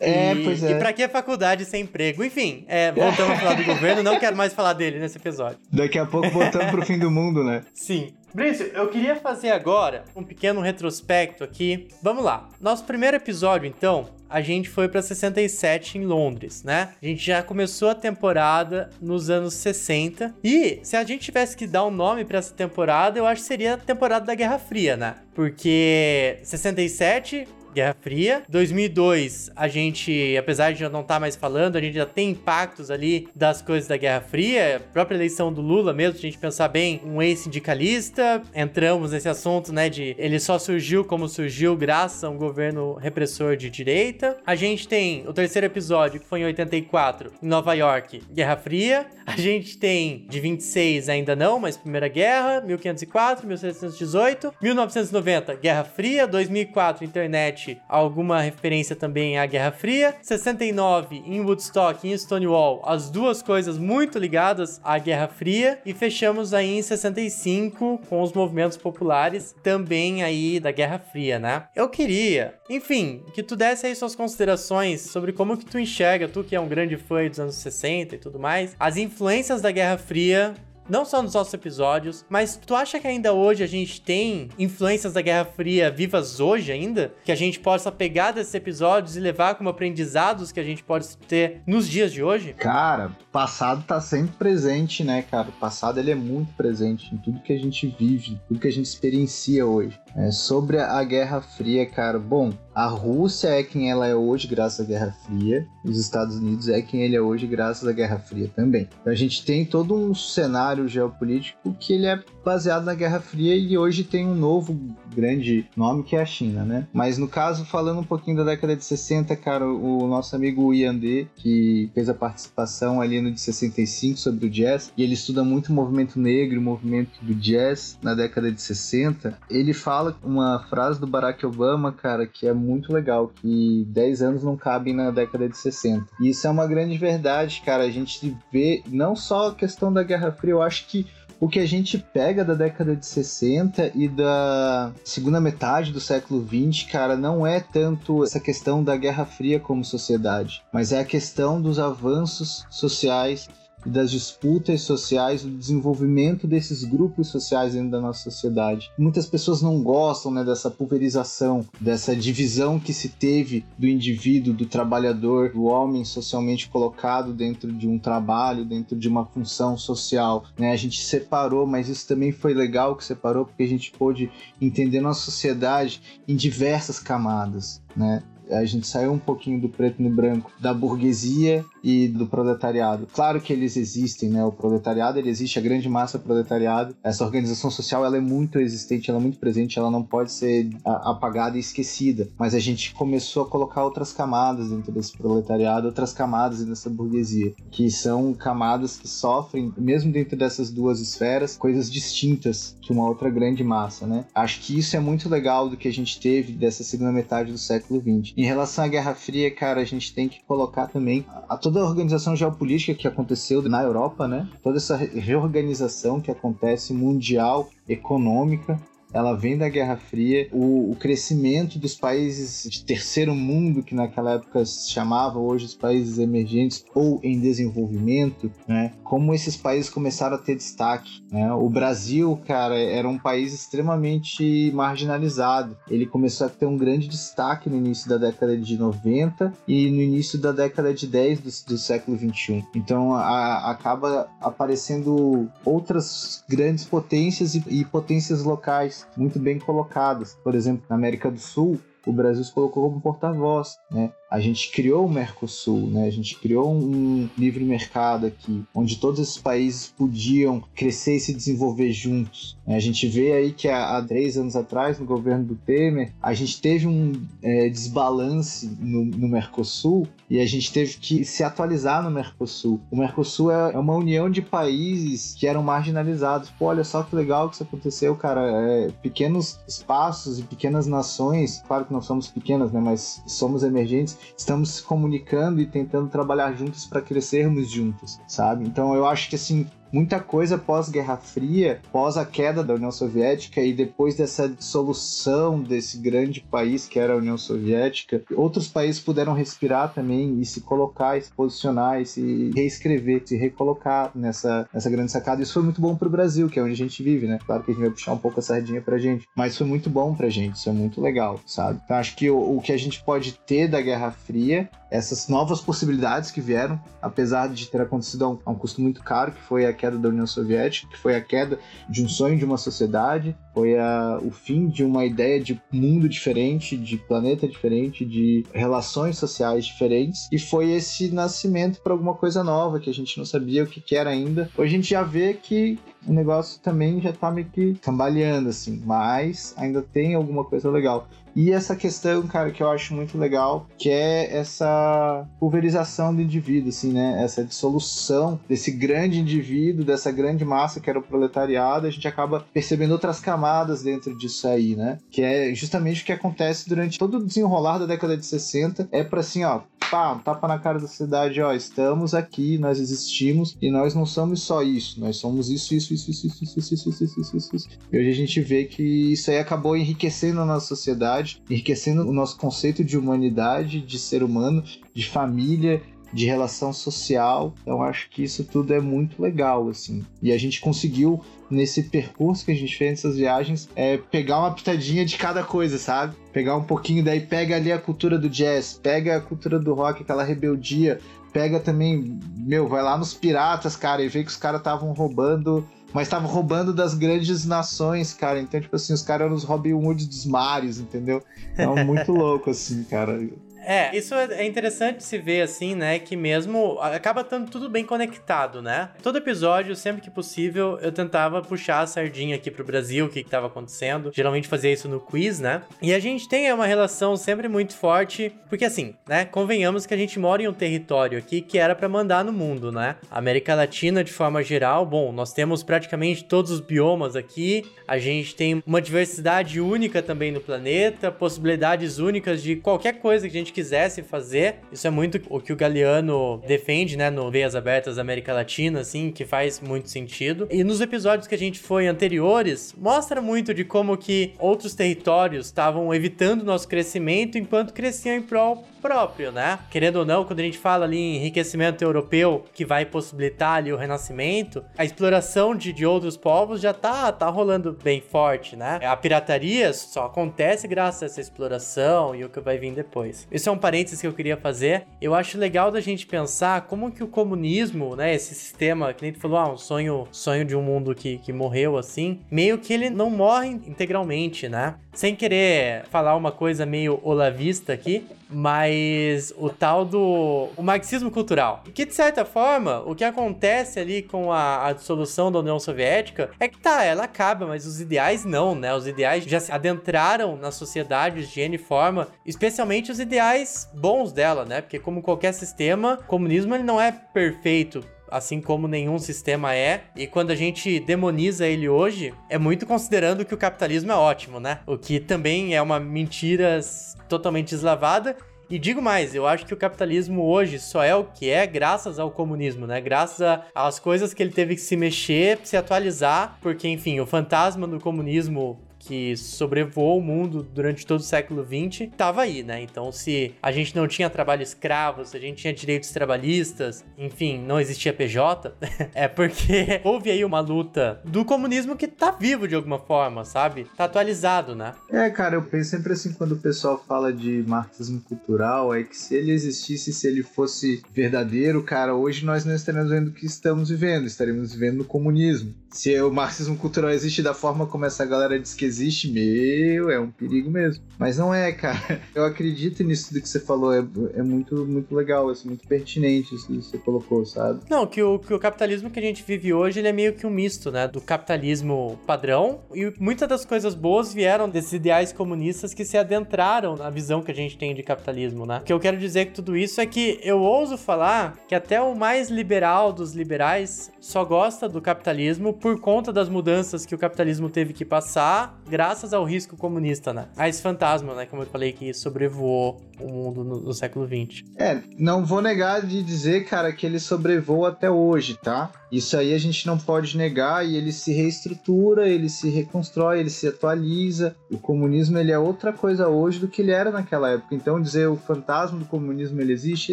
É, 0.00 0.32
e, 0.32 0.42
pois 0.42 0.62
é. 0.64 0.72
E 0.72 0.74
pra 0.76 0.92
que 0.92 1.06
faculdade 1.06 1.64
sem 1.64 1.82
emprego? 1.82 2.24
Enfim, 2.24 2.64
é, 2.66 2.90
voltamos 2.90 3.32
a 3.32 3.36
falar 3.36 3.54
do 3.54 3.62
governo, 3.64 4.02
não 4.02 4.18
quero 4.18 4.36
mais 4.36 4.52
falar 4.52 4.72
dele 4.72 4.98
nesse 4.98 5.18
episódio. 5.18 5.58
Daqui 5.70 5.98
a 5.98 6.06
pouco 6.06 6.30
voltamos 6.30 6.70
pro 6.70 6.84
fim 6.84 6.98
do 6.98 7.10
mundo, 7.10 7.44
né? 7.44 7.62
Sim. 7.74 8.12
Brício, 8.36 8.66
eu 8.74 8.88
queria 8.88 9.16
fazer 9.16 9.48
agora 9.48 10.04
um 10.14 10.22
pequeno 10.22 10.60
retrospecto 10.60 11.42
aqui. 11.42 11.88
Vamos 12.02 12.22
lá. 12.22 12.50
Nosso 12.60 12.84
primeiro 12.84 13.16
episódio, 13.16 13.66
então, 13.66 14.10
a 14.28 14.42
gente 14.42 14.68
foi 14.68 14.90
para 14.90 15.00
67 15.00 15.96
em 15.96 16.04
Londres, 16.04 16.62
né? 16.62 16.90
A 17.02 17.06
gente 17.06 17.24
já 17.24 17.42
começou 17.42 17.88
a 17.88 17.94
temporada 17.94 18.90
nos 19.00 19.30
anos 19.30 19.54
60. 19.54 20.34
E 20.44 20.80
se 20.82 20.98
a 20.98 21.02
gente 21.02 21.22
tivesse 21.22 21.56
que 21.56 21.66
dar 21.66 21.86
um 21.86 21.90
nome 21.90 22.26
para 22.26 22.36
essa 22.36 22.52
temporada, 22.52 23.18
eu 23.18 23.24
acho 23.24 23.40
que 23.40 23.48
seria 23.48 23.72
a 23.72 23.78
temporada 23.78 24.26
da 24.26 24.34
Guerra 24.34 24.58
Fria, 24.58 24.98
né? 24.98 25.14
Porque 25.34 26.38
67 26.42 27.48
Guerra 27.76 27.94
Fria. 28.00 28.42
2002, 28.48 29.50
a 29.54 29.68
gente, 29.68 30.34
apesar 30.38 30.72
de 30.72 30.80
já 30.80 30.88
não 30.88 31.02
estar 31.02 31.16
tá 31.16 31.20
mais 31.20 31.36
falando, 31.36 31.76
a 31.76 31.80
gente 31.80 31.94
já 31.94 32.06
tem 32.06 32.30
impactos 32.30 32.90
ali 32.90 33.28
das 33.36 33.60
coisas 33.60 33.86
da 33.86 33.98
Guerra 33.98 34.22
Fria. 34.22 34.76
A 34.78 34.80
própria 34.80 35.14
eleição 35.14 35.52
do 35.52 35.60
Lula 35.60 35.92
mesmo, 35.92 36.18
se 36.18 36.26
a 36.26 36.30
gente 36.30 36.40
pensar 36.40 36.68
bem, 36.68 37.02
um 37.04 37.20
ex-sindicalista. 37.20 38.42
Entramos 38.54 39.12
nesse 39.12 39.28
assunto, 39.28 39.74
né, 39.74 39.90
de 39.90 40.16
ele 40.18 40.40
só 40.40 40.58
surgiu 40.58 41.04
como 41.04 41.28
surgiu 41.28 41.76
graças 41.76 42.24
a 42.24 42.30
um 42.30 42.38
governo 42.38 42.94
repressor 42.94 43.56
de 43.56 43.68
direita. 43.68 44.38
A 44.46 44.54
gente 44.54 44.88
tem 44.88 45.28
o 45.28 45.34
terceiro 45.34 45.66
episódio, 45.66 46.18
que 46.18 46.26
foi 46.26 46.40
em 46.40 46.44
84, 46.46 47.30
em 47.42 47.46
Nova 47.46 47.74
York, 47.74 48.22
Guerra 48.32 48.56
Fria. 48.56 49.06
A 49.26 49.36
gente 49.36 49.76
tem 49.76 50.24
de 50.30 50.40
26 50.40 51.10
ainda 51.10 51.36
não, 51.36 51.58
mas 51.58 51.76
Primeira 51.76 52.08
Guerra, 52.08 52.62
1504, 52.62 53.46
1718, 53.46 54.54
1990, 54.62 55.54
Guerra 55.56 55.84
Fria, 55.84 56.26
2004, 56.26 57.04
internet 57.04 57.65
67, 57.66 57.82
alguma 57.88 58.40
referência 58.40 58.94
também 58.94 59.38
à 59.38 59.46
Guerra 59.46 59.72
Fria. 59.72 60.14
69, 60.22 61.22
em 61.26 61.40
Woodstock, 61.40 62.06
em 62.06 62.16
Stonewall, 62.16 62.82
as 62.84 63.10
duas 63.10 63.42
coisas 63.42 63.76
muito 63.76 64.18
ligadas 64.18 64.80
à 64.84 64.98
Guerra 64.98 65.28
Fria. 65.28 65.80
E 65.84 65.92
fechamos 65.92 66.54
aí 66.54 66.78
em 66.78 66.82
65 66.82 68.00
com 68.08 68.22
os 68.22 68.32
movimentos 68.32 68.76
populares, 68.76 69.54
também 69.62 70.22
aí 70.22 70.60
da 70.60 70.70
Guerra 70.70 70.98
Fria, 70.98 71.38
né? 71.38 71.64
Eu 71.74 71.88
queria, 71.88 72.54
enfim, 72.70 73.22
que 73.34 73.42
tu 73.42 73.56
desse 73.56 73.86
aí 73.86 73.94
suas 73.94 74.14
considerações 74.14 75.00
sobre 75.00 75.32
como 75.32 75.56
que 75.56 75.64
tu 75.64 75.78
enxerga, 75.78 76.28
tu 76.28 76.44
que 76.44 76.54
é 76.54 76.60
um 76.60 76.68
grande 76.68 76.96
fã 76.96 77.26
dos 77.28 77.40
anos 77.40 77.54
60 77.56 78.14
e 78.14 78.18
tudo 78.18 78.38
mais, 78.38 78.76
as 78.78 78.96
influências 78.96 79.62
da 79.62 79.70
Guerra 79.70 79.96
Fria 79.96 80.54
não 80.88 81.04
só 81.04 81.22
nos 81.22 81.34
nossos 81.34 81.52
episódios, 81.52 82.24
mas 82.28 82.56
tu 82.56 82.74
acha 82.74 82.98
que 82.98 83.06
ainda 83.06 83.32
hoje 83.32 83.62
a 83.62 83.66
gente 83.66 84.00
tem 84.00 84.48
influências 84.58 85.12
da 85.12 85.20
Guerra 85.20 85.44
Fria 85.44 85.90
vivas 85.90 86.40
hoje 86.40 86.72
ainda? 86.72 87.12
Que 87.24 87.32
a 87.32 87.36
gente 87.36 87.60
possa 87.60 87.90
pegar 87.90 88.32
desses 88.32 88.54
episódios 88.54 89.16
e 89.16 89.20
levar 89.20 89.54
como 89.54 89.68
aprendizados 89.68 90.52
que 90.52 90.60
a 90.60 90.64
gente 90.64 90.82
pode 90.82 91.16
ter 91.16 91.62
nos 91.66 91.88
dias 91.88 92.12
de 92.12 92.22
hoje? 92.22 92.52
Cara, 92.54 93.10
passado 93.32 93.84
tá 93.86 94.00
sempre 94.00 94.36
presente, 94.36 95.04
né, 95.04 95.22
cara? 95.22 95.48
O 95.48 95.52
passado 95.52 95.98
ele 95.98 96.10
é 96.10 96.14
muito 96.14 96.52
presente 96.54 97.14
em 97.14 97.18
tudo 97.18 97.42
que 97.42 97.52
a 97.52 97.58
gente 97.58 97.86
vive, 97.98 98.40
tudo 98.48 98.60
que 98.60 98.68
a 98.68 98.72
gente 98.72 98.86
experiencia 98.86 99.66
hoje. 99.66 99.98
É, 100.16 100.30
sobre 100.30 100.78
a 100.78 101.02
Guerra 101.04 101.42
Fria, 101.42 101.84
cara, 101.84 102.18
bom, 102.18 102.50
a 102.74 102.86
Rússia 102.86 103.48
é 103.48 103.62
quem 103.62 103.90
ela 103.90 104.06
é 104.06 104.14
hoje 104.14 104.46
graças 104.46 104.80
à 104.80 104.88
Guerra 104.88 105.14
Fria, 105.24 105.66
os 105.84 105.98
Estados 105.98 106.36
Unidos 106.36 106.68
é 106.68 106.82
quem 106.82 107.02
ele 107.02 107.16
é 107.16 107.20
hoje 107.20 107.46
graças 107.46 107.88
à 107.88 107.92
Guerra 107.92 108.18
Fria 108.18 108.50
também. 108.54 108.88
Então 109.00 109.12
a 109.12 109.16
gente 109.16 109.44
tem 109.44 109.64
todo 109.64 109.94
um 109.94 110.14
cenário 110.14 110.88
geopolítico 110.88 111.74
que 111.78 111.94
ele 111.94 112.06
é 112.06 112.22
baseado 112.44 112.84
na 112.84 112.94
Guerra 112.94 113.20
Fria 113.20 113.56
e 113.56 113.76
hoje 113.76 114.04
tem 114.04 114.26
um 114.26 114.34
novo 114.34 114.78
grande 115.14 115.66
nome 115.76 116.02
que 116.02 116.16
é 116.16 116.20
a 116.20 116.26
China, 116.26 116.64
né? 116.64 116.86
Mas 116.92 117.16
no 117.18 117.26
caso, 117.26 117.64
falando 117.64 118.00
um 118.00 118.04
pouquinho 118.04 118.36
da 118.36 118.44
década 118.44 118.76
de 118.76 118.84
60, 118.84 119.34
cara, 119.36 119.66
o 119.66 120.06
nosso 120.06 120.36
amigo 120.36 120.74
Yandê, 120.74 121.26
que 121.34 121.90
fez 121.94 122.08
a 122.08 122.14
participação 122.14 123.00
ali 123.00 123.20
no 123.20 123.32
de 123.32 123.40
65 123.40 124.18
sobre 124.18 124.46
o 124.46 124.50
jazz, 124.50 124.92
e 124.96 125.02
ele 125.02 125.14
estuda 125.14 125.42
muito 125.42 125.68
o 125.68 125.72
movimento 125.72 126.20
negro, 126.20 126.60
o 126.60 126.62
movimento 126.62 127.18
do 127.22 127.34
jazz 127.34 127.98
na 128.02 128.14
década 128.14 128.52
de 128.52 128.60
60, 128.60 129.38
ele 129.50 129.72
fala 129.72 130.05
uma 130.22 130.60
frase 130.68 131.00
do 131.00 131.06
Barack 131.06 131.44
Obama, 131.44 131.92
cara, 131.92 132.26
que 132.26 132.46
é 132.46 132.52
muito 132.52 132.92
legal, 132.92 133.28
que 133.28 133.84
10 133.88 134.22
anos 134.22 134.44
não 134.44 134.56
cabem 134.56 134.94
na 134.94 135.10
década 135.10 135.48
de 135.48 135.56
60. 135.56 136.06
E 136.20 136.30
isso 136.30 136.46
é 136.46 136.50
uma 136.50 136.66
grande 136.66 136.96
verdade, 136.98 137.62
cara. 137.64 137.84
A 137.84 137.90
gente 137.90 138.36
vê 138.52 138.82
não 138.88 139.14
só 139.14 139.48
a 139.48 139.54
questão 139.54 139.92
da 139.92 140.02
Guerra 140.02 140.32
Fria, 140.32 140.52
eu 140.52 140.62
acho 140.62 140.86
que 140.86 141.06
o 141.38 141.48
que 141.48 141.58
a 141.58 141.66
gente 141.66 141.98
pega 141.98 142.44
da 142.44 142.54
década 142.54 142.96
de 142.96 143.04
60 143.04 143.92
e 143.94 144.08
da 144.08 144.92
segunda 145.04 145.40
metade 145.40 145.92
do 145.92 146.00
século 146.00 146.40
20, 146.40 146.86
cara, 146.86 147.16
não 147.16 147.46
é 147.46 147.60
tanto 147.60 148.24
essa 148.24 148.40
questão 148.40 148.82
da 148.82 148.96
Guerra 148.96 149.24
Fria 149.24 149.60
como 149.60 149.84
sociedade, 149.84 150.62
mas 150.72 150.92
é 150.92 151.00
a 151.00 151.04
questão 151.04 151.60
dos 151.60 151.78
avanços 151.78 152.64
sociais 152.70 153.48
e 153.86 153.90
das 153.90 154.10
disputas 154.10 154.82
sociais, 154.82 155.42
do 155.42 155.50
desenvolvimento 155.50 156.46
desses 156.46 156.84
grupos 156.84 157.28
sociais 157.28 157.74
dentro 157.74 157.90
da 157.90 158.00
nossa 158.00 158.28
sociedade. 158.30 158.90
Muitas 158.98 159.26
pessoas 159.26 159.62
não 159.62 159.82
gostam 159.82 160.32
né, 160.32 160.44
dessa 160.44 160.70
pulverização, 160.70 161.64
dessa 161.80 162.14
divisão 162.14 162.80
que 162.80 162.92
se 162.92 163.08
teve 163.08 163.64
do 163.78 163.86
indivíduo, 163.86 164.52
do 164.52 164.66
trabalhador, 164.66 165.52
do 165.52 165.64
homem 165.64 166.04
socialmente 166.04 166.68
colocado 166.68 167.32
dentro 167.32 167.72
de 167.72 167.86
um 167.86 167.98
trabalho, 167.98 168.64
dentro 168.64 168.96
de 168.96 169.08
uma 169.08 169.24
função 169.24 169.78
social. 169.78 170.44
Né? 170.58 170.72
A 170.72 170.76
gente 170.76 171.00
separou, 171.02 171.66
mas 171.66 171.88
isso 171.88 172.08
também 172.08 172.32
foi 172.32 172.52
legal 172.52 172.96
que 172.96 173.04
separou, 173.04 173.46
porque 173.46 173.62
a 173.62 173.68
gente 173.68 173.92
pôde 173.92 174.30
entender 174.60 175.00
nossa 175.00 175.20
sociedade 175.20 176.02
em 176.26 176.34
diversas 176.34 176.98
camadas. 176.98 177.80
Né? 177.96 178.22
a 178.50 178.64
gente 178.64 178.86
saiu 178.86 179.12
um 179.12 179.18
pouquinho 179.18 179.60
do 179.60 179.68
preto 179.68 180.02
no 180.02 180.10
branco, 180.10 180.52
da 180.60 180.72
burguesia 180.72 181.64
e 181.86 182.08
do 182.08 182.26
proletariado. 182.26 183.06
Claro 183.12 183.40
que 183.40 183.52
eles 183.52 183.76
existem, 183.76 184.28
né? 184.28 184.44
O 184.44 184.50
proletariado, 184.50 185.20
ele 185.20 185.30
existe, 185.30 185.56
a 185.56 185.62
grande 185.62 185.88
massa 185.88 186.18
proletariado. 186.18 186.96
Essa 187.00 187.24
organização 187.24 187.70
social, 187.70 188.04
ela 188.04 188.16
é 188.16 188.20
muito 188.20 188.58
existente, 188.58 189.08
ela 189.08 189.20
é 189.20 189.22
muito 189.22 189.38
presente, 189.38 189.78
ela 189.78 189.88
não 189.88 190.02
pode 190.02 190.32
ser 190.32 190.68
apagada 190.84 191.56
e 191.56 191.60
esquecida. 191.60 192.28
Mas 192.36 192.56
a 192.56 192.58
gente 192.58 192.92
começou 192.92 193.44
a 193.44 193.48
colocar 193.48 193.84
outras 193.84 194.12
camadas 194.12 194.70
dentro 194.70 194.90
desse 194.90 195.16
proletariado, 195.16 195.86
outras 195.86 196.12
camadas 196.12 196.64
dessa 196.64 196.90
burguesia, 196.90 197.54
que 197.70 197.88
são 197.88 198.34
camadas 198.34 198.96
que 198.96 199.06
sofrem, 199.06 199.72
mesmo 199.78 200.10
dentro 200.10 200.36
dessas 200.36 200.72
duas 200.72 201.00
esferas, 201.00 201.56
coisas 201.56 201.88
distintas 201.88 202.76
de 202.80 202.90
uma 202.90 203.06
outra 203.06 203.30
grande 203.30 203.62
massa, 203.62 204.08
né? 204.08 204.24
Acho 204.34 204.58
que 204.60 204.76
isso 204.76 204.96
é 204.96 205.00
muito 205.00 205.28
legal 205.28 205.68
do 205.68 205.76
que 205.76 205.86
a 205.86 205.92
gente 205.92 206.18
teve 206.18 206.52
dessa 206.52 206.82
segunda 206.82 207.12
metade 207.12 207.52
do 207.52 207.58
século 207.58 208.00
XX. 208.00 208.34
Em 208.36 208.44
relação 208.44 208.84
à 208.84 208.88
Guerra 208.88 209.14
Fria, 209.14 209.54
cara, 209.54 209.80
a 209.80 209.84
gente 209.84 210.12
tem 210.12 210.28
que 210.28 210.42
colocar 210.48 210.88
também 210.88 211.24
a 211.48 211.56
toda 211.56 211.75
a 211.80 211.84
organização 211.84 212.34
geopolítica 212.34 212.94
que 212.94 213.08
aconteceu 213.08 213.62
na 213.62 213.82
Europa, 213.82 214.26
né? 214.26 214.48
Toda 214.62 214.76
essa 214.76 214.96
reorganização 214.96 216.20
que 216.20 216.30
acontece 216.30 216.92
mundial, 216.92 217.68
econômica, 217.88 218.80
ela 219.16 219.32
vem 219.32 219.56
da 219.56 219.66
Guerra 219.66 219.96
Fria, 219.96 220.46
o, 220.52 220.90
o, 220.90 220.96
crescimento 220.96 221.78
dos 221.78 221.94
países 221.94 222.68
de 222.70 222.84
terceiro 222.84 223.34
mundo, 223.34 223.82
que 223.82 223.94
naquela 223.94 224.34
época 224.34 224.62
se 224.66 224.90
chamava 224.90 225.38
hoje 225.38 225.64
os 225.64 225.74
países 225.74 226.18
emergentes 226.18 226.84
ou 226.94 227.18
em 227.22 227.40
desenvolvimento, 227.40 228.52
né? 228.68 228.92
Como 229.02 229.32
esses 229.32 229.56
países 229.56 229.88
começaram 229.88 230.36
a 230.36 230.38
ter 230.38 230.56
destaque, 230.56 231.24
né? 231.32 231.50
O 231.54 231.66
Brasil, 231.70 232.38
cara, 232.46 232.78
era 232.78 233.08
um 233.08 233.18
país 233.18 233.54
extremamente 233.54 234.70
marginalizado. 234.74 235.78
Ele 235.88 236.04
começou 236.04 236.46
a 236.46 236.50
ter 236.50 236.66
um 236.66 236.76
grande 236.76 237.08
destaque 237.08 237.70
no 237.70 237.76
início 237.76 238.10
da 238.10 238.18
década 238.18 238.54
de 238.54 238.76
90 238.76 239.50
e 239.66 239.90
no 239.90 240.02
início 240.02 240.38
da 240.38 240.52
década 240.52 240.92
de 240.92 241.06
10 241.06 241.40
do, 241.40 241.50
do 241.68 241.78
século 241.78 242.18
21. 242.18 242.62
Então 242.74 243.14
a, 243.14 243.70
acaba 243.70 244.28
aparecendo 244.42 245.48
outras 245.64 246.44
grandes 246.46 246.84
potências 246.84 247.54
e, 247.54 247.64
e 247.68 247.84
potências 247.86 248.42
locais 248.42 249.05
muito 249.16 249.38
bem 249.38 249.58
colocadas. 249.58 250.34
Por 250.42 250.54
exemplo, 250.54 250.84
na 250.88 250.96
América 250.96 251.30
do 251.30 251.38
Sul, 251.38 251.80
o 252.06 252.12
Brasil 252.12 252.44
se 252.44 252.52
colocou 252.52 252.88
como 252.88 253.00
porta-voz, 253.00 253.76
né? 253.90 254.12
A 254.36 254.40
gente 254.40 254.70
criou 254.70 255.06
o 255.06 255.10
Mercosul, 255.10 255.88
né? 255.88 256.06
A 256.06 256.10
gente 256.10 256.38
criou 256.38 256.70
um 256.70 257.26
livre 257.38 257.64
mercado 257.64 258.26
aqui, 258.26 258.62
onde 258.74 258.96
todos 258.96 259.18
esses 259.18 259.38
países 259.38 259.94
podiam 259.96 260.62
crescer 260.74 261.16
e 261.16 261.20
se 261.20 261.32
desenvolver 261.32 261.90
juntos. 261.90 262.54
Né? 262.66 262.76
A 262.76 262.78
gente 262.78 263.08
vê 263.08 263.32
aí 263.32 263.52
que 263.52 263.66
há, 263.66 264.04
três 264.06 264.36
anos 264.36 264.54
atrás, 264.54 264.98
no 264.98 265.06
governo 265.06 265.42
do 265.42 265.54
Temer, 265.54 266.12
a 266.20 266.34
gente 266.34 266.60
teve 266.60 266.86
um 266.86 267.14
é, 267.42 267.70
desbalance 267.70 268.66
no, 268.78 269.06
no 269.06 269.26
Mercosul 269.26 270.06
e 270.28 270.38
a 270.38 270.44
gente 270.44 270.70
teve 270.70 270.98
que 270.98 271.24
se 271.24 271.42
atualizar 271.42 272.02
no 272.02 272.10
Mercosul. 272.10 272.78
O 272.90 272.96
Mercosul 272.96 273.50
é, 273.50 273.72
é 273.72 273.78
uma 273.78 273.94
união 273.94 274.28
de 274.28 274.42
países 274.42 275.34
que 275.34 275.46
eram 275.46 275.62
marginalizados. 275.62 276.50
Pô, 276.50 276.66
olha 276.66 276.84
só 276.84 277.02
que 277.02 277.16
legal 277.16 277.48
que 277.48 277.54
isso 277.54 277.62
aconteceu, 277.62 278.14
cara. 278.16 278.42
É, 278.42 278.90
pequenos 279.02 279.58
espaços 279.66 280.38
e 280.38 280.42
pequenas 280.42 280.86
nações, 280.86 281.62
claro 281.66 281.86
que 281.86 281.92
não 281.92 282.02
somos 282.02 282.28
pequenas, 282.28 282.70
né? 282.70 282.80
Mas 282.80 283.22
somos 283.26 283.62
emergentes 283.62 284.18
estamos 284.36 284.70
se 284.70 284.82
comunicando 284.82 285.60
e 285.60 285.66
tentando 285.66 286.08
trabalhar 286.08 286.52
juntos 286.54 286.84
para 286.86 287.02
crescermos 287.02 287.70
juntos, 287.70 288.20
sabe? 288.26 288.64
Então 288.64 288.94
eu 288.94 289.06
acho 289.06 289.28
que 289.28 289.36
assim, 289.36 289.66
muita 289.92 290.20
coisa 290.20 290.58
pós-Guerra 290.58 291.16
Fria, 291.16 291.80
pós 291.92 292.16
a 292.16 292.24
queda 292.24 292.62
da 292.62 292.74
União 292.74 292.90
Soviética 292.90 293.60
e 293.60 293.72
depois 293.72 294.14
dessa 294.16 294.48
dissolução 294.48 295.60
desse 295.60 295.98
grande 295.98 296.40
país 296.40 296.86
que 296.86 296.98
era 296.98 297.14
a 297.14 297.16
União 297.16 297.38
Soviética, 297.38 298.22
outros 298.34 298.68
países 298.68 299.00
puderam 299.00 299.32
respirar 299.32 299.92
também 299.92 300.40
e 300.40 300.44
se 300.44 300.60
colocar, 300.60 301.16
e 301.16 301.22
se 301.22 301.32
posicionar 301.32 302.00
e 302.00 302.06
se 302.06 302.50
reescrever, 302.54 303.22
se 303.24 303.36
recolocar 303.36 304.10
nessa, 304.14 304.68
nessa 304.72 304.90
grande 304.90 305.12
sacada. 305.12 305.42
Isso 305.42 305.54
foi 305.54 305.62
muito 305.62 305.80
bom 305.80 305.96
para 305.96 306.08
o 306.08 306.10
Brasil, 306.10 306.48
que 306.48 306.58
é 306.58 306.62
onde 306.62 306.72
a 306.72 306.76
gente 306.76 307.02
vive, 307.02 307.26
né? 307.26 307.38
Claro 307.44 307.62
que 307.62 307.70
a 307.70 307.74
gente 307.74 307.82
vai 307.82 307.90
puxar 307.90 308.12
um 308.12 308.18
pouco 308.18 308.40
a 308.40 308.42
sardinha 308.42 308.80
pra 308.80 308.98
gente, 308.98 309.26
mas 309.36 309.56
foi 309.56 309.66
muito 309.66 309.88
bom 309.88 310.14
pra 310.14 310.28
gente, 310.28 310.56
isso 310.56 310.68
é 310.68 310.72
muito 310.72 311.00
legal, 311.00 311.40
sabe? 311.46 311.80
Então 311.84 311.96
acho 311.96 312.16
que 312.16 312.30
o, 312.30 312.56
o 312.56 312.60
que 312.60 312.72
a 312.72 312.76
gente 312.76 313.02
pode 313.02 313.32
ter 313.46 313.68
da 313.68 313.80
Guerra 313.80 314.10
Fria, 314.10 314.68
essas 314.90 315.28
novas 315.28 315.60
possibilidades 315.60 316.30
que 316.30 316.40
vieram, 316.40 316.80
apesar 317.00 317.48
de 317.48 317.68
ter 317.68 317.80
acontecido 317.80 318.24
a 318.24 318.28
um, 318.30 318.38
a 318.44 318.50
um 318.50 318.54
custo 318.54 318.80
muito 318.80 319.02
caro, 319.02 319.32
que 319.32 319.42
foi 319.42 319.66
a 319.66 319.72
queda 319.76 319.96
da 319.98 320.08
União 320.08 320.26
Soviética, 320.26 320.88
que 320.88 320.98
foi 320.98 321.14
a 321.14 321.20
queda 321.20 321.58
de 321.88 322.02
um 322.02 322.08
sonho 322.08 322.36
de 322.36 322.44
uma 322.44 322.56
sociedade, 322.56 323.36
foi 323.54 323.78
a, 323.78 324.18
o 324.22 324.30
fim 324.30 324.68
de 324.68 324.82
uma 324.82 325.04
ideia 325.04 325.40
de 325.40 325.60
mundo 325.72 326.08
diferente, 326.08 326.76
de 326.76 326.96
planeta 326.96 327.46
diferente, 327.46 328.04
de 328.04 328.44
relações 328.52 329.16
sociais 329.18 329.64
diferentes, 329.66 330.28
e 330.32 330.38
foi 330.38 330.72
esse 330.72 331.12
nascimento 331.12 331.80
para 331.80 331.92
alguma 331.92 332.14
coisa 332.14 332.42
nova 332.42 332.80
que 332.80 332.90
a 332.90 332.94
gente 332.94 333.16
não 333.18 333.24
sabia 333.24 333.62
o 333.62 333.66
que, 333.66 333.80
que 333.80 333.94
era 333.94 334.10
ainda. 334.10 334.50
Hoje 334.56 334.74
a 334.74 334.76
gente 334.76 334.90
já 334.90 335.02
vê 335.02 335.34
que 335.34 335.78
o 336.06 336.12
negócio 336.12 336.60
também 336.60 337.00
já 337.00 337.12
tá 337.12 337.30
meio 337.30 337.48
que 337.48 337.74
cambaleando, 337.82 338.48
assim, 338.48 338.82
mas 338.84 339.54
ainda 339.56 339.82
tem 339.82 340.14
alguma 340.14 340.44
coisa 340.44 340.70
legal. 340.70 341.08
E 341.36 341.52
essa 341.52 341.76
questão, 341.76 342.26
cara, 342.26 342.50
que 342.50 342.62
eu 342.62 342.70
acho 342.70 342.94
muito 342.94 343.18
legal, 343.18 343.66
que 343.76 343.90
é 343.90 344.34
essa 344.34 345.26
pulverização 345.38 346.14
do 346.14 346.22
indivíduo, 346.22 346.70
assim, 346.70 346.94
né? 346.94 347.22
Essa 347.22 347.44
dissolução 347.44 348.40
desse 348.48 348.70
grande 348.70 349.20
indivíduo, 349.20 349.84
dessa 349.84 350.10
grande 350.10 350.46
massa 350.46 350.80
que 350.80 350.88
era 350.88 350.98
o 350.98 351.02
proletariado, 351.02 351.86
a 351.86 351.90
gente 351.90 352.08
acaba 352.08 352.46
percebendo 352.54 352.92
outras 352.92 353.20
camadas 353.20 353.82
dentro 353.82 354.16
disso 354.16 354.48
aí, 354.48 354.74
né? 354.74 354.98
Que 355.10 355.20
é 355.20 355.54
justamente 355.54 356.02
o 356.02 356.06
que 356.06 356.12
acontece 356.12 356.66
durante 356.70 356.98
todo 356.98 357.18
o 357.18 357.26
desenrolar 357.26 357.76
da 357.76 357.86
década 357.86 358.16
de 358.16 358.24
60. 358.24 358.88
É 358.90 359.04
para 359.04 359.20
assim, 359.20 359.44
ó, 359.44 359.60
pá, 359.90 360.12
um 360.12 360.18
tapa 360.18 360.48
na 360.48 360.58
cara 360.58 360.78
da 360.78 360.86
sociedade, 360.86 361.40
ó, 361.40 361.52
estamos 361.52 362.14
aqui, 362.14 362.58
nós 362.58 362.78
existimos 362.78 363.56
e 363.60 363.70
nós 363.70 363.94
não 363.94 364.06
somos 364.06 364.42
só 364.42 364.62
isso, 364.62 365.00
nós 365.00 365.16
somos 365.16 365.50
isso, 365.50 365.74
isso, 365.74 365.94
isso, 365.94 366.10
isso, 366.10 366.26
isso, 366.26 366.44
isso, 366.44 366.74
isso, 366.74 366.88
isso, 366.88 367.04
isso, 367.20 367.36
isso, 367.36 367.56
isso. 367.56 367.68
E 367.92 367.98
hoje 367.98 368.10
a 368.10 368.14
gente 368.14 368.40
vê 368.40 368.64
que 368.64 368.82
isso 369.12 369.30
aí 369.30 369.38
acabou 369.38 369.76
enriquecendo 369.76 370.40
a 370.40 370.46
nossa 370.46 370.66
sociedade, 370.66 371.42
enriquecendo 371.48 372.02
o 372.02 372.12
nosso 372.12 372.36
conceito 372.36 372.84
de 372.84 372.96
humanidade, 372.96 373.80
de 373.80 373.98
ser 373.98 374.22
humano, 374.22 374.62
de 374.94 375.06
família, 375.06 375.82
de 376.12 376.26
relação 376.26 376.72
social. 376.72 377.54
Então 377.62 377.82
acho 377.82 378.08
que 378.10 378.22
isso 378.22 378.44
tudo 378.44 378.72
é 378.72 378.80
muito 378.80 379.20
legal, 379.20 379.68
assim. 379.68 380.04
E 380.22 380.32
a 380.32 380.38
gente 380.38 380.60
conseguiu, 380.60 381.22
nesse 381.50 381.84
percurso 381.84 382.44
que 382.44 382.52
a 382.52 382.54
gente 382.54 382.76
fez 382.76 382.90
nessas 382.92 383.16
viagens, 383.16 383.68
é, 383.74 383.96
pegar 383.96 384.38
uma 384.38 384.54
pitadinha 384.54 385.04
de 385.04 385.16
cada 385.16 385.42
coisa, 385.42 385.78
sabe? 385.78 386.14
Pegar 386.32 386.56
um 386.56 386.64
pouquinho, 386.64 387.04
daí 387.04 387.20
pega 387.20 387.56
ali 387.56 387.72
a 387.72 387.78
cultura 387.78 388.18
do 388.18 388.28
jazz, 388.28 388.78
pega 388.82 389.16
a 389.16 389.20
cultura 389.20 389.58
do 389.58 389.74
rock, 389.74 390.02
aquela 390.02 390.24
rebeldia, 390.24 391.00
pega 391.32 391.60
também, 391.60 392.18
meu, 392.36 392.68
vai 392.68 392.82
lá 392.82 392.96
nos 392.96 393.12
piratas, 393.12 393.76
cara, 393.76 394.02
e 394.02 394.08
vê 394.08 394.22
que 394.22 394.30
os 394.30 394.36
caras 394.36 394.60
estavam 394.60 394.92
roubando 394.92 395.66
mas 395.96 396.08
estavam 396.08 396.28
roubando 396.28 396.74
das 396.74 396.92
grandes 396.92 397.46
nações, 397.46 398.12
cara. 398.12 398.38
Então, 398.38 398.60
tipo 398.60 398.76
assim, 398.76 398.92
os 398.92 399.00
caras 399.00 399.26
eram 399.26 399.34
os 399.34 399.44
Robin 399.44 399.72
Hood 399.72 400.06
dos 400.06 400.26
mares, 400.26 400.78
entendeu? 400.78 401.22
Então, 401.54 401.74
muito 401.86 402.12
louco, 402.12 402.50
assim, 402.50 402.84
cara. 402.84 403.18
É, 403.66 403.94
isso 403.96 404.14
é, 404.14 404.42
é 404.42 404.46
interessante 404.46 405.02
se 405.02 405.18
ver 405.18 405.42
assim, 405.42 405.74
né? 405.74 405.98
Que 405.98 406.14
mesmo 406.14 406.78
acaba 406.80 407.22
estando 407.22 407.50
tudo 407.50 407.68
bem 407.68 407.84
conectado, 407.84 408.62
né? 408.62 408.90
Todo 409.02 409.18
episódio, 409.18 409.74
sempre 409.74 410.00
que 410.00 410.08
possível, 410.08 410.78
eu 410.80 410.92
tentava 410.92 411.42
puxar 411.42 411.80
a 411.80 411.86
sardinha 411.86 412.36
aqui 412.36 412.48
pro 412.48 412.64
Brasil, 412.64 413.06
o 413.06 413.08
que, 413.08 413.24
que 413.24 413.28
tava 413.28 413.48
acontecendo. 413.48 414.12
Geralmente 414.14 414.46
fazia 414.46 414.72
isso 414.72 414.88
no 414.88 415.00
quiz, 415.00 415.40
né? 415.40 415.62
E 415.82 415.92
a 415.92 415.98
gente 415.98 416.28
tem 416.28 416.50
uma 416.52 416.64
relação 416.64 417.16
sempre 417.16 417.48
muito 417.48 417.76
forte, 417.76 418.32
porque 418.48 418.64
assim, 418.64 418.94
né? 419.08 419.24
Convenhamos 419.24 419.84
que 419.84 419.92
a 419.92 419.96
gente 419.96 420.16
mora 420.16 420.42
em 420.42 420.46
um 420.46 420.52
território 420.52 421.18
aqui 421.18 421.40
que 421.40 421.58
era 421.58 421.74
para 421.74 421.88
mandar 421.88 422.24
no 422.24 422.32
mundo, 422.32 422.70
né? 422.70 422.94
América 423.10 423.52
Latina, 423.56 424.04
de 424.04 424.12
forma 424.12 424.44
geral, 424.44 424.86
bom, 424.86 425.10
nós 425.10 425.32
temos 425.32 425.64
praticamente 425.64 426.22
todos 426.22 426.52
os 426.52 426.60
biomas 426.60 427.16
aqui, 427.16 427.64
a 427.88 427.98
gente 427.98 428.36
tem 428.36 428.62
uma 428.64 428.80
diversidade 428.80 429.60
única 429.60 430.00
também 430.00 430.30
no 430.30 430.40
planeta, 430.40 431.10
possibilidades 431.10 431.98
únicas 431.98 432.40
de 432.40 432.54
qualquer 432.54 433.00
coisa 433.00 433.28
que 433.28 433.36
a 433.36 433.38
gente 433.40 433.55
quisesse 433.56 434.02
fazer. 434.02 434.56
Isso 434.70 434.86
é 434.86 434.90
muito 434.90 435.18
o 435.30 435.40
que 435.40 435.50
o 435.50 435.56
Galeano 435.56 436.42
defende, 436.46 436.94
né, 436.94 437.08
no 437.08 437.30
Veias 437.30 437.56
Abertas 437.56 437.96
da 437.96 438.02
América 438.02 438.34
Latina, 438.34 438.80
assim, 438.80 439.10
que 439.10 439.24
faz 439.24 439.60
muito 439.60 439.88
sentido. 439.88 440.46
E 440.50 440.62
nos 440.62 440.82
episódios 440.82 441.26
que 441.26 441.34
a 441.34 441.38
gente 441.38 441.58
foi 441.58 441.86
anteriores, 441.86 442.74
mostra 442.76 443.22
muito 443.22 443.54
de 443.54 443.64
como 443.64 443.96
que 443.96 444.34
outros 444.38 444.74
territórios 444.74 445.46
estavam 445.46 445.94
evitando 445.94 446.44
nosso 446.44 446.68
crescimento 446.68 447.38
enquanto 447.38 447.72
cresciam 447.72 448.16
em 448.16 448.22
prol 448.22 448.62
próprio, 448.86 449.32
né? 449.32 449.58
Querendo 449.68 449.96
ou 449.96 450.04
não, 450.04 450.24
quando 450.24 450.38
a 450.38 450.42
gente 450.42 450.58
fala 450.58 450.84
ali 450.84 450.96
em 450.96 451.16
enriquecimento 451.16 451.82
europeu 451.82 452.44
que 452.54 452.64
vai 452.64 452.84
possibilitar 452.84 453.54
ali 453.56 453.72
o 453.72 453.76
renascimento, 453.76 454.64
a 454.78 454.84
exploração 454.84 455.56
de, 455.56 455.72
de 455.72 455.84
outros 455.84 456.16
povos 456.16 456.60
já 456.60 456.72
tá, 456.72 457.10
tá 457.10 457.28
rolando 457.28 457.76
bem 457.82 458.00
forte, 458.00 458.54
né? 458.54 458.78
A 458.82 458.96
pirataria 458.96 459.72
só 459.72 460.06
acontece 460.06 460.68
graças 460.68 461.02
a 461.02 461.06
essa 461.06 461.20
exploração 461.20 462.14
e 462.14 462.24
o 462.24 462.28
que 462.28 462.38
vai 462.38 462.58
vir 462.58 462.74
depois. 462.74 463.26
Isso 463.30 463.45
é 463.48 463.52
um 463.52 463.58
parênteses 463.58 464.00
que 464.00 464.06
eu 464.06 464.12
queria 464.12 464.36
fazer. 464.36 464.86
Eu 465.00 465.14
acho 465.14 465.38
legal 465.38 465.70
da 465.70 465.80
gente 465.80 466.06
pensar 466.06 466.62
como 466.62 466.90
que 466.90 467.02
o 467.02 467.08
comunismo, 467.08 467.96
né, 467.96 468.14
esse 468.14 468.34
sistema, 468.34 468.92
que 468.92 469.02
nem 469.02 469.12
tu 469.12 469.20
falou, 469.20 469.38
ah, 469.38 469.52
um 469.52 469.56
sonho, 469.56 470.06
sonho 470.10 470.44
de 470.44 470.56
um 470.56 470.62
mundo 470.62 470.94
que, 470.94 471.18
que 471.18 471.32
morreu 471.32 471.76
assim, 471.76 472.20
meio 472.30 472.58
que 472.58 472.72
ele 472.72 472.90
não 472.90 473.10
morre 473.10 473.48
integralmente, 473.48 474.48
né? 474.48 474.76
Sem 474.92 475.14
querer 475.14 475.84
falar 475.90 476.16
uma 476.16 476.32
coisa 476.32 476.64
meio 476.64 477.00
olavista 477.02 477.72
aqui, 477.72 478.06
mas 478.28 479.32
o 479.36 479.48
tal 479.48 479.84
do 479.84 480.48
o 480.56 480.62
marxismo 480.62 481.10
cultural. 481.10 481.62
Que 481.74 481.84
de 481.84 481.94
certa 481.94 482.24
forma, 482.24 482.80
o 482.86 482.94
que 482.94 483.04
acontece 483.04 483.78
ali 483.78 484.02
com 484.02 484.32
a, 484.32 484.66
a, 484.66 484.72
dissolução 484.72 485.30
da 485.30 485.38
União 485.38 485.58
Soviética 485.58 486.30
é 486.38 486.48
que 486.48 486.58
tá, 486.58 486.84
ela 486.84 487.04
acaba, 487.04 487.46
mas 487.46 487.66
os 487.66 487.80
ideais 487.80 488.24
não, 488.24 488.54
né? 488.54 488.74
Os 488.74 488.86
ideais 488.86 489.24
já 489.24 489.40
se 489.40 489.52
adentraram 489.52 490.36
nas 490.36 490.54
sociedades 490.54 491.28
de 491.30 491.40
N 491.40 491.58
forma, 491.58 492.08
especialmente 492.24 492.90
os 492.90 492.98
ideais 492.98 493.68
bons 493.74 494.12
dela, 494.12 494.44
né? 494.44 494.60
Porque 494.60 494.78
como 494.78 495.02
qualquer 495.02 495.32
sistema, 495.32 495.98
o 496.02 496.04
comunismo 496.04 496.54
ele 496.54 496.64
não 496.64 496.80
é 496.80 496.92
perfeito 496.92 497.84
assim 498.10 498.40
como 498.40 498.68
nenhum 498.68 498.98
sistema 498.98 499.54
é. 499.54 499.84
E 499.96 500.06
quando 500.06 500.30
a 500.30 500.34
gente 500.34 500.80
demoniza 500.80 501.46
ele 501.46 501.68
hoje, 501.68 502.12
é 502.28 502.38
muito 502.38 502.66
considerando 502.66 503.24
que 503.24 503.34
o 503.34 503.38
capitalismo 503.38 503.92
é 503.92 503.94
ótimo, 503.94 504.40
né? 504.40 504.60
O 504.66 504.76
que 504.76 505.00
também 505.00 505.54
é 505.54 505.62
uma 505.62 505.80
mentira 505.80 506.60
totalmente 507.08 507.50
deslavada. 507.50 508.16
E 508.48 508.60
digo 508.60 508.80
mais, 508.80 509.12
eu 509.12 509.26
acho 509.26 509.44
que 509.44 509.52
o 509.52 509.56
capitalismo 509.56 510.22
hoje 510.22 510.60
só 510.60 510.82
é 510.82 510.94
o 510.94 511.04
que 511.04 511.28
é 511.28 511.44
graças 511.46 511.98
ao 511.98 512.12
comunismo, 512.12 512.64
né? 512.64 512.80
Graças 512.80 513.40
às 513.52 513.80
coisas 513.80 514.14
que 514.14 514.22
ele 514.22 514.30
teve 514.30 514.54
que 514.54 514.60
se 514.60 514.76
mexer, 514.76 515.40
se 515.42 515.56
atualizar, 515.56 516.38
porque, 516.40 516.68
enfim, 516.68 517.00
o 517.00 517.06
fantasma 517.06 517.66
do 517.66 517.80
comunismo 517.80 518.60
que 518.86 519.16
sobrevoou 519.16 519.98
o 519.98 520.02
mundo 520.02 520.42
durante 520.42 520.86
todo 520.86 521.00
o 521.00 521.02
século 521.02 521.44
XX, 521.44 521.82
estava 521.82 522.22
aí, 522.22 522.42
né? 522.42 522.62
Então, 522.62 522.90
se 522.92 523.34
a 523.42 523.50
gente 523.50 523.74
não 523.74 523.88
tinha 523.88 524.08
trabalho 524.08 524.42
escravo, 524.42 525.04
se 525.04 525.16
a 525.16 525.20
gente 525.20 525.42
tinha 525.42 525.52
direitos 525.52 525.90
trabalhistas, 525.90 526.84
enfim, 526.96 527.38
não 527.38 527.60
existia 527.60 527.92
PJ, 527.92 528.54
é 528.94 529.08
porque 529.08 529.80
houve 529.84 530.10
aí 530.10 530.24
uma 530.24 530.40
luta 530.40 531.00
do 531.04 531.24
comunismo 531.24 531.76
que 531.76 531.88
tá 531.88 532.10
vivo 532.10 532.46
de 532.46 532.54
alguma 532.54 532.78
forma, 532.78 533.24
sabe? 533.24 533.66
Tá 533.76 533.84
atualizado, 533.84 534.54
né? 534.54 534.74
É, 534.90 535.10
cara, 535.10 535.34
eu 535.34 535.42
penso 535.42 535.70
sempre 535.70 535.92
assim 535.92 536.12
quando 536.12 536.32
o 536.32 536.38
pessoal 536.38 536.82
fala 536.86 537.12
de 537.12 537.44
marxismo 537.46 538.00
cultural, 538.00 538.74
é 538.74 538.82
que 538.84 538.96
se 538.96 539.14
ele 539.14 539.32
existisse, 539.32 539.92
se 539.92 540.06
ele 540.06 540.22
fosse 540.22 540.82
verdadeiro, 540.92 541.62
cara, 541.62 541.94
hoje 541.94 542.24
nós 542.24 542.44
não 542.44 542.54
estaremos 542.54 542.90
vendo 542.90 543.08
o 543.08 543.12
que 543.12 543.26
estamos 543.26 543.68
vivendo, 543.68 544.06
estaremos 544.06 544.52
vivendo 544.54 544.78
no 544.78 544.84
comunismo. 544.84 545.54
Se 545.70 546.00
o 546.00 546.10
marxismo 546.10 546.56
cultural 546.56 546.90
existe 546.90 547.22
da 547.22 547.34
forma 547.34 547.66
como 547.66 547.84
essa 547.84 548.04
galera 548.06 548.38
diz 548.38 548.54
que 548.54 548.64
existe, 548.76 549.10
meu, 549.10 549.90
é 549.90 549.98
um 549.98 550.10
perigo 550.10 550.50
mesmo. 550.50 550.84
Mas 550.98 551.18
não 551.18 551.32
é, 551.32 551.52
cara. 551.52 552.00
Eu 552.14 552.24
acredito 552.24 552.82
nisso 552.84 553.12
do 553.12 553.20
que 553.20 553.28
você 553.28 553.40
falou. 553.40 553.72
É, 553.72 553.84
é 554.14 554.22
muito, 554.22 554.66
muito 554.66 554.94
legal, 554.94 555.28
assim, 555.28 555.48
muito 555.48 555.66
pertinente 555.66 556.34
isso 556.34 556.46
que 556.46 556.56
você 556.56 556.78
colocou, 556.78 557.24
sabe? 557.24 557.60
Não, 557.68 557.86
que 557.86 558.02
o, 558.02 558.18
que 558.18 558.32
o 558.32 558.38
capitalismo 558.38 558.90
que 558.90 558.98
a 558.98 559.02
gente 559.02 559.22
vive 559.22 559.52
hoje, 559.52 559.80
ele 559.80 559.88
é 559.88 559.92
meio 559.92 560.14
que 560.14 560.26
um 560.26 560.30
misto, 560.30 560.70
né? 560.70 560.86
Do 560.86 561.00
capitalismo 561.00 561.98
padrão. 562.06 562.60
E 562.74 562.92
muitas 562.98 563.28
das 563.28 563.44
coisas 563.44 563.74
boas 563.74 564.12
vieram 564.12 564.48
desses 564.48 564.72
ideais 564.72 565.12
comunistas 565.12 565.72
que 565.72 565.84
se 565.84 565.96
adentraram 565.96 566.76
na 566.76 566.90
visão 566.90 567.22
que 567.22 567.30
a 567.30 567.34
gente 567.34 567.56
tem 567.56 567.74
de 567.74 567.82
capitalismo, 567.82 568.46
né? 568.46 568.58
O 568.58 568.64
que 568.64 568.72
eu 568.72 568.80
quero 568.80 568.98
dizer 568.98 569.26
com 569.26 569.32
tudo 569.32 569.56
isso 569.56 569.80
é 569.80 569.86
que 569.86 570.20
eu 570.22 570.40
ouso 570.40 570.76
falar 570.76 571.36
que 571.48 571.54
até 571.54 571.80
o 571.80 571.94
mais 571.94 572.30
liberal 572.30 572.92
dos 572.92 573.14
liberais 573.14 573.90
só 574.00 574.24
gosta 574.24 574.68
do 574.68 574.80
capitalismo 574.80 575.52
por 575.52 575.80
conta 575.80 576.12
das 576.12 576.28
mudanças 576.28 576.86
que 576.86 576.94
o 576.94 576.98
capitalismo 576.98 577.48
teve 577.50 577.72
que 577.72 577.84
passar 577.84 578.60
graças 578.68 579.12
ao 579.12 579.24
risco 579.24 579.56
comunista, 579.56 580.12
né? 580.12 580.26
A 580.36 580.48
esse 580.48 580.62
fantasma, 580.62 581.14
né? 581.14 581.26
Como 581.26 581.42
eu 581.42 581.46
falei, 581.46 581.72
que 581.72 581.92
sobrevoou 581.94 582.80
o 583.00 583.08
mundo 583.08 583.44
no, 583.44 583.60
no 583.60 583.72
século 583.72 584.06
XX. 584.06 584.44
É, 584.56 584.80
não 584.98 585.24
vou 585.24 585.42
negar 585.42 585.82
de 585.82 586.02
dizer, 586.02 586.44
cara, 586.44 586.72
que 586.72 586.86
ele 586.86 586.98
sobrevoa 586.98 587.68
até 587.68 587.90
hoje, 587.90 588.38
tá? 588.42 588.70
Isso 588.90 589.16
aí 589.16 589.34
a 589.34 589.38
gente 589.38 589.66
não 589.66 589.76
pode 589.76 590.16
negar 590.16 590.66
e 590.66 590.76
ele 590.76 590.92
se 590.92 591.12
reestrutura, 591.12 592.08
ele 592.08 592.28
se 592.28 592.48
reconstrói, 592.48 593.20
ele 593.20 593.30
se 593.30 593.48
atualiza. 593.48 594.36
O 594.50 594.58
comunismo 594.58 595.18
ele 595.18 595.32
é 595.32 595.38
outra 595.38 595.72
coisa 595.72 596.08
hoje 596.08 596.38
do 596.38 596.48
que 596.48 596.62
ele 596.62 596.70
era 596.70 596.90
naquela 596.90 597.30
época. 597.30 597.54
Então 597.54 597.80
dizer 597.80 598.06
o 598.06 598.16
fantasma 598.16 598.78
do 598.78 598.84
comunismo 598.84 599.40
ele 599.40 599.52
existe, 599.52 599.92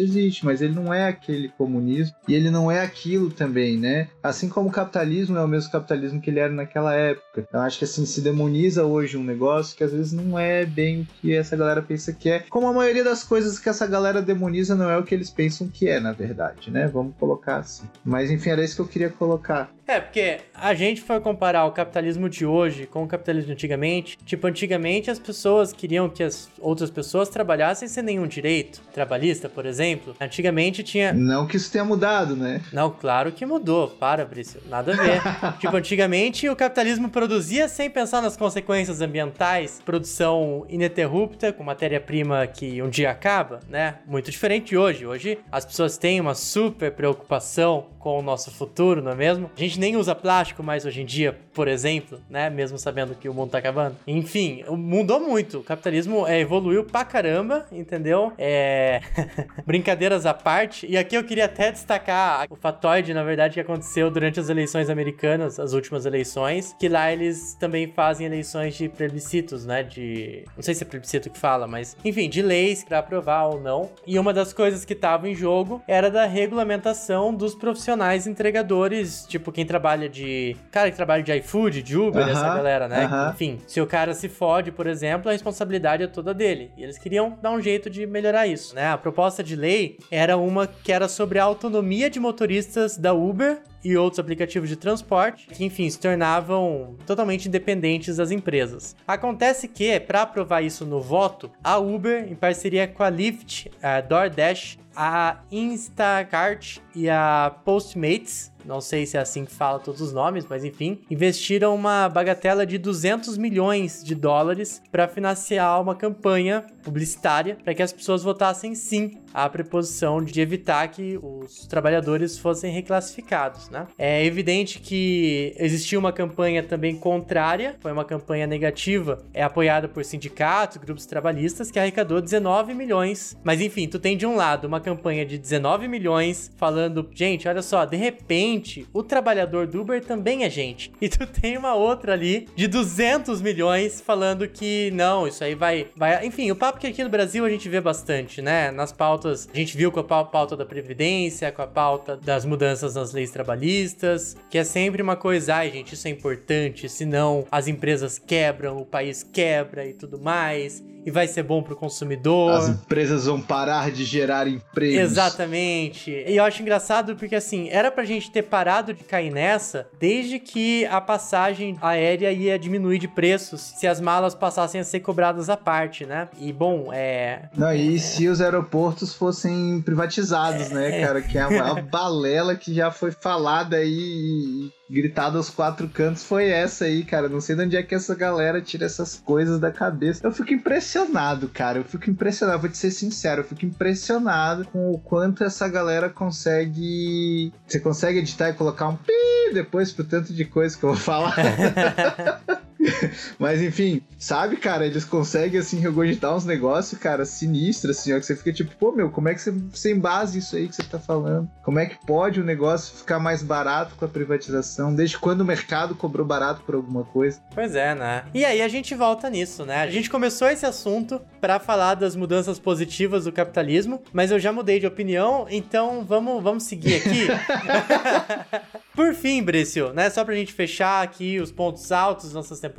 existe, 0.00 0.44
mas 0.44 0.62
ele 0.62 0.74
não 0.74 0.94
é 0.94 1.08
aquele 1.08 1.48
comunismo 1.48 2.14
e 2.28 2.34
ele 2.34 2.50
não 2.50 2.70
é 2.70 2.82
aquilo 2.82 3.30
também, 3.30 3.76
né? 3.76 4.08
Assim 4.22 4.48
como 4.48 4.68
o 4.68 4.72
capitalismo 4.72 5.36
é 5.36 5.44
o 5.44 5.48
mesmo 5.48 5.72
capitalismo 5.72 6.20
que 6.20 6.30
ele 6.30 6.40
era 6.40 6.52
naquela 6.52 6.94
época. 6.94 7.44
Então 7.46 7.60
acho 7.60 7.78
que 7.78 7.84
assim 7.84 8.06
se 8.06 8.20
demoniza 8.20 8.63
hoje 8.84 9.16
um 9.16 9.24
negócio 9.24 9.76
que 9.76 9.84
às 9.84 9.92
vezes 9.92 10.12
não 10.12 10.38
é 10.38 10.64
bem 10.64 11.02
o 11.02 11.06
que 11.20 11.34
essa 11.34 11.56
galera 11.56 11.82
pensa 11.82 12.12
que 12.12 12.28
é. 12.28 12.40
Como 12.40 12.66
a 12.66 12.72
maioria 12.72 13.04
das 13.04 13.22
coisas 13.22 13.58
que 13.58 13.68
essa 13.68 13.86
galera 13.86 14.22
demoniza 14.22 14.74
não 14.74 14.90
é 14.90 14.96
o 14.96 15.02
que 15.02 15.14
eles 15.14 15.30
pensam 15.30 15.68
que 15.68 15.88
é, 15.88 16.00
na 16.00 16.12
verdade, 16.12 16.70
né? 16.70 16.86
Vamos 16.86 17.14
colocar 17.18 17.56
assim. 17.56 17.84
Mas 18.04 18.30
enfim, 18.30 18.50
era 18.50 18.64
isso 18.64 18.76
que 18.76 18.82
eu 18.82 18.88
queria 18.88 19.10
colocar. 19.10 19.70
É, 19.86 20.00
porque 20.00 20.38
a 20.54 20.72
gente 20.74 21.02
foi 21.02 21.20
comparar 21.20 21.66
o 21.66 21.72
capitalismo 21.72 22.28
de 22.28 22.46
hoje 22.46 22.86
com 22.86 23.02
o 23.02 23.06
capitalismo 23.06 23.54
de 23.54 23.64
antigamente. 23.64 24.18
Tipo, 24.24 24.46
antigamente 24.46 25.10
as 25.10 25.18
pessoas 25.18 25.72
queriam 25.72 26.08
que 26.08 26.22
as 26.22 26.48
outras 26.60 26.90
pessoas 26.90 27.28
trabalhassem 27.28 27.88
sem 27.88 28.02
nenhum 28.02 28.26
direito. 28.26 28.80
Trabalhista, 28.92 29.48
por 29.48 29.66
exemplo. 29.66 30.14
Antigamente 30.20 30.82
tinha. 30.82 31.12
Não 31.12 31.46
que 31.46 31.56
isso 31.56 31.70
tenha 31.70 31.84
mudado, 31.84 32.36
né? 32.36 32.60
Não, 32.72 32.90
claro 32.90 33.32
que 33.32 33.44
mudou. 33.44 33.88
Para, 33.88 34.24
Brício. 34.24 34.60
Nada 34.68 34.92
a 34.92 34.96
ver. 34.96 35.22
tipo, 35.58 35.76
antigamente 35.76 36.48
o 36.48 36.56
capitalismo 36.56 37.08
produzia 37.08 37.68
sem 37.68 37.90
pensar 37.90 38.20
nas 38.20 38.36
consequências 38.36 39.00
ambientais, 39.00 39.80
produção 39.84 40.66
ininterrupta, 40.68 41.52
com 41.52 41.64
matéria-prima 41.64 42.46
que 42.46 42.82
um 42.82 42.88
dia 42.88 43.10
acaba, 43.10 43.60
né? 43.68 43.96
Muito 44.06 44.30
diferente 44.30 44.70
de 44.70 44.76
hoje. 44.76 45.06
Hoje 45.06 45.38
as 45.50 45.64
pessoas 45.64 45.96
têm 45.96 46.20
uma 46.20 46.34
super 46.34 46.92
preocupação 46.92 47.86
com 47.98 48.18
o 48.18 48.22
nosso 48.22 48.50
futuro, 48.50 49.00
não 49.00 49.12
é 49.12 49.14
mesmo? 49.14 49.50
A 49.56 49.60
gente 49.60 49.73
nem 49.78 49.96
usa 49.96 50.14
plástico 50.14 50.62
mais 50.62 50.84
hoje 50.84 51.02
em 51.02 51.04
dia, 51.04 51.38
por 51.52 51.68
exemplo, 51.68 52.20
né? 52.28 52.50
Mesmo 52.50 52.78
sabendo 52.78 53.14
que 53.14 53.28
o 53.28 53.34
mundo 53.34 53.50
tá 53.50 53.58
acabando. 53.58 53.96
Enfim, 54.06 54.64
mudou 54.70 55.20
muito. 55.20 55.58
O 55.58 55.62
capitalismo 55.62 56.26
é, 56.26 56.40
evoluiu 56.40 56.84
pra 56.84 57.04
caramba, 57.04 57.66
entendeu? 57.70 58.32
É. 58.38 59.00
Brincadeiras 59.66 60.26
à 60.26 60.34
parte. 60.34 60.86
E 60.86 60.96
aqui 60.96 61.16
eu 61.16 61.24
queria 61.24 61.46
até 61.46 61.70
destacar 61.70 62.46
o 62.50 62.56
fatoide, 62.56 63.14
na 63.14 63.22
verdade, 63.22 63.54
que 63.54 63.60
aconteceu 63.60 64.10
durante 64.10 64.40
as 64.40 64.48
eleições 64.48 64.88
americanas, 64.90 65.58
as 65.58 65.72
últimas 65.72 66.06
eleições, 66.06 66.74
que 66.78 66.88
lá 66.88 67.12
eles 67.12 67.54
também 67.54 67.90
fazem 67.92 68.26
eleições 68.26 68.74
de 68.74 68.88
plebiscitos, 68.88 69.64
né? 69.64 69.82
De. 69.82 70.44
Não 70.56 70.62
sei 70.62 70.74
se 70.74 70.82
é 70.82 70.86
plebiscito 70.86 71.30
que 71.30 71.38
fala, 71.38 71.66
mas. 71.66 71.96
Enfim, 72.04 72.28
de 72.28 72.42
leis 72.42 72.84
para 72.84 72.98
aprovar 72.98 73.46
ou 73.46 73.60
não. 73.60 73.90
E 74.06 74.18
uma 74.18 74.32
das 74.32 74.52
coisas 74.52 74.84
que 74.84 74.92
estava 74.92 75.28
em 75.28 75.34
jogo 75.34 75.82
era 75.86 76.10
da 76.10 76.26
regulamentação 76.26 77.34
dos 77.34 77.54
profissionais 77.54 78.26
entregadores, 78.26 79.24
tipo 79.28 79.52
quem 79.52 79.63
trabalha 79.64 80.08
de. 80.08 80.56
Cara 80.70 80.90
que 80.90 80.96
trabalha 80.96 81.22
de 81.22 81.32
iFood, 81.38 81.82
de 81.82 81.96
Uber, 81.96 82.22
uh 82.22 82.26
-huh, 82.26 82.32
essa 82.32 82.54
galera, 82.54 82.88
né? 82.88 83.06
Uh 83.06 83.10
-huh. 83.10 83.32
Enfim, 83.32 83.58
se 83.66 83.80
o 83.80 83.86
cara 83.86 84.14
se 84.14 84.28
fode, 84.28 84.70
por 84.70 84.86
exemplo, 84.86 85.28
a 85.28 85.32
responsabilidade 85.32 86.02
é 86.02 86.06
toda 86.06 86.34
dele. 86.34 86.70
E 86.76 86.82
eles 86.82 86.98
queriam 86.98 87.38
dar 87.40 87.50
um 87.50 87.60
jeito 87.60 87.88
de 87.90 88.06
melhorar 88.06 88.46
isso, 88.46 88.74
né? 88.74 88.88
A 88.88 88.98
proposta 88.98 89.42
de 89.42 89.56
lei 89.56 89.98
era 90.10 90.36
uma 90.36 90.66
que 90.66 90.92
era 90.92 91.08
sobre 91.08 91.38
a 91.38 91.44
autonomia 91.44 92.10
de 92.10 92.20
motoristas 92.20 92.96
da 92.96 93.12
Uber 93.12 93.58
e 93.84 93.96
outros 93.96 94.18
aplicativos 94.18 94.68
de 94.68 94.76
transporte, 94.76 95.46
que 95.48 95.64
enfim 95.64 95.88
se 95.90 96.00
tornavam 96.00 96.96
totalmente 97.06 97.46
independentes 97.46 98.16
das 98.16 98.30
empresas. 98.30 98.96
Acontece 99.06 99.68
que, 99.68 100.00
para 100.00 100.22
aprovar 100.22 100.62
isso 100.62 100.86
no 100.86 101.00
voto, 101.00 101.50
a 101.62 101.76
Uber, 101.78 102.26
em 102.30 102.34
parceria 102.34 102.88
com 102.88 103.02
a 103.02 103.10
Lyft, 103.10 103.70
a 103.82 104.00
DoorDash, 104.00 104.78
a 104.96 105.40
Instacart 105.50 106.78
e 106.94 107.10
a 107.10 107.54
Postmates 107.64 108.53
não 108.64 108.80
sei 108.80 109.06
se 109.06 109.16
é 109.16 109.20
assim 109.20 109.44
que 109.44 109.52
fala 109.52 109.78
todos 109.78 110.00
os 110.00 110.12
nomes, 110.12 110.46
mas 110.48 110.64
enfim, 110.64 111.00
investiram 111.10 111.74
uma 111.74 112.08
bagatela 112.08 112.66
de 112.66 112.78
200 112.78 113.36
milhões 113.36 114.02
de 114.02 114.14
dólares 114.14 114.82
para 114.90 115.08
financiar 115.08 115.80
uma 115.80 115.94
campanha 115.94 116.64
publicitária 116.82 117.56
para 117.62 117.74
que 117.74 117.82
as 117.82 117.92
pessoas 117.92 118.22
votassem 118.22 118.74
sim 118.74 119.18
à 119.32 119.48
preposição 119.48 120.22
de 120.22 120.40
evitar 120.40 120.86
que 120.88 121.18
os 121.22 121.66
trabalhadores 121.66 122.38
fossem 122.38 122.72
reclassificados, 122.72 123.68
né? 123.70 123.86
É 123.98 124.24
evidente 124.24 124.78
que 124.78 125.54
existia 125.58 125.98
uma 125.98 126.12
campanha 126.12 126.62
também 126.62 126.96
contrária, 126.96 127.76
foi 127.80 127.90
uma 127.90 128.04
campanha 128.04 128.46
negativa, 128.46 129.24
é 129.32 129.42
apoiada 129.42 129.88
por 129.88 130.04
sindicatos, 130.04 130.76
grupos 130.76 131.06
trabalhistas 131.06 131.70
que 131.70 131.78
arrecadou 131.78 132.20
19 132.20 132.74
milhões. 132.74 133.36
Mas 133.42 133.60
enfim, 133.60 133.88
tu 133.88 133.98
tem 133.98 134.16
de 134.16 134.26
um 134.26 134.36
lado 134.36 134.66
uma 134.66 134.80
campanha 134.80 135.24
de 135.24 135.38
19 135.38 135.88
milhões 135.88 136.50
falando, 136.56 137.08
gente, 137.12 137.48
olha 137.48 137.62
só, 137.62 137.84
de 137.84 137.96
repente 137.96 138.53
o 138.92 139.02
trabalhador 139.02 139.66
do 139.66 139.80
Uber 139.80 140.02
também 140.04 140.44
é 140.44 140.50
gente. 140.50 140.92
E 141.04 141.08
tu 141.08 141.26
tem 141.26 141.58
uma 141.58 141.74
outra 141.74 142.14
ali 142.14 142.48
de 142.56 142.66
200 142.66 143.42
milhões 143.42 144.00
falando 144.00 144.48
que 144.48 144.90
não, 144.92 145.28
isso 145.28 145.44
aí 145.44 145.54
vai, 145.54 145.86
vai, 145.94 146.24
enfim, 146.24 146.50
o 146.50 146.56
papo 146.56 146.78
que 146.78 146.86
aqui 146.86 147.04
no 147.04 147.10
Brasil 147.10 147.44
a 147.44 147.50
gente 147.50 147.68
vê 147.68 147.78
bastante, 147.78 148.40
né? 148.40 148.70
Nas 148.70 148.90
pautas, 148.90 149.46
a 149.52 149.56
gente 149.56 149.76
viu 149.76 149.92
com 149.92 150.00
a 150.00 150.24
pauta 150.24 150.56
da 150.56 150.64
previdência, 150.64 151.52
com 151.52 151.60
a 151.60 151.66
pauta 151.66 152.16
das 152.16 152.46
mudanças 152.46 152.94
nas 152.94 153.12
leis 153.12 153.30
trabalhistas, 153.30 154.34
que 154.48 154.56
é 154.56 154.64
sempre 154.64 155.02
uma 155.02 155.14
coisa, 155.14 155.56
ai, 155.56 155.70
gente, 155.70 155.92
isso 155.92 156.08
é 156.08 156.10
importante, 156.10 156.88
senão 156.88 157.46
as 157.50 157.68
empresas 157.68 158.18
quebram, 158.18 158.78
o 158.78 158.86
país 158.86 159.22
quebra 159.22 159.86
e 159.86 159.92
tudo 159.92 160.18
mais 160.18 160.82
e 161.04 161.10
vai 161.10 161.26
ser 161.28 161.42
bom 161.42 161.62
pro 161.62 161.76
consumidor. 161.76 162.52
As 162.52 162.68
empresas 162.68 163.26
vão 163.26 163.40
parar 163.40 163.90
de 163.90 164.04
gerar 164.04 164.48
empregos. 164.48 165.12
Exatamente. 165.12 166.10
E 166.10 166.36
eu 166.36 166.44
acho 166.44 166.62
engraçado 166.62 167.14
porque, 167.16 167.34
assim, 167.34 167.68
era 167.68 167.90
pra 167.90 168.04
gente 168.04 168.30
ter 168.30 168.42
parado 168.42 168.94
de 168.94 169.04
cair 169.04 169.30
nessa 169.30 169.86
desde 170.00 170.38
que 170.38 170.86
a 170.86 171.00
passagem 171.00 171.76
aérea 171.80 172.32
ia 172.32 172.58
diminuir 172.58 172.98
de 172.98 173.08
preços 173.08 173.60
se 173.60 173.86
as 173.86 174.00
malas 174.00 174.34
passassem 174.34 174.80
a 174.80 174.84
ser 174.84 175.00
cobradas 175.00 175.50
à 175.50 175.56
parte, 175.56 176.06
né? 176.06 176.28
E, 176.38 176.52
bom, 176.52 176.90
é... 176.92 177.48
Não, 177.56 177.72
e 177.74 177.98
se 177.98 178.28
os 178.28 178.40
aeroportos 178.40 179.14
fossem 179.14 179.82
privatizados, 179.82 180.70
né, 180.70 180.88
é... 180.88 180.90
né, 180.90 181.06
cara? 181.06 181.22
Que 181.22 181.38
é 181.38 181.46
uma 181.46 181.80
balela 181.82 182.56
que 182.56 182.72
já 182.72 182.90
foi 182.90 183.10
falada 183.10 183.76
aí 183.76 184.70
gritada 184.90 185.36
aos 185.36 185.50
quatro 185.50 185.88
cantos 185.88 186.24
foi 186.24 186.48
essa 186.48 186.84
aí, 186.84 187.04
cara. 187.04 187.28
Não 187.28 187.40
sei 187.40 187.56
de 187.56 187.62
onde 187.62 187.76
é 187.76 187.82
que 187.82 187.94
essa 187.94 188.14
galera 188.14 188.60
tira 188.60 188.84
essas 188.84 189.16
coisas 189.16 189.58
da 189.58 189.70
cabeça. 189.70 190.26
Eu 190.26 190.32
fico 190.32 190.52
impressionado, 190.52 191.48
cara. 191.48 191.78
Eu 191.78 191.84
fico 191.84 192.10
impressionado, 192.10 192.60
vou 192.60 192.70
te 192.70 192.78
ser 192.78 192.90
sincero, 192.90 193.40
eu 193.40 193.44
fico 193.44 193.64
impressionado 193.64 194.64
com 194.66 194.90
o 194.90 194.98
quanto 194.98 195.44
essa 195.44 195.68
galera 195.68 196.08
consegue. 196.08 197.52
Você 197.66 197.80
consegue 197.80 198.18
editar 198.18 198.50
e 198.50 198.54
colocar 198.54 198.88
um 198.88 198.96
pi 198.96 199.12
depois 199.52 199.92
pro 199.92 200.04
tanto 200.04 200.32
de 200.32 200.44
coisa 200.44 200.76
que 200.76 200.84
eu 200.84 200.90
vou 200.90 200.98
falar. 200.98 201.34
Mas 203.38 203.62
enfim, 203.62 204.02
sabe, 204.18 204.56
cara, 204.56 204.86
eles 204.86 205.04
conseguem 205.04 205.60
assim 205.60 205.78
regurgitar 205.78 206.34
uns 206.34 206.44
negócios, 206.44 207.00
cara, 207.00 207.24
sinistros, 207.24 207.98
assim, 207.98 208.12
ó, 208.12 208.18
que 208.18 208.26
você 208.26 208.36
fica 208.36 208.52
tipo, 208.52 208.74
pô, 208.76 208.92
meu, 208.92 209.10
como 209.10 209.28
é 209.28 209.34
que 209.34 209.40
você, 209.40 209.50
você 209.50 209.92
embase 209.92 210.38
isso 210.38 210.56
aí 210.56 210.68
que 210.68 210.76
você 210.76 210.82
tá 210.82 210.98
falando? 210.98 211.48
Como 211.62 211.78
é 211.78 211.86
que 211.86 212.06
pode 212.06 212.40
o 212.40 212.44
negócio 212.44 212.96
ficar 212.96 213.18
mais 213.18 213.42
barato 213.42 213.94
com 213.96 214.04
a 214.04 214.08
privatização? 214.08 214.94
Desde 214.94 215.18
quando 215.18 215.40
o 215.40 215.44
mercado 215.44 215.94
cobrou 215.94 216.26
barato 216.26 216.62
por 216.62 216.74
alguma 216.74 217.04
coisa? 217.04 217.40
Pois 217.54 217.74
é, 217.74 217.94
né? 217.94 218.24
E 218.34 218.44
aí 218.44 218.60
a 218.60 218.68
gente 218.68 218.94
volta 218.94 219.30
nisso, 219.30 219.64
né? 219.64 219.82
A 219.82 219.90
gente 219.90 220.10
começou 220.10 220.48
esse 220.48 220.66
assunto 220.66 221.20
para 221.40 221.58
falar 221.58 221.94
das 221.94 222.16
mudanças 222.16 222.58
positivas 222.58 223.24
do 223.24 223.32
capitalismo, 223.32 224.02
mas 224.12 224.30
eu 224.30 224.38
já 224.38 224.52
mudei 224.52 224.78
de 224.80 224.86
opinião, 224.86 225.46
então 225.50 226.04
vamos, 226.04 226.42
vamos 226.42 226.64
seguir 226.64 226.96
aqui. 226.96 227.28
por 228.94 229.14
fim, 229.14 229.42
Brício, 229.42 229.92
né? 229.92 230.10
Só 230.10 230.24
pra 230.24 230.34
gente 230.34 230.52
fechar 230.52 231.02
aqui 231.02 231.38
os 231.40 231.50
pontos 231.50 231.90
altos 231.92 232.26
das 232.26 232.34
nossas 232.34 232.60
temporadas. 232.60 232.73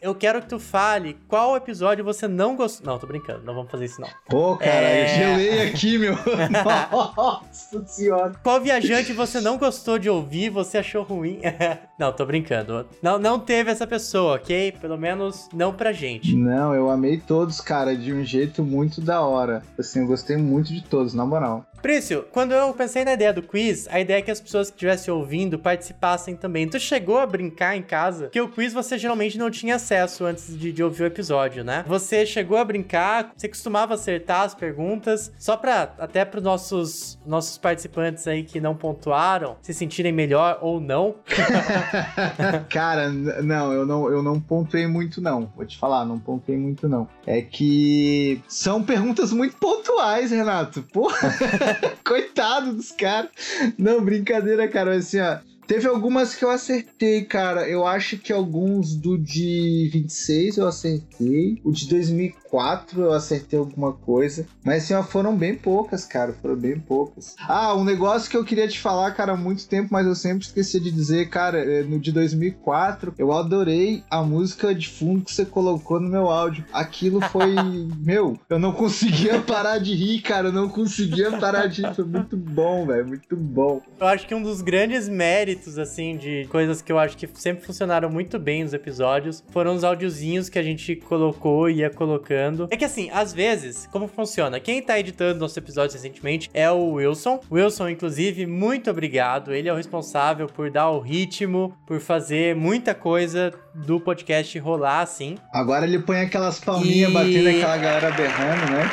Eu 0.00 0.14
quero 0.14 0.40
que 0.42 0.48
tu 0.48 0.58
fale 0.58 1.18
qual 1.26 1.56
episódio 1.56 2.04
você 2.04 2.28
não 2.28 2.54
gostou. 2.56 2.86
Não, 2.86 2.98
tô 2.98 3.06
brincando, 3.06 3.42
não 3.44 3.54
vamos 3.54 3.70
fazer 3.70 3.86
isso 3.86 4.00
não. 4.00 4.08
Pô, 4.28 4.56
cara, 4.56 4.70
é... 4.70 5.02
eu 5.02 5.08
gelei 5.08 5.68
aqui, 5.68 5.98
meu. 5.98 6.14
Nossa 7.16 7.86
senhora. 7.86 8.32
Qual 8.42 8.60
viajante 8.60 9.12
você 9.12 9.40
não 9.40 9.58
gostou 9.58 9.98
de 9.98 10.08
ouvir, 10.08 10.50
você 10.50 10.78
achou 10.78 11.02
ruim? 11.02 11.40
não, 12.02 12.12
tô 12.12 12.26
brincando. 12.26 12.84
Não, 13.00 13.16
não 13.16 13.38
teve 13.38 13.70
essa 13.70 13.86
pessoa, 13.86 14.34
ok? 14.34 14.72
Pelo 14.80 14.98
menos 14.98 15.48
não 15.54 15.72
pra 15.72 15.92
gente. 15.92 16.34
Não, 16.34 16.74
eu 16.74 16.90
amei 16.90 17.16
todos, 17.16 17.60
cara, 17.60 17.94
de 17.96 18.12
um 18.12 18.24
jeito 18.24 18.64
muito 18.64 19.00
da 19.00 19.20
hora. 19.20 19.62
Assim, 19.78 20.00
eu 20.00 20.08
gostei 20.08 20.36
muito 20.36 20.72
de 20.72 20.82
todos, 20.82 21.14
na 21.14 21.24
moral. 21.24 21.64
Prício, 21.82 22.24
quando 22.30 22.52
eu 22.52 22.72
pensei 22.72 23.04
na 23.04 23.12
ideia 23.12 23.32
do 23.32 23.42
quiz, 23.42 23.88
a 23.90 23.98
ideia 23.98 24.18
é 24.18 24.22
que 24.22 24.30
as 24.30 24.40
pessoas 24.40 24.70
que 24.70 24.76
estivessem 24.76 25.12
ouvindo 25.12 25.58
participassem 25.58 26.36
também. 26.36 26.68
Tu 26.68 26.78
chegou 26.78 27.18
a 27.18 27.26
brincar 27.26 27.76
em 27.76 27.82
casa? 27.82 28.28
Que 28.28 28.40
o 28.40 28.48
quiz 28.48 28.72
você 28.72 28.96
geralmente 28.96 29.36
não 29.36 29.50
tinha 29.50 29.74
acesso 29.74 30.24
antes 30.24 30.56
de, 30.56 30.72
de 30.72 30.80
ouvir 30.80 31.02
o 31.02 31.06
episódio, 31.06 31.64
né? 31.64 31.84
Você 31.88 32.24
chegou 32.24 32.56
a 32.56 32.64
brincar, 32.64 33.32
você 33.36 33.48
costumava 33.48 33.94
acertar 33.94 34.42
as 34.42 34.54
perguntas, 34.54 35.32
só 35.36 35.56
pra, 35.56 35.92
até 35.98 36.24
pros 36.24 36.44
nossos, 36.44 37.18
nossos 37.26 37.58
participantes 37.58 38.28
aí 38.28 38.44
que 38.44 38.60
não 38.60 38.76
pontuaram, 38.76 39.56
se 39.60 39.74
sentirem 39.74 40.12
melhor 40.12 40.60
ou 40.62 40.80
não. 40.80 41.16
Cara, 42.68 43.10
não, 43.10 43.72
eu 43.72 43.86
não, 43.86 44.10
eu 44.10 44.22
não 44.22 44.40
pontuei 44.40 44.86
muito 44.86 45.20
não. 45.20 45.52
Vou 45.56 45.64
te 45.64 45.78
falar, 45.78 46.04
não 46.04 46.18
pontuei 46.18 46.56
muito 46.56 46.88
não. 46.88 47.08
É 47.26 47.40
que 47.40 48.40
são 48.48 48.82
perguntas 48.82 49.32
muito 49.32 49.56
pontuais, 49.56 50.30
Renato. 50.30 50.82
Porra. 50.92 51.16
Coitado 52.04 52.72
dos 52.72 52.92
caras. 52.92 53.30
Não, 53.78 54.02
brincadeira, 54.02 54.68
cara. 54.68 54.90
Mas 54.90 55.06
assim, 55.06 55.20
ó. 55.20 55.51
Teve 55.66 55.86
algumas 55.86 56.34
que 56.34 56.44
eu 56.44 56.50
acertei, 56.50 57.22
cara. 57.24 57.68
Eu 57.68 57.86
acho 57.86 58.18
que 58.18 58.32
alguns 58.32 58.94
do 58.94 59.16
de 59.16 59.88
26 59.92 60.56
eu 60.58 60.66
acertei. 60.66 61.60
O 61.64 61.72
de 61.72 61.88
2004 61.88 63.02
eu 63.02 63.12
acertei 63.12 63.58
alguma 63.58 63.92
coisa. 63.92 64.46
Mas 64.64 64.84
assim, 64.84 64.94
ó, 64.94 65.02
foram 65.02 65.36
bem 65.36 65.54
poucas, 65.54 66.04
cara. 66.04 66.32
Foram 66.32 66.56
bem 66.56 66.78
poucas. 66.78 67.34
Ah, 67.40 67.74
um 67.74 67.84
negócio 67.84 68.30
que 68.30 68.36
eu 68.36 68.44
queria 68.44 68.68
te 68.68 68.78
falar, 68.80 69.12
cara, 69.12 69.32
há 69.32 69.36
muito 69.36 69.66
tempo, 69.68 69.88
mas 69.92 70.06
eu 70.06 70.14
sempre 70.14 70.44
esqueci 70.44 70.80
de 70.80 70.90
dizer, 70.90 71.28
cara. 71.28 71.58
É, 71.58 71.82
no 71.82 71.98
de 71.98 72.10
2004, 72.12 73.14
eu 73.16 73.32
adorei 73.32 74.02
a 74.10 74.22
música 74.22 74.74
de 74.74 74.88
fundo 74.88 75.24
que 75.24 75.32
você 75.32 75.44
colocou 75.44 76.00
no 76.00 76.08
meu 76.08 76.28
áudio. 76.28 76.64
Aquilo 76.72 77.20
foi. 77.28 77.54
meu, 78.02 78.38
eu 78.50 78.58
não 78.58 78.72
conseguia 78.72 79.40
parar 79.40 79.78
de 79.78 79.94
rir, 79.94 80.20
cara. 80.22 80.48
Eu 80.48 80.52
não 80.52 80.68
conseguia 80.68 81.30
parar 81.38 81.66
de 81.66 81.82
rir. 81.82 81.94
Foi 81.94 82.04
muito 82.04 82.36
bom, 82.36 82.86
velho. 82.86 83.06
Muito 83.06 83.36
bom. 83.36 83.80
Eu 84.00 84.06
acho 84.06 84.26
que 84.26 84.34
um 84.34 84.42
dos 84.42 84.60
grandes 84.60 85.08
méritos 85.08 85.51
méritos, 85.52 85.78
assim, 85.78 86.16
de 86.16 86.46
coisas 86.50 86.80
que 86.80 86.90
eu 86.90 86.98
acho 86.98 87.16
que 87.16 87.28
sempre 87.34 87.64
funcionaram 87.64 88.10
muito 88.10 88.38
bem 88.38 88.62
nos 88.62 88.72
episódios, 88.72 89.44
foram 89.50 89.74
os 89.74 89.84
áudiozinhos 89.84 90.48
que 90.48 90.58
a 90.58 90.62
gente 90.62 90.96
colocou 90.96 91.68
e 91.68 91.76
ia 91.76 91.90
colocando. 91.90 92.68
É 92.70 92.76
que 92.76 92.84
assim, 92.84 93.10
às 93.10 93.32
vezes, 93.32 93.88
como 93.92 94.08
funciona? 94.08 94.58
Quem 94.58 94.82
tá 94.82 94.98
editando 94.98 95.38
nossos 95.40 95.56
episódios 95.56 95.94
recentemente 95.94 96.50
é 96.54 96.70
o 96.70 96.92
Wilson. 96.92 97.40
Wilson, 97.50 97.88
inclusive, 97.90 98.46
muito 98.46 98.90
obrigado. 98.90 99.52
Ele 99.52 99.68
é 99.68 99.72
o 99.72 99.76
responsável 99.76 100.46
por 100.46 100.70
dar 100.70 100.90
o 100.90 101.00
ritmo, 101.00 101.76
por 101.86 102.00
fazer 102.00 102.56
muita 102.56 102.94
coisa 102.94 103.52
do 103.74 104.00
podcast 104.00 104.58
rolar 104.58 105.00
assim. 105.00 105.36
Agora 105.52 105.84
ele 105.86 105.98
põe 105.98 106.20
aquelas 106.20 106.58
palminhas 106.58 107.10
e... 107.10 107.14
batendo 107.14 107.48
aquela 107.48 107.76
galera 107.76 108.10
berrando, 108.10 108.72
né? 108.72 108.90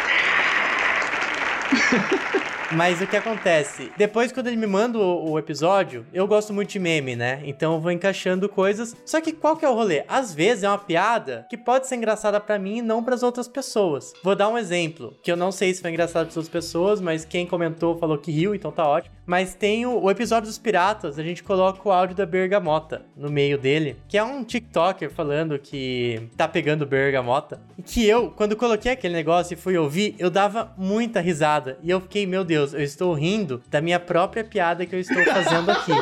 Mas 2.72 3.02
o 3.02 3.08
que 3.08 3.18
acontece? 3.18 3.92
Depois, 3.98 4.32
quando 4.32 4.46
ele 4.46 4.56
me 4.56 4.68
manda 4.68 5.00
o, 5.00 5.32
o, 5.32 5.40
episódio, 5.40 6.06
eu 6.14 6.28
gosto 6.28 6.54
muito 6.54 6.70
de 6.70 6.80
meme, 6.80 7.16
né? 7.16 7.42
Então 7.44 7.74
eu 7.74 7.80
vou 7.80 7.92
encaixando 7.92 8.48
coisas. 8.48 8.96
Só 9.04 9.20
que 9.20 9.32
qual 9.32 9.58
que 9.58 9.66
é 9.66 9.70
o 9.70 9.74
rolê? 9.74 10.04
Às 10.08 10.36
vezes 10.36 10.64
é 10.64 10.70
uma 10.70 10.78
piada 10.78 11.48
que 11.50 11.58
pode 11.58 11.88
ser 11.88 11.96
engraçada 11.96 12.40
para 12.40 12.60
mim 12.60 12.78
e 12.78 12.82
não 12.82 13.04
para 13.04 13.16
as 13.16 13.24
outras 13.24 13.48
pessoas. 13.48 14.14
Vou 14.24 14.36
dar 14.36 14.50
um 14.50 14.58
exemplo, 14.58 15.18
que 15.24 15.32
eu 15.32 15.36
não 15.36 15.52
sei 15.52 15.74
se 15.74 15.82
foi 15.82 15.90
engraçado 15.90 16.28
para 16.28 16.40
outras 16.40 16.48
pessoas, 16.48 17.02
mas 17.02 17.26
quem 17.26 17.48
comentou 17.48 17.98
falou 17.98 18.20
que 18.20 18.32
riu, 18.32 18.54
então 18.54 18.72
tá 18.72 18.88
ótimo. 18.88 19.16
Mas 19.26 19.56
tem 19.56 19.86
o, 19.86 20.00
o, 20.04 20.12
episódio 20.12 20.48
dos 20.48 20.58
piratas, 20.58 21.18
a 21.18 21.24
gente 21.24 21.44
coloca 21.44 21.88
o 21.88 21.92
áudio 21.92 22.16
da 22.16 22.26
Bergamota 22.26 23.04
no 23.16 23.32
meio 23.32 23.58
dele, 23.58 23.98
que 24.08 24.18
é 24.18 24.24
um 24.24 24.44
TikToker 24.44 25.10
falando 25.10 25.58
que 25.58 26.30
tá 26.38 26.48
pegando 26.48 26.86
Bergamota. 26.86 27.60
E 27.78 27.82
que 27.82 28.08
eu, 28.08 28.32
quando 28.32 28.56
coloquei 28.56 28.92
aquele 28.92 29.14
negócio 29.14 29.54
e 29.54 29.58
fui 29.58 29.78
ouvir, 29.78 30.16
eu 30.20 30.30
dava 30.30 30.74
muita 30.78 31.20
risada. 31.20 31.78
E 31.82 31.90
eu 31.90 32.02
fiquei, 32.02 32.26
meu 32.26 32.44
Deus 32.44 32.59
Deus, 32.60 32.74
eu 32.74 32.82
estou 32.82 33.14
rindo 33.14 33.64
da 33.70 33.80
minha 33.80 33.99
própria 33.99 34.43
piada 34.43 34.86
que 34.86 34.93
eu 34.93 34.99
estou 34.99 35.24
fazendo 35.24 35.72
aqui. 35.72 35.93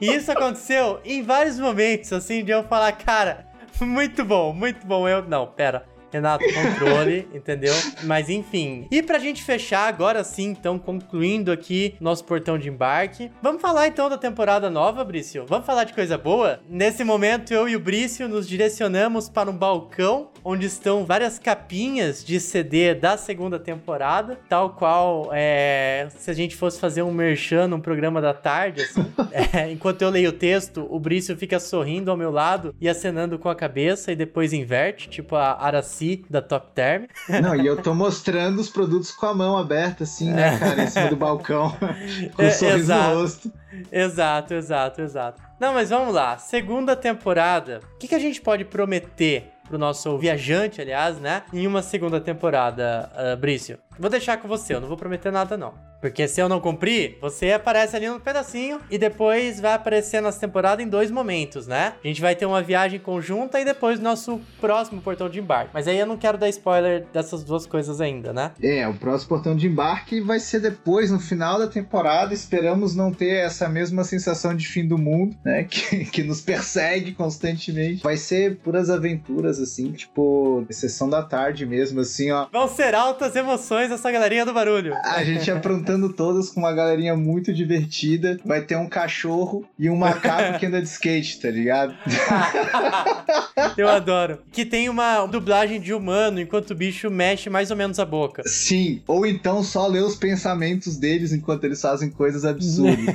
e 0.00 0.12
isso 0.12 0.32
aconteceu 0.32 1.00
em 1.04 1.22
vários 1.22 1.58
momentos, 1.58 2.12
assim, 2.12 2.44
de 2.44 2.50
eu 2.50 2.64
falar, 2.64 2.90
cara, 2.92 3.46
muito 3.80 4.24
bom, 4.24 4.52
muito 4.52 4.84
bom. 4.84 5.08
Eu, 5.08 5.22
não, 5.22 5.46
pera. 5.46 5.84
Renato, 6.12 6.44
controle, 6.52 7.28
entendeu? 7.34 7.74
Mas 8.04 8.28
enfim. 8.28 8.86
E 8.90 9.02
pra 9.02 9.18
gente 9.18 9.42
fechar 9.42 9.88
agora 9.88 10.22
sim, 10.24 10.48
então, 10.50 10.78
concluindo 10.78 11.50
aqui 11.50 11.94
nosso 12.00 12.24
portão 12.24 12.58
de 12.58 12.68
embarque, 12.68 13.30
vamos 13.42 13.60
falar 13.60 13.88
então 13.88 14.08
da 14.08 14.16
temporada 14.16 14.70
nova, 14.70 15.04
Brício? 15.04 15.44
Vamos 15.46 15.66
falar 15.66 15.84
de 15.84 15.92
coisa 15.92 16.16
boa? 16.16 16.60
Nesse 16.68 17.04
momento, 17.04 17.52
eu 17.52 17.68
e 17.68 17.76
o 17.76 17.80
Brício 17.80 18.28
nos 18.28 18.48
direcionamos 18.48 19.28
para 19.28 19.50
um 19.50 19.56
balcão 19.56 20.30
onde 20.44 20.66
estão 20.66 21.04
várias 21.04 21.38
capinhas 21.38 22.24
de 22.24 22.38
CD 22.38 22.94
da 22.94 23.16
segunda 23.16 23.58
temporada, 23.58 24.38
tal 24.48 24.70
qual 24.70 25.30
é, 25.32 26.06
se 26.16 26.30
a 26.30 26.34
gente 26.34 26.54
fosse 26.54 26.78
fazer 26.78 27.02
um 27.02 27.12
merchan 27.12 27.66
num 27.66 27.80
programa 27.80 28.20
da 28.20 28.32
tarde, 28.32 28.82
assim. 28.82 29.04
é, 29.32 29.70
enquanto 29.70 30.02
eu 30.02 30.10
leio 30.10 30.30
o 30.30 30.32
texto, 30.32 30.86
o 30.88 31.00
Brício 31.00 31.36
fica 31.36 31.58
sorrindo 31.58 32.10
ao 32.10 32.16
meu 32.16 32.30
lado 32.30 32.74
e 32.80 32.88
acenando 32.88 33.38
com 33.38 33.48
a 33.48 33.54
cabeça 33.54 34.12
e 34.12 34.16
depois 34.16 34.52
inverte, 34.52 35.08
tipo 35.08 35.34
a 35.34 35.52
Araci 35.52 36.05
da 36.28 36.40
Top 36.40 36.68
Term. 36.74 37.04
Não, 37.42 37.54
e 37.56 37.66
eu 37.66 37.76
tô 37.80 37.94
mostrando 37.94 38.60
os 38.60 38.68
produtos 38.68 39.10
com 39.10 39.26
a 39.26 39.34
mão 39.34 39.58
aberta, 39.58 40.04
assim, 40.04 40.30
né, 40.30 40.54
é. 40.54 40.58
cara, 40.58 40.82
em 40.82 40.86
cima 40.86 41.08
do 41.08 41.16
balcão, 41.16 41.70
com 42.34 42.44
um 42.44 42.50
sorriso 42.50 42.76
exato. 42.76 43.14
no 43.14 43.20
rosto. 43.20 43.52
Exato, 43.90 44.54
exato, 44.54 45.02
exato. 45.02 45.42
Não, 45.60 45.74
mas 45.74 45.90
vamos 45.90 46.14
lá. 46.14 46.38
Segunda 46.38 46.94
temporada. 46.94 47.80
O 47.94 47.98
que, 47.98 48.08
que 48.08 48.14
a 48.14 48.18
gente 48.18 48.40
pode 48.40 48.64
prometer 48.64 49.50
pro 49.68 49.78
nosso 49.78 50.16
viajante, 50.18 50.80
aliás, 50.80 51.18
né? 51.18 51.42
Em 51.52 51.66
uma 51.66 51.82
segunda 51.82 52.20
temporada, 52.20 53.10
uh, 53.14 53.36
Brício. 53.36 53.78
Vou 53.98 54.10
deixar 54.10 54.36
com 54.36 54.48
você, 54.48 54.74
eu 54.74 54.80
não 54.80 54.88
vou 54.88 54.96
prometer 54.96 55.30
nada, 55.30 55.56
não. 55.56 55.74
Porque 56.00 56.28
se 56.28 56.40
eu 56.40 56.48
não 56.48 56.60
cumprir, 56.60 57.18
você 57.20 57.52
aparece 57.52 57.96
ali 57.96 58.08
no 58.08 58.20
pedacinho 58.20 58.80
e 58.90 58.98
depois 58.98 59.60
vai 59.60 59.72
aparecer 59.72 60.20
nas 60.20 60.38
temporadas 60.38 60.84
em 60.84 60.88
dois 60.88 61.10
momentos, 61.10 61.66
né? 61.66 61.94
A 62.02 62.06
gente 62.06 62.20
vai 62.20 62.34
ter 62.34 62.46
uma 62.46 62.62
viagem 62.62 63.00
conjunta 63.00 63.60
e 63.60 63.64
depois 63.64 63.98
nosso 63.98 64.40
próximo 64.60 65.00
portão 65.00 65.28
de 65.28 65.40
embarque. 65.40 65.70
Mas 65.72 65.88
aí 65.88 65.98
eu 65.98 66.06
não 66.06 66.16
quero 66.16 66.38
dar 66.38 66.48
spoiler 66.48 67.06
dessas 67.12 67.42
duas 67.42 67.66
coisas 67.66 68.00
ainda, 68.00 68.32
né? 68.32 68.52
É, 68.62 68.86
o 68.86 68.94
próximo 68.94 69.30
portão 69.30 69.56
de 69.56 69.66
embarque 69.66 70.20
vai 70.20 70.38
ser 70.38 70.60
depois, 70.60 71.10
no 71.10 71.18
final 71.18 71.58
da 71.58 71.66
temporada. 71.66 72.34
Esperamos 72.34 72.94
não 72.94 73.12
ter 73.12 73.44
essa 73.44 73.68
mesma 73.68 74.04
sensação 74.04 74.54
de 74.54 74.66
fim 74.66 74.86
do 74.86 74.98
mundo, 74.98 75.36
né? 75.44 75.66
Que, 75.76 76.04
que 76.06 76.22
nos 76.22 76.40
persegue 76.40 77.12
constantemente. 77.12 78.02
Vai 78.02 78.16
ser 78.16 78.56
puras 78.56 78.88
aventuras, 78.88 79.60
assim, 79.60 79.92
tipo, 79.92 80.64
sessão 80.70 81.08
da 81.08 81.22
tarde 81.22 81.66
mesmo, 81.66 82.00
assim, 82.00 82.30
ó. 82.30 82.46
Vão 82.50 82.68
ser 82.68 82.94
altas 82.94 83.36
emoções 83.36 83.85
essa 83.94 84.10
galerinha 84.10 84.44
do 84.44 84.52
barulho. 84.52 84.94
A 85.04 85.22
gente 85.24 85.50
aprontando 85.50 86.12
todas 86.12 86.50
com 86.50 86.60
uma 86.60 86.72
galerinha 86.72 87.16
muito 87.16 87.52
divertida. 87.52 88.38
Vai 88.44 88.62
ter 88.62 88.76
um 88.76 88.88
cachorro 88.88 89.64
e 89.78 89.88
um 89.88 89.96
macaco 89.96 90.58
que 90.58 90.66
anda 90.66 90.80
de 90.80 90.88
skate, 90.88 91.40
tá 91.40 91.50
ligado? 91.50 91.94
Eu 93.76 93.88
adoro. 93.88 94.38
Que 94.52 94.64
tem 94.64 94.88
uma 94.88 95.26
dublagem 95.26 95.80
de 95.80 95.92
humano 95.92 96.40
enquanto 96.40 96.70
o 96.70 96.74
bicho 96.74 97.10
mexe 97.10 97.48
mais 97.50 97.70
ou 97.70 97.76
menos 97.76 97.98
a 97.98 98.04
boca. 98.04 98.42
Sim, 98.46 99.02
ou 99.06 99.26
então 99.26 99.62
só 99.62 99.86
ler 99.86 100.02
os 100.02 100.16
pensamentos 100.16 100.96
deles 100.96 101.32
enquanto 101.32 101.64
eles 101.64 101.80
fazem 101.80 102.10
coisas 102.10 102.44
absurdas. 102.44 103.14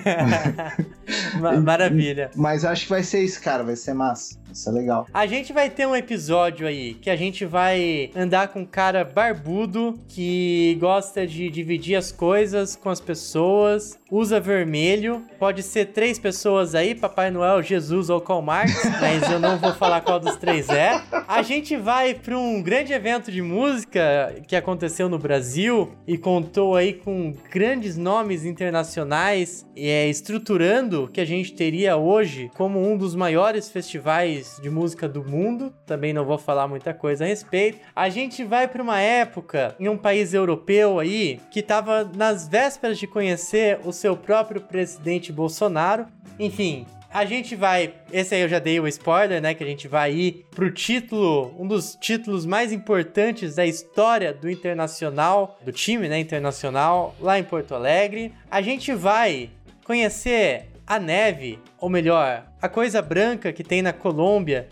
Maravilha. 1.64 2.32
Mas 2.36 2.66
acho 2.66 2.84
que 2.84 2.90
vai 2.90 3.04
ser 3.04 3.24
isso, 3.24 3.42
cara, 3.42 3.64
vai 3.64 3.76
ser 3.76 3.94
massa. 3.94 4.41
Isso 4.52 4.70
é 4.70 4.72
legal. 4.72 5.08
A 5.14 5.26
gente 5.26 5.54
vai 5.54 5.70
ter 5.70 5.88
um 5.88 5.96
episódio 5.96 6.68
aí 6.68 6.94
que 6.96 7.10
a 7.10 7.16
gente 7.16 7.46
vai 7.46 8.12
andar 8.16 8.50
com 8.50 8.62
um 8.62 8.66
cara 8.66 9.04
barbudo 9.04 10.00
que 10.08 10.78
gosta 10.80 11.26
de 11.26 11.50
dividir 11.50 11.96
as 11.96 12.12
coisas 12.12 12.76
com 12.76 12.90
as 12.90 13.00
pessoas, 13.00 13.98
usa 14.12 14.42
vermelho. 14.42 15.26
Pode 15.40 15.64
ser 15.64 15.86
três 15.86 16.20
pessoas 16.20 16.76
aí, 16.76 16.94
Papai 16.94 17.32
Noel, 17.32 17.64
Jesus 17.64 18.10
ou 18.10 18.20
Karl 18.20 18.42
Marx, 18.42 18.74
mas 19.00 19.32
eu 19.32 19.40
não 19.40 19.58
vou 19.58 19.74
falar 19.74 20.02
qual 20.02 20.20
dos 20.20 20.36
três 20.36 20.68
é. 20.68 21.02
A 21.28 21.42
gente 21.42 21.78
vai 21.78 22.14
para 22.14 22.38
um 22.38 22.62
grande 22.62 22.92
evento 22.92 23.32
de 23.32 23.42
música 23.42 24.36
que 24.46 24.56
aconteceu 24.56 25.08
no 25.08 25.18
Brasil 25.18 25.96
e 26.06 26.18
contou 26.18 26.76
aí 26.76 26.94
com 26.94 27.34
grandes 27.50 27.96
nomes 27.96 28.44
internacionais, 28.44 29.66
é, 29.78 30.10
estruturando 30.10 31.06
o 31.06 31.08
que 31.08 31.22
a 31.22 31.26
gente 31.26 31.54
teria 31.54 31.96
hoje 31.96 32.52
como 32.56 32.86
um 32.86 32.98
dos 32.98 33.16
maiores 33.16 33.70
festivais 33.70 34.60
de 34.62 34.70
música 34.70 35.08
do 35.08 35.24
mundo, 35.24 35.74
também 35.86 36.12
não 36.12 36.26
vou 36.26 36.38
falar 36.38 36.68
muita 36.68 36.94
coisa 36.94 37.24
a 37.24 37.28
respeito. 37.28 37.80
A 37.96 38.10
gente 38.10 38.44
vai 38.44 38.68
para 38.68 38.84
uma 38.84 39.00
época 39.00 39.74
em 39.80 39.88
um 39.88 39.98
país 39.98 40.34
europeu 40.34 41.00
aí 41.00 41.40
que 41.50 41.62
estava 41.62 42.04
nas 42.04 42.48
vésperas 42.50 43.00
de 43.00 43.08
conhecer 43.08 43.80
o 43.86 43.94
seu 44.02 44.18
próprio 44.18 44.60
presidente 44.60 45.32
Bolsonaro. 45.32 46.08
Enfim, 46.40 46.88
a 47.14 47.24
gente 47.24 47.56
vai. 47.56 47.94
Esse 48.12 48.34
aí 48.34 48.42
eu 48.42 48.50
já 48.50 48.58
dei 48.58 48.80
o 48.80 48.88
spoiler, 48.88 49.40
né? 49.40 49.54
Que 49.54 49.64
a 49.64 49.68
gente 49.68 49.88
vai 49.88 50.12
ir 50.12 50.46
pro 50.50 50.72
título, 50.72 51.54
um 51.60 51.68
dos 51.68 51.96
títulos 52.02 52.46
mais 52.46 52.72
importantes 52.72 53.56
da 53.56 53.66
história 53.66 54.34
do 54.34 54.50
internacional, 54.50 55.60
do 55.64 55.72
time, 55.72 56.10
né? 56.10 56.20
Internacional, 56.20 57.16
lá 57.20 57.38
em 57.38 57.44
Porto 57.44 57.76
Alegre. 57.76 58.34
A 58.50 58.62
gente 58.62 58.92
vai 58.94 59.52
conhecer 59.86 60.72
a 60.88 61.00
neve, 61.00 61.60
ou 61.80 61.90
melhor, 61.90 62.46
a 62.60 62.68
coisa 62.68 63.02
branca 63.02 63.54
que 63.54 63.64
tem 63.64 63.82
na 63.82 63.94
Colômbia, 63.94 64.68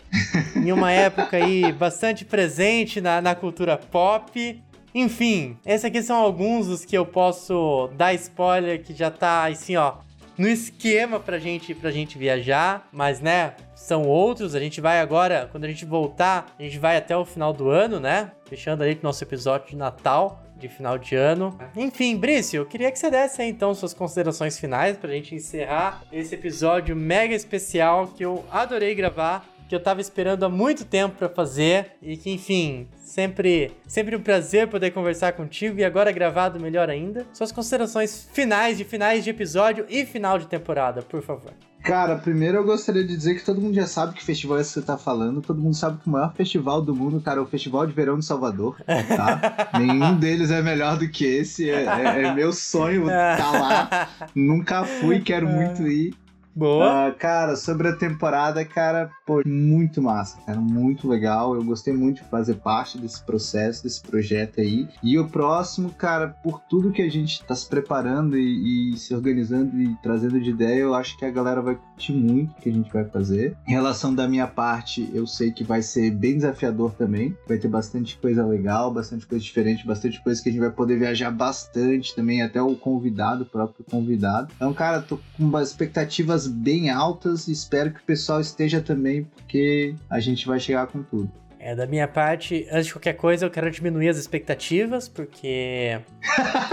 em 0.56 0.72
uma 0.72 0.90
época 0.90 1.36
aí 1.36 1.72
bastante 1.72 2.24
presente 2.24 3.00
na, 3.00 3.22
na 3.22 3.34
cultura 3.34 3.76
pop. 3.76 4.62
Enfim, 4.94 5.56
esses 5.64 5.84
aqui 5.84 6.02
são 6.02 6.16
alguns 6.16 6.66
dos 6.66 6.84
que 6.84 6.96
eu 6.96 7.06
posso 7.06 7.88
dar 7.96 8.12
spoiler 8.14 8.82
que 8.82 8.94
já 8.94 9.10
tá 9.10 9.46
assim, 9.46 9.76
ó, 9.76 9.94
no 10.36 10.48
esquema 10.48 11.20
pra 11.20 11.38
gente, 11.38 11.74
pra 11.74 11.90
gente 11.90 12.16
viajar, 12.16 12.88
mas 12.90 13.20
né, 13.20 13.54
são 13.74 14.04
outros. 14.04 14.54
A 14.54 14.60
gente 14.60 14.80
vai 14.80 15.00
agora, 15.00 15.48
quando 15.52 15.64
a 15.64 15.68
gente 15.68 15.84
voltar, 15.84 16.54
a 16.58 16.62
gente 16.62 16.78
vai 16.78 16.96
até 16.96 17.16
o 17.16 17.24
final 17.24 17.52
do 17.52 17.68
ano, 17.68 18.00
né? 18.00 18.32
Fechando 18.46 18.82
com 18.82 18.90
o 18.90 19.02
nosso 19.02 19.22
episódio 19.22 19.68
de 19.68 19.76
Natal 19.76 20.42
de 20.60 20.68
final 20.68 20.98
de 20.98 21.16
ano. 21.16 21.58
Enfim, 21.74 22.16
Brício, 22.16 22.58
eu 22.58 22.66
queria 22.66 22.92
que 22.92 22.98
você 22.98 23.10
desse 23.10 23.40
aí, 23.40 23.48
então 23.48 23.74
suas 23.74 23.94
considerações 23.94 24.58
finais 24.58 24.96
pra 24.96 25.10
gente 25.10 25.34
encerrar 25.34 26.02
esse 26.12 26.34
episódio 26.34 26.94
mega 26.94 27.34
especial 27.34 28.08
que 28.08 28.24
eu 28.24 28.44
adorei 28.50 28.94
gravar, 28.94 29.44
que 29.70 29.76
eu 29.76 29.80
tava 29.80 30.00
esperando 30.00 30.44
há 30.44 30.48
muito 30.48 30.84
tempo 30.84 31.14
para 31.16 31.28
fazer 31.28 31.92
e 32.02 32.16
que, 32.16 32.28
enfim, 32.28 32.88
sempre, 32.96 33.70
sempre 33.86 34.16
um 34.16 34.20
prazer 34.20 34.66
poder 34.66 34.90
conversar 34.90 35.32
contigo 35.34 35.78
e 35.78 35.84
agora 35.84 36.10
gravado 36.10 36.58
melhor 36.58 36.90
ainda. 36.90 37.24
Suas 37.32 37.52
considerações 37.52 38.28
finais 38.32 38.76
de 38.76 38.82
finais 38.84 39.22
de 39.22 39.30
episódio 39.30 39.86
e 39.88 40.04
final 40.04 40.40
de 40.40 40.48
temporada, 40.48 41.02
por 41.02 41.22
favor. 41.22 41.52
Cara, 41.84 42.16
primeiro 42.16 42.58
eu 42.58 42.64
gostaria 42.64 43.04
de 43.04 43.16
dizer 43.16 43.36
que 43.36 43.44
todo 43.44 43.60
mundo 43.60 43.74
já 43.74 43.86
sabe 43.86 44.14
que 44.14 44.24
festival 44.24 44.58
é 44.58 44.60
esse 44.60 44.74
que 44.74 44.80
você 44.80 44.86
tá 44.86 44.98
falando. 44.98 45.40
Todo 45.40 45.62
mundo 45.62 45.76
sabe 45.76 45.98
que 45.98 46.08
o 46.08 46.10
maior 46.10 46.34
festival 46.34 46.82
do 46.82 46.92
mundo, 46.92 47.20
cara, 47.20 47.38
é 47.38 47.42
o 47.42 47.46
Festival 47.46 47.86
de 47.86 47.92
Verão 47.92 48.18
de 48.18 48.24
Salvador, 48.24 48.76
tá? 48.84 49.68
Nenhum 49.78 50.16
deles 50.16 50.50
é 50.50 50.60
melhor 50.60 50.98
do 50.98 51.08
que 51.08 51.24
esse. 51.24 51.70
É, 51.70 51.84
é, 51.84 52.22
é 52.24 52.34
meu 52.34 52.52
sonho 52.52 53.04
estar 53.04 53.36
tá 53.38 53.50
lá. 53.52 54.08
Nunca 54.34 54.84
fui, 54.84 55.20
quero 55.20 55.48
muito 55.48 55.86
ir. 55.88 56.12
Boa. 56.60 57.08
Uh, 57.08 57.14
cara, 57.14 57.56
sobre 57.56 57.88
a 57.88 57.96
temporada, 57.96 58.62
cara, 58.66 59.10
pô, 59.24 59.40
muito 59.46 60.02
massa, 60.02 60.38
cara, 60.44 60.60
muito 60.60 61.08
legal. 61.08 61.54
Eu 61.54 61.64
gostei 61.64 61.94
muito 61.94 62.22
de 62.22 62.28
fazer 62.28 62.56
parte 62.56 62.98
desse 62.98 63.24
processo, 63.24 63.82
desse 63.82 64.02
projeto 64.02 64.60
aí. 64.60 64.86
E 65.02 65.18
o 65.18 65.26
próximo, 65.26 65.88
cara, 65.88 66.28
por 66.44 66.60
tudo 66.68 66.92
que 66.92 67.00
a 67.00 67.10
gente 67.10 67.42
tá 67.44 67.54
se 67.54 67.66
preparando 67.66 68.36
e, 68.36 68.92
e 68.92 68.98
se 68.98 69.14
organizando 69.14 69.80
e 69.80 69.96
trazendo 70.02 70.38
de 70.38 70.50
ideia, 70.50 70.80
eu 70.80 70.94
acho 70.94 71.16
que 71.16 71.24
a 71.24 71.30
galera 71.30 71.62
vai 71.62 71.76
curtir 71.76 72.12
muito 72.12 72.50
o 72.50 72.60
que 72.60 72.68
a 72.68 72.72
gente 72.72 72.92
vai 72.92 73.06
fazer. 73.06 73.56
Em 73.66 73.70
relação 73.70 74.14
da 74.14 74.28
minha 74.28 74.46
parte, 74.46 75.08
eu 75.14 75.26
sei 75.26 75.50
que 75.50 75.64
vai 75.64 75.80
ser 75.80 76.10
bem 76.10 76.34
desafiador 76.34 76.92
também. 76.92 77.34
Vai 77.48 77.56
ter 77.56 77.68
bastante 77.68 78.18
coisa 78.18 78.44
legal, 78.44 78.92
bastante 78.92 79.26
coisa 79.26 79.42
diferente, 79.42 79.86
bastante 79.86 80.22
coisa 80.22 80.42
que 80.42 80.50
a 80.50 80.52
gente 80.52 80.60
vai 80.60 80.70
poder 80.70 80.98
viajar 80.98 81.30
bastante 81.30 82.14
também, 82.14 82.42
até 82.42 82.60
o 82.60 82.76
convidado, 82.76 83.44
o 83.44 83.46
próprio 83.46 83.82
convidado. 83.82 84.52
Então, 84.54 84.74
cara, 84.74 85.00
tô 85.00 85.18
com 85.38 85.58
expectativas 85.58 86.49
bem 86.50 86.90
altas 86.90 87.48
espero 87.48 87.92
que 87.92 88.00
o 88.00 88.04
pessoal 88.04 88.40
esteja 88.40 88.80
também, 88.80 89.24
porque 89.24 89.94
a 90.08 90.20
gente 90.20 90.46
vai 90.46 90.60
chegar 90.60 90.86
com 90.86 91.02
tudo. 91.02 91.30
É, 91.60 91.74
da 91.74 91.86
minha 91.86 92.08
parte, 92.08 92.66
antes 92.72 92.86
de 92.86 92.94
qualquer 92.94 93.12
coisa, 93.12 93.44
eu 93.44 93.50
quero 93.50 93.70
diminuir 93.70 94.08
as 94.08 94.16
expectativas, 94.16 95.08
porque 95.08 96.00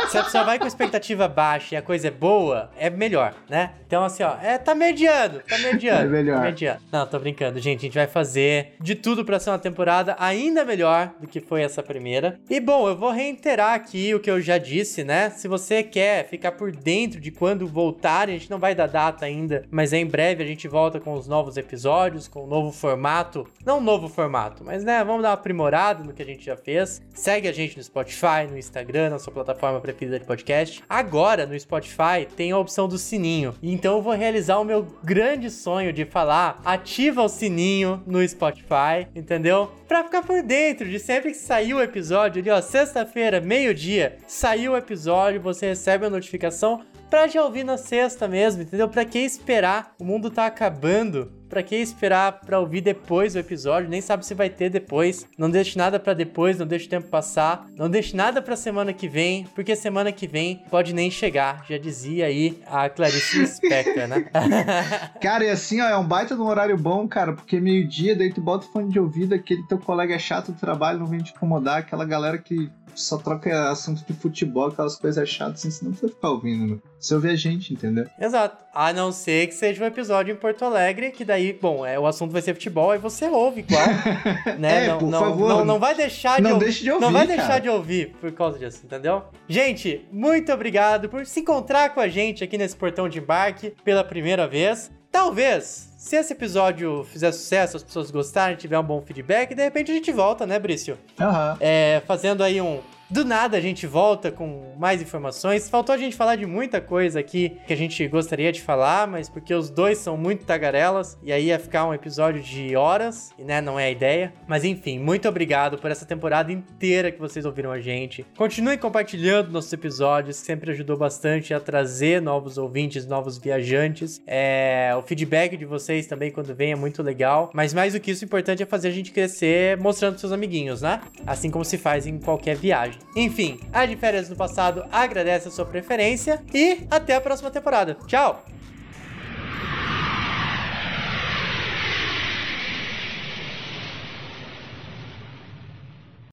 se 0.10 0.18
a 0.18 0.24
pessoa 0.24 0.46
vai 0.46 0.58
com 0.58 0.66
expectativa 0.66 1.28
baixa 1.28 1.76
e 1.76 1.78
a 1.78 1.82
coisa 1.82 2.08
é 2.08 2.12
boa, 2.12 2.72
é 2.78 2.90
melhor, 2.90 3.36
né? 3.50 3.72
Então, 3.86 4.04
assim, 4.04 4.24
ó, 4.24 4.36
é, 4.42 4.58
tá 4.58 4.74
mediano, 4.74 5.40
tá 5.48 5.58
mediano. 5.58 6.08
É 6.08 6.10
melhor. 6.10 6.38
Tá 6.38 6.44
mediano. 6.44 6.80
Não, 6.92 7.06
tô 7.06 7.20
brincando, 7.20 7.60
gente. 7.60 7.80
A 7.80 7.82
gente 7.82 7.96
vai 7.96 8.08
fazer 8.08 8.76
de 8.82 8.96
tudo 8.96 9.24
pra 9.24 9.40
ser 9.40 9.50
uma 9.50 9.60
temporada 9.60 10.16
ainda 10.20 10.64
melhor 10.66 11.14
do 11.20 11.28
que 11.28 11.40
foi 11.40 11.62
essa 11.62 11.84
primeira. 11.84 12.40
E, 12.50 12.60
bom, 12.60 12.88
eu 12.88 12.98
vou 12.98 13.12
reiterar 13.12 13.74
aqui 13.74 14.14
o 14.14 14.20
que 14.20 14.32
eu 14.32 14.42
já 14.42 14.58
disse, 14.58 15.04
né? 15.04 15.30
Se 15.30 15.48
você 15.48 15.84
quer 15.84 16.28
ficar 16.28 16.54
por 16.54 16.72
dentro 16.72 17.20
de 17.20 17.32
quando 17.32 17.68
voltar, 17.68 18.28
a 18.28 18.32
gente 18.32 18.50
não 18.50 18.60
vai 18.60 18.76
dar 18.76 18.88
data 18.88 19.26
ainda, 19.26 19.64
mas 19.70 19.94
em 19.94 20.06
breve 20.06 20.44
a 20.44 20.48
gente 20.48 20.68
volta 20.68 21.00
com 21.00 21.14
os 21.14 21.28
novos 21.28 21.58
episódios, 21.58 22.28
com 22.28 22.42
o 22.42 22.44
um 22.44 22.48
novo 22.48 22.72
formato. 22.72 23.48
Não 23.66 23.78
um 23.78 23.82
novo 23.82 24.10
formato, 24.10 24.64
mas 24.66 24.77
mas 24.78 24.84
né, 24.84 25.04
vamos 25.04 25.24
dar 25.24 25.30
uma 25.30 25.34
aprimorada 25.34 26.04
no 26.04 26.14
que 26.14 26.22
a 26.22 26.26
gente 26.26 26.46
já 26.46 26.56
fez. 26.56 27.02
Segue 27.12 27.48
a 27.48 27.52
gente 27.52 27.78
no 27.78 27.84
Spotify, 27.84 28.46
no 28.48 28.56
Instagram, 28.56 29.10
na 29.10 29.18
sua 29.18 29.34
plataforma 29.34 29.82
preferida 29.82 30.20
de 30.20 30.26
podcast. 30.26 30.84
Agora, 30.88 31.48
no 31.48 31.60
Spotify, 31.60 32.28
tem 32.36 32.52
a 32.52 32.60
opção 32.60 32.88
do 32.88 32.96
sininho. 32.96 33.56
Então 33.64 33.96
eu 33.96 34.04
vou 34.04 34.14
realizar 34.14 34.60
o 34.60 34.64
meu 34.64 34.84
grande 35.04 35.50
sonho 35.50 35.92
de 35.92 36.06
falar: 36.06 36.62
ativa 36.64 37.24
o 37.24 37.28
sininho 37.28 38.04
no 38.06 38.28
Spotify, 38.28 39.08
entendeu? 39.16 39.72
Pra 39.88 40.04
ficar 40.04 40.22
por 40.22 40.44
dentro 40.44 40.88
de 40.88 41.00
sempre 41.00 41.32
que 41.32 41.38
sair 41.38 41.74
o 41.74 41.82
episódio 41.82 42.40
ali, 42.40 42.52
ó, 42.52 42.62
sexta-feira, 42.62 43.42
meio-dia, 43.42 44.18
saiu 44.28 44.74
o 44.74 44.78
episódio, 44.78 45.42
você 45.42 45.70
recebe 45.70 46.06
a 46.06 46.10
notificação 46.10 46.84
pra 47.10 47.28
já 47.28 47.44
ouvir 47.44 47.64
na 47.64 47.78
sexta 47.78 48.28
mesmo, 48.28 48.62
entendeu? 48.62 48.88
Pra 48.88 49.06
que 49.06 49.20
esperar? 49.20 49.96
O 50.00 50.04
mundo 50.04 50.30
tá 50.30 50.46
acabando 50.46 51.32
Pra 51.50 51.64
que 51.64 51.76
esperar 51.76 52.42
pra 52.42 52.60
ouvir 52.60 52.82
depois 52.82 53.36
o 53.36 53.40
episódio? 53.40 53.90
Nem 53.90 54.02
sabe 54.02 54.26
se 54.26 54.34
vai 54.34 54.50
ter 54.50 54.70
depois. 54.70 55.26
Não 55.38 55.50
deixe 55.50 55.78
nada 55.78 56.00
para 56.00 56.14
depois, 56.14 56.58
não 56.58 56.68
deixe 56.68 56.88
o 56.88 56.90
tempo 56.90 57.08
passar. 57.08 57.68
Não 57.76 57.90
deixe 57.90 58.16
nada 58.16 58.42
pra 58.42 58.56
semana 58.56 58.94
que 58.94 59.08
vem, 59.08 59.46
porque 59.56 59.76
semana 59.76 60.12
que 60.12 60.28
vem 60.28 60.64
pode 60.70 60.94
nem 60.94 61.10
chegar. 61.10 61.66
Já 61.68 61.78
dizia 61.78 62.26
aí 62.26 62.62
a 62.68 62.90
Clarice 62.90 63.40
Lispector, 63.40 64.08
né? 64.08 64.30
cara, 65.22 65.46
e 65.46 65.50
assim, 65.50 65.82
ó, 65.82 65.88
é 65.88 65.98
um 65.98 66.08
baita 66.08 66.36
de 66.36 66.42
um 66.42 66.48
horário 66.48 66.78
bom, 66.78 67.08
cara, 67.08 67.34
porque 67.34 67.60
meio-dia, 67.60 68.16
daí 68.16 68.32
tu 68.32 68.42
bota 68.42 68.66
o 68.66 68.70
fone 68.70 68.92
de 68.92 69.00
ouvido, 69.00 69.34
aquele 69.34 69.64
teu 69.64 69.78
colega 69.78 70.16
é 70.16 70.20
chato 70.20 70.52
do 70.52 70.60
trabalho, 70.60 71.00
não 71.00 71.08
vem 71.08 71.20
te 71.20 71.32
incomodar, 71.32 71.80
aquela 71.80 72.06
galera 72.06 72.38
que 72.38 72.70
só 72.96 73.18
troca 73.18 73.70
assunto 73.70 74.04
de 74.06 74.14
futebol, 74.14 74.68
aquelas 74.68 74.96
coisas 74.96 75.30
chatas, 75.30 75.60
assim, 75.60 75.72
senão 75.72 75.94
você 75.94 76.08
ficar 76.08 76.32
ouvindo, 76.32 76.76
né? 76.76 76.80
Se 77.00 77.14
ouvir 77.14 77.30
a 77.30 77.36
gente, 77.36 77.74
entendeu? 77.74 78.06
Exato. 78.20 78.66
A 78.74 78.92
não 78.92 79.12
ser 79.12 79.48
que 79.48 79.54
seja 79.54 79.84
um 79.84 79.88
episódio 79.88 80.34
em 80.34 80.36
Porto 80.36 80.66
Alegre, 80.66 81.12
que 81.12 81.24
daí, 81.24 81.54
bom, 81.54 81.86
é, 81.86 81.98
o 82.00 82.06
assunto 82.06 82.32
vai 82.32 82.42
ser 82.42 82.54
futebol, 82.54 82.92
aí 82.92 83.00
você 83.00 83.26
ouve 83.26 83.60
igual. 83.62 83.86
né? 84.58 84.86
É, 84.86 84.88
não, 84.88 84.98
por 84.98 85.10
não, 85.10 85.20
favor. 85.20 85.50
Não, 85.50 85.66
não 85.66 85.80
vai 85.80 85.96
deixar 85.96 86.42
não 86.42 86.58
de, 86.58 86.66
deixe 86.66 86.84
de 86.84 86.92
ouvir. 86.92 87.06
Não 87.06 87.12
vai 87.12 87.28
cara. 87.28 87.38
deixar 87.38 87.60
de 87.60 87.70
ouvir 87.70 88.16
por 88.20 88.32
causa 88.32 88.58
disso, 88.58 88.82
entendeu? 88.84 89.24
Gente, 89.48 90.06
muito 90.12 90.52
obrigado 90.52 91.08
por 91.10 91.26
se 91.26 91.40
encontrar 91.40 91.94
com 91.94 92.00
a 92.00 92.08
gente 92.08 92.44
aqui 92.44 92.58
nesse 92.58 92.76
portão 92.76 93.08
de 93.08 93.20
embarque 93.20 93.74
pela 93.84 94.04
primeira 94.04 94.48
vez. 94.48 94.92
Talvez, 95.12 95.94
se 95.98 96.16
esse 96.16 96.34
episódio 96.34 97.04
fizer 97.06 97.32
sucesso, 97.32 97.78
as 97.78 97.84
pessoas 97.84 98.12
gostarem, 98.12 98.56
tiver 98.56 98.78
um 98.78 98.84
bom 98.84 99.02
feedback, 99.02 99.56
de 99.56 99.64
repente 99.64 99.92
a 99.92 99.94
gente 99.94 100.12
volta, 100.12 100.46
né, 100.46 100.60
Brício? 100.60 100.98
Aham. 101.20 101.52
Uhum. 101.52 101.58
É, 101.60 102.02
fazendo 102.06 102.44
aí 102.44 102.62
um 102.62 102.82
do 103.10 103.24
nada 103.24 103.58
a 103.58 103.62
gente 103.62 103.88
volta 103.88 104.32
com 104.32 104.74
mais 104.78 105.02
informações. 105.02 105.70
Faltou 105.70 105.96
a 105.96 105.98
gente 105.98 106.16
falar 106.16 106.36
de 106.36 106.46
muita 106.46 106.82
coisa 106.82 107.20
aqui 107.20 107.58
que 107.66 107.74
a 107.74 107.78
gente 107.78 108.06
gostaria 108.08 108.52
de 108.52 108.62
falar, 108.62 109.08
mas 109.08 109.30
porque 109.30 109.54
os 109.54 109.70
dois 109.70 109.98
são 109.98 110.18
muito 110.18 110.46
tagarelas 110.46 111.18
e 111.24 111.32
aí 111.32 111.46
ia 111.46 111.60
ficar 111.60 111.88
um 111.88 111.94
episódio 111.94 112.42
de 112.42 112.76
horas, 112.76 113.32
né, 113.40 113.62
não 113.62 113.80
é 113.80 113.86
a 113.86 113.92
ideia. 113.92 114.34
Mas 114.48 114.64
enfim, 114.64 115.00
muito 115.00 115.28
obrigado 115.28 115.78
por 115.78 115.90
essa 115.90 116.06
temporada 116.06 116.52
inteira 116.52 117.12
que 117.12 117.20
vocês 117.20 117.46
ouviram 117.46 117.72
a 117.72 117.80
gente. 117.80 118.26
Continuem 118.38 118.78
compartilhando 118.78 119.52
nossos 119.52 119.72
episódios, 119.72 120.36
sempre 120.36 120.72
ajudou 120.72 120.98
bastante 120.98 121.54
a 121.54 121.60
trazer 121.60 122.22
novos 122.22 122.58
ouvintes, 122.58 123.06
novos 123.06 123.38
viajantes. 123.38 124.22
É, 124.28 124.94
o 124.98 125.02
feedback 125.02 125.56
de 125.56 125.66
vocês 125.66 126.08
também 126.08 126.32
quando 126.32 126.54
vem 126.54 126.72
é 126.72 126.76
muito 126.76 127.02
legal, 127.02 127.50
mas 127.54 127.74
mais 127.74 127.94
do 127.94 128.00
que 128.00 128.12
isso, 128.12 128.24
o 128.24 128.28
importante 128.28 128.62
é 128.62 128.66
fazer 128.66 128.90
a 128.90 128.92
gente 128.92 129.12
crescer 129.12 129.78
mostrando 129.78 130.20
seus 130.20 130.32
amiguinhos, 130.32 130.82
né? 130.82 131.02
Assim 131.26 131.50
como 131.50 131.64
se 131.64 131.78
faz 131.78 132.06
em 132.06 132.20
qualquer 132.20 132.56
viagem. 132.56 132.97
Enfim, 133.16 133.60
a 133.74 133.86
de 133.86 133.96
férias 133.96 134.30
do 134.30 134.36
passado 134.36 134.86
agradece 134.92 135.48
a 135.48 135.52
sua 135.52 135.66
preferência 135.66 136.44
e 136.54 136.86
até 136.90 137.16
a 137.16 137.22
próxima 137.22 137.50
temporada. 137.50 137.98
Tchau! 138.06 138.44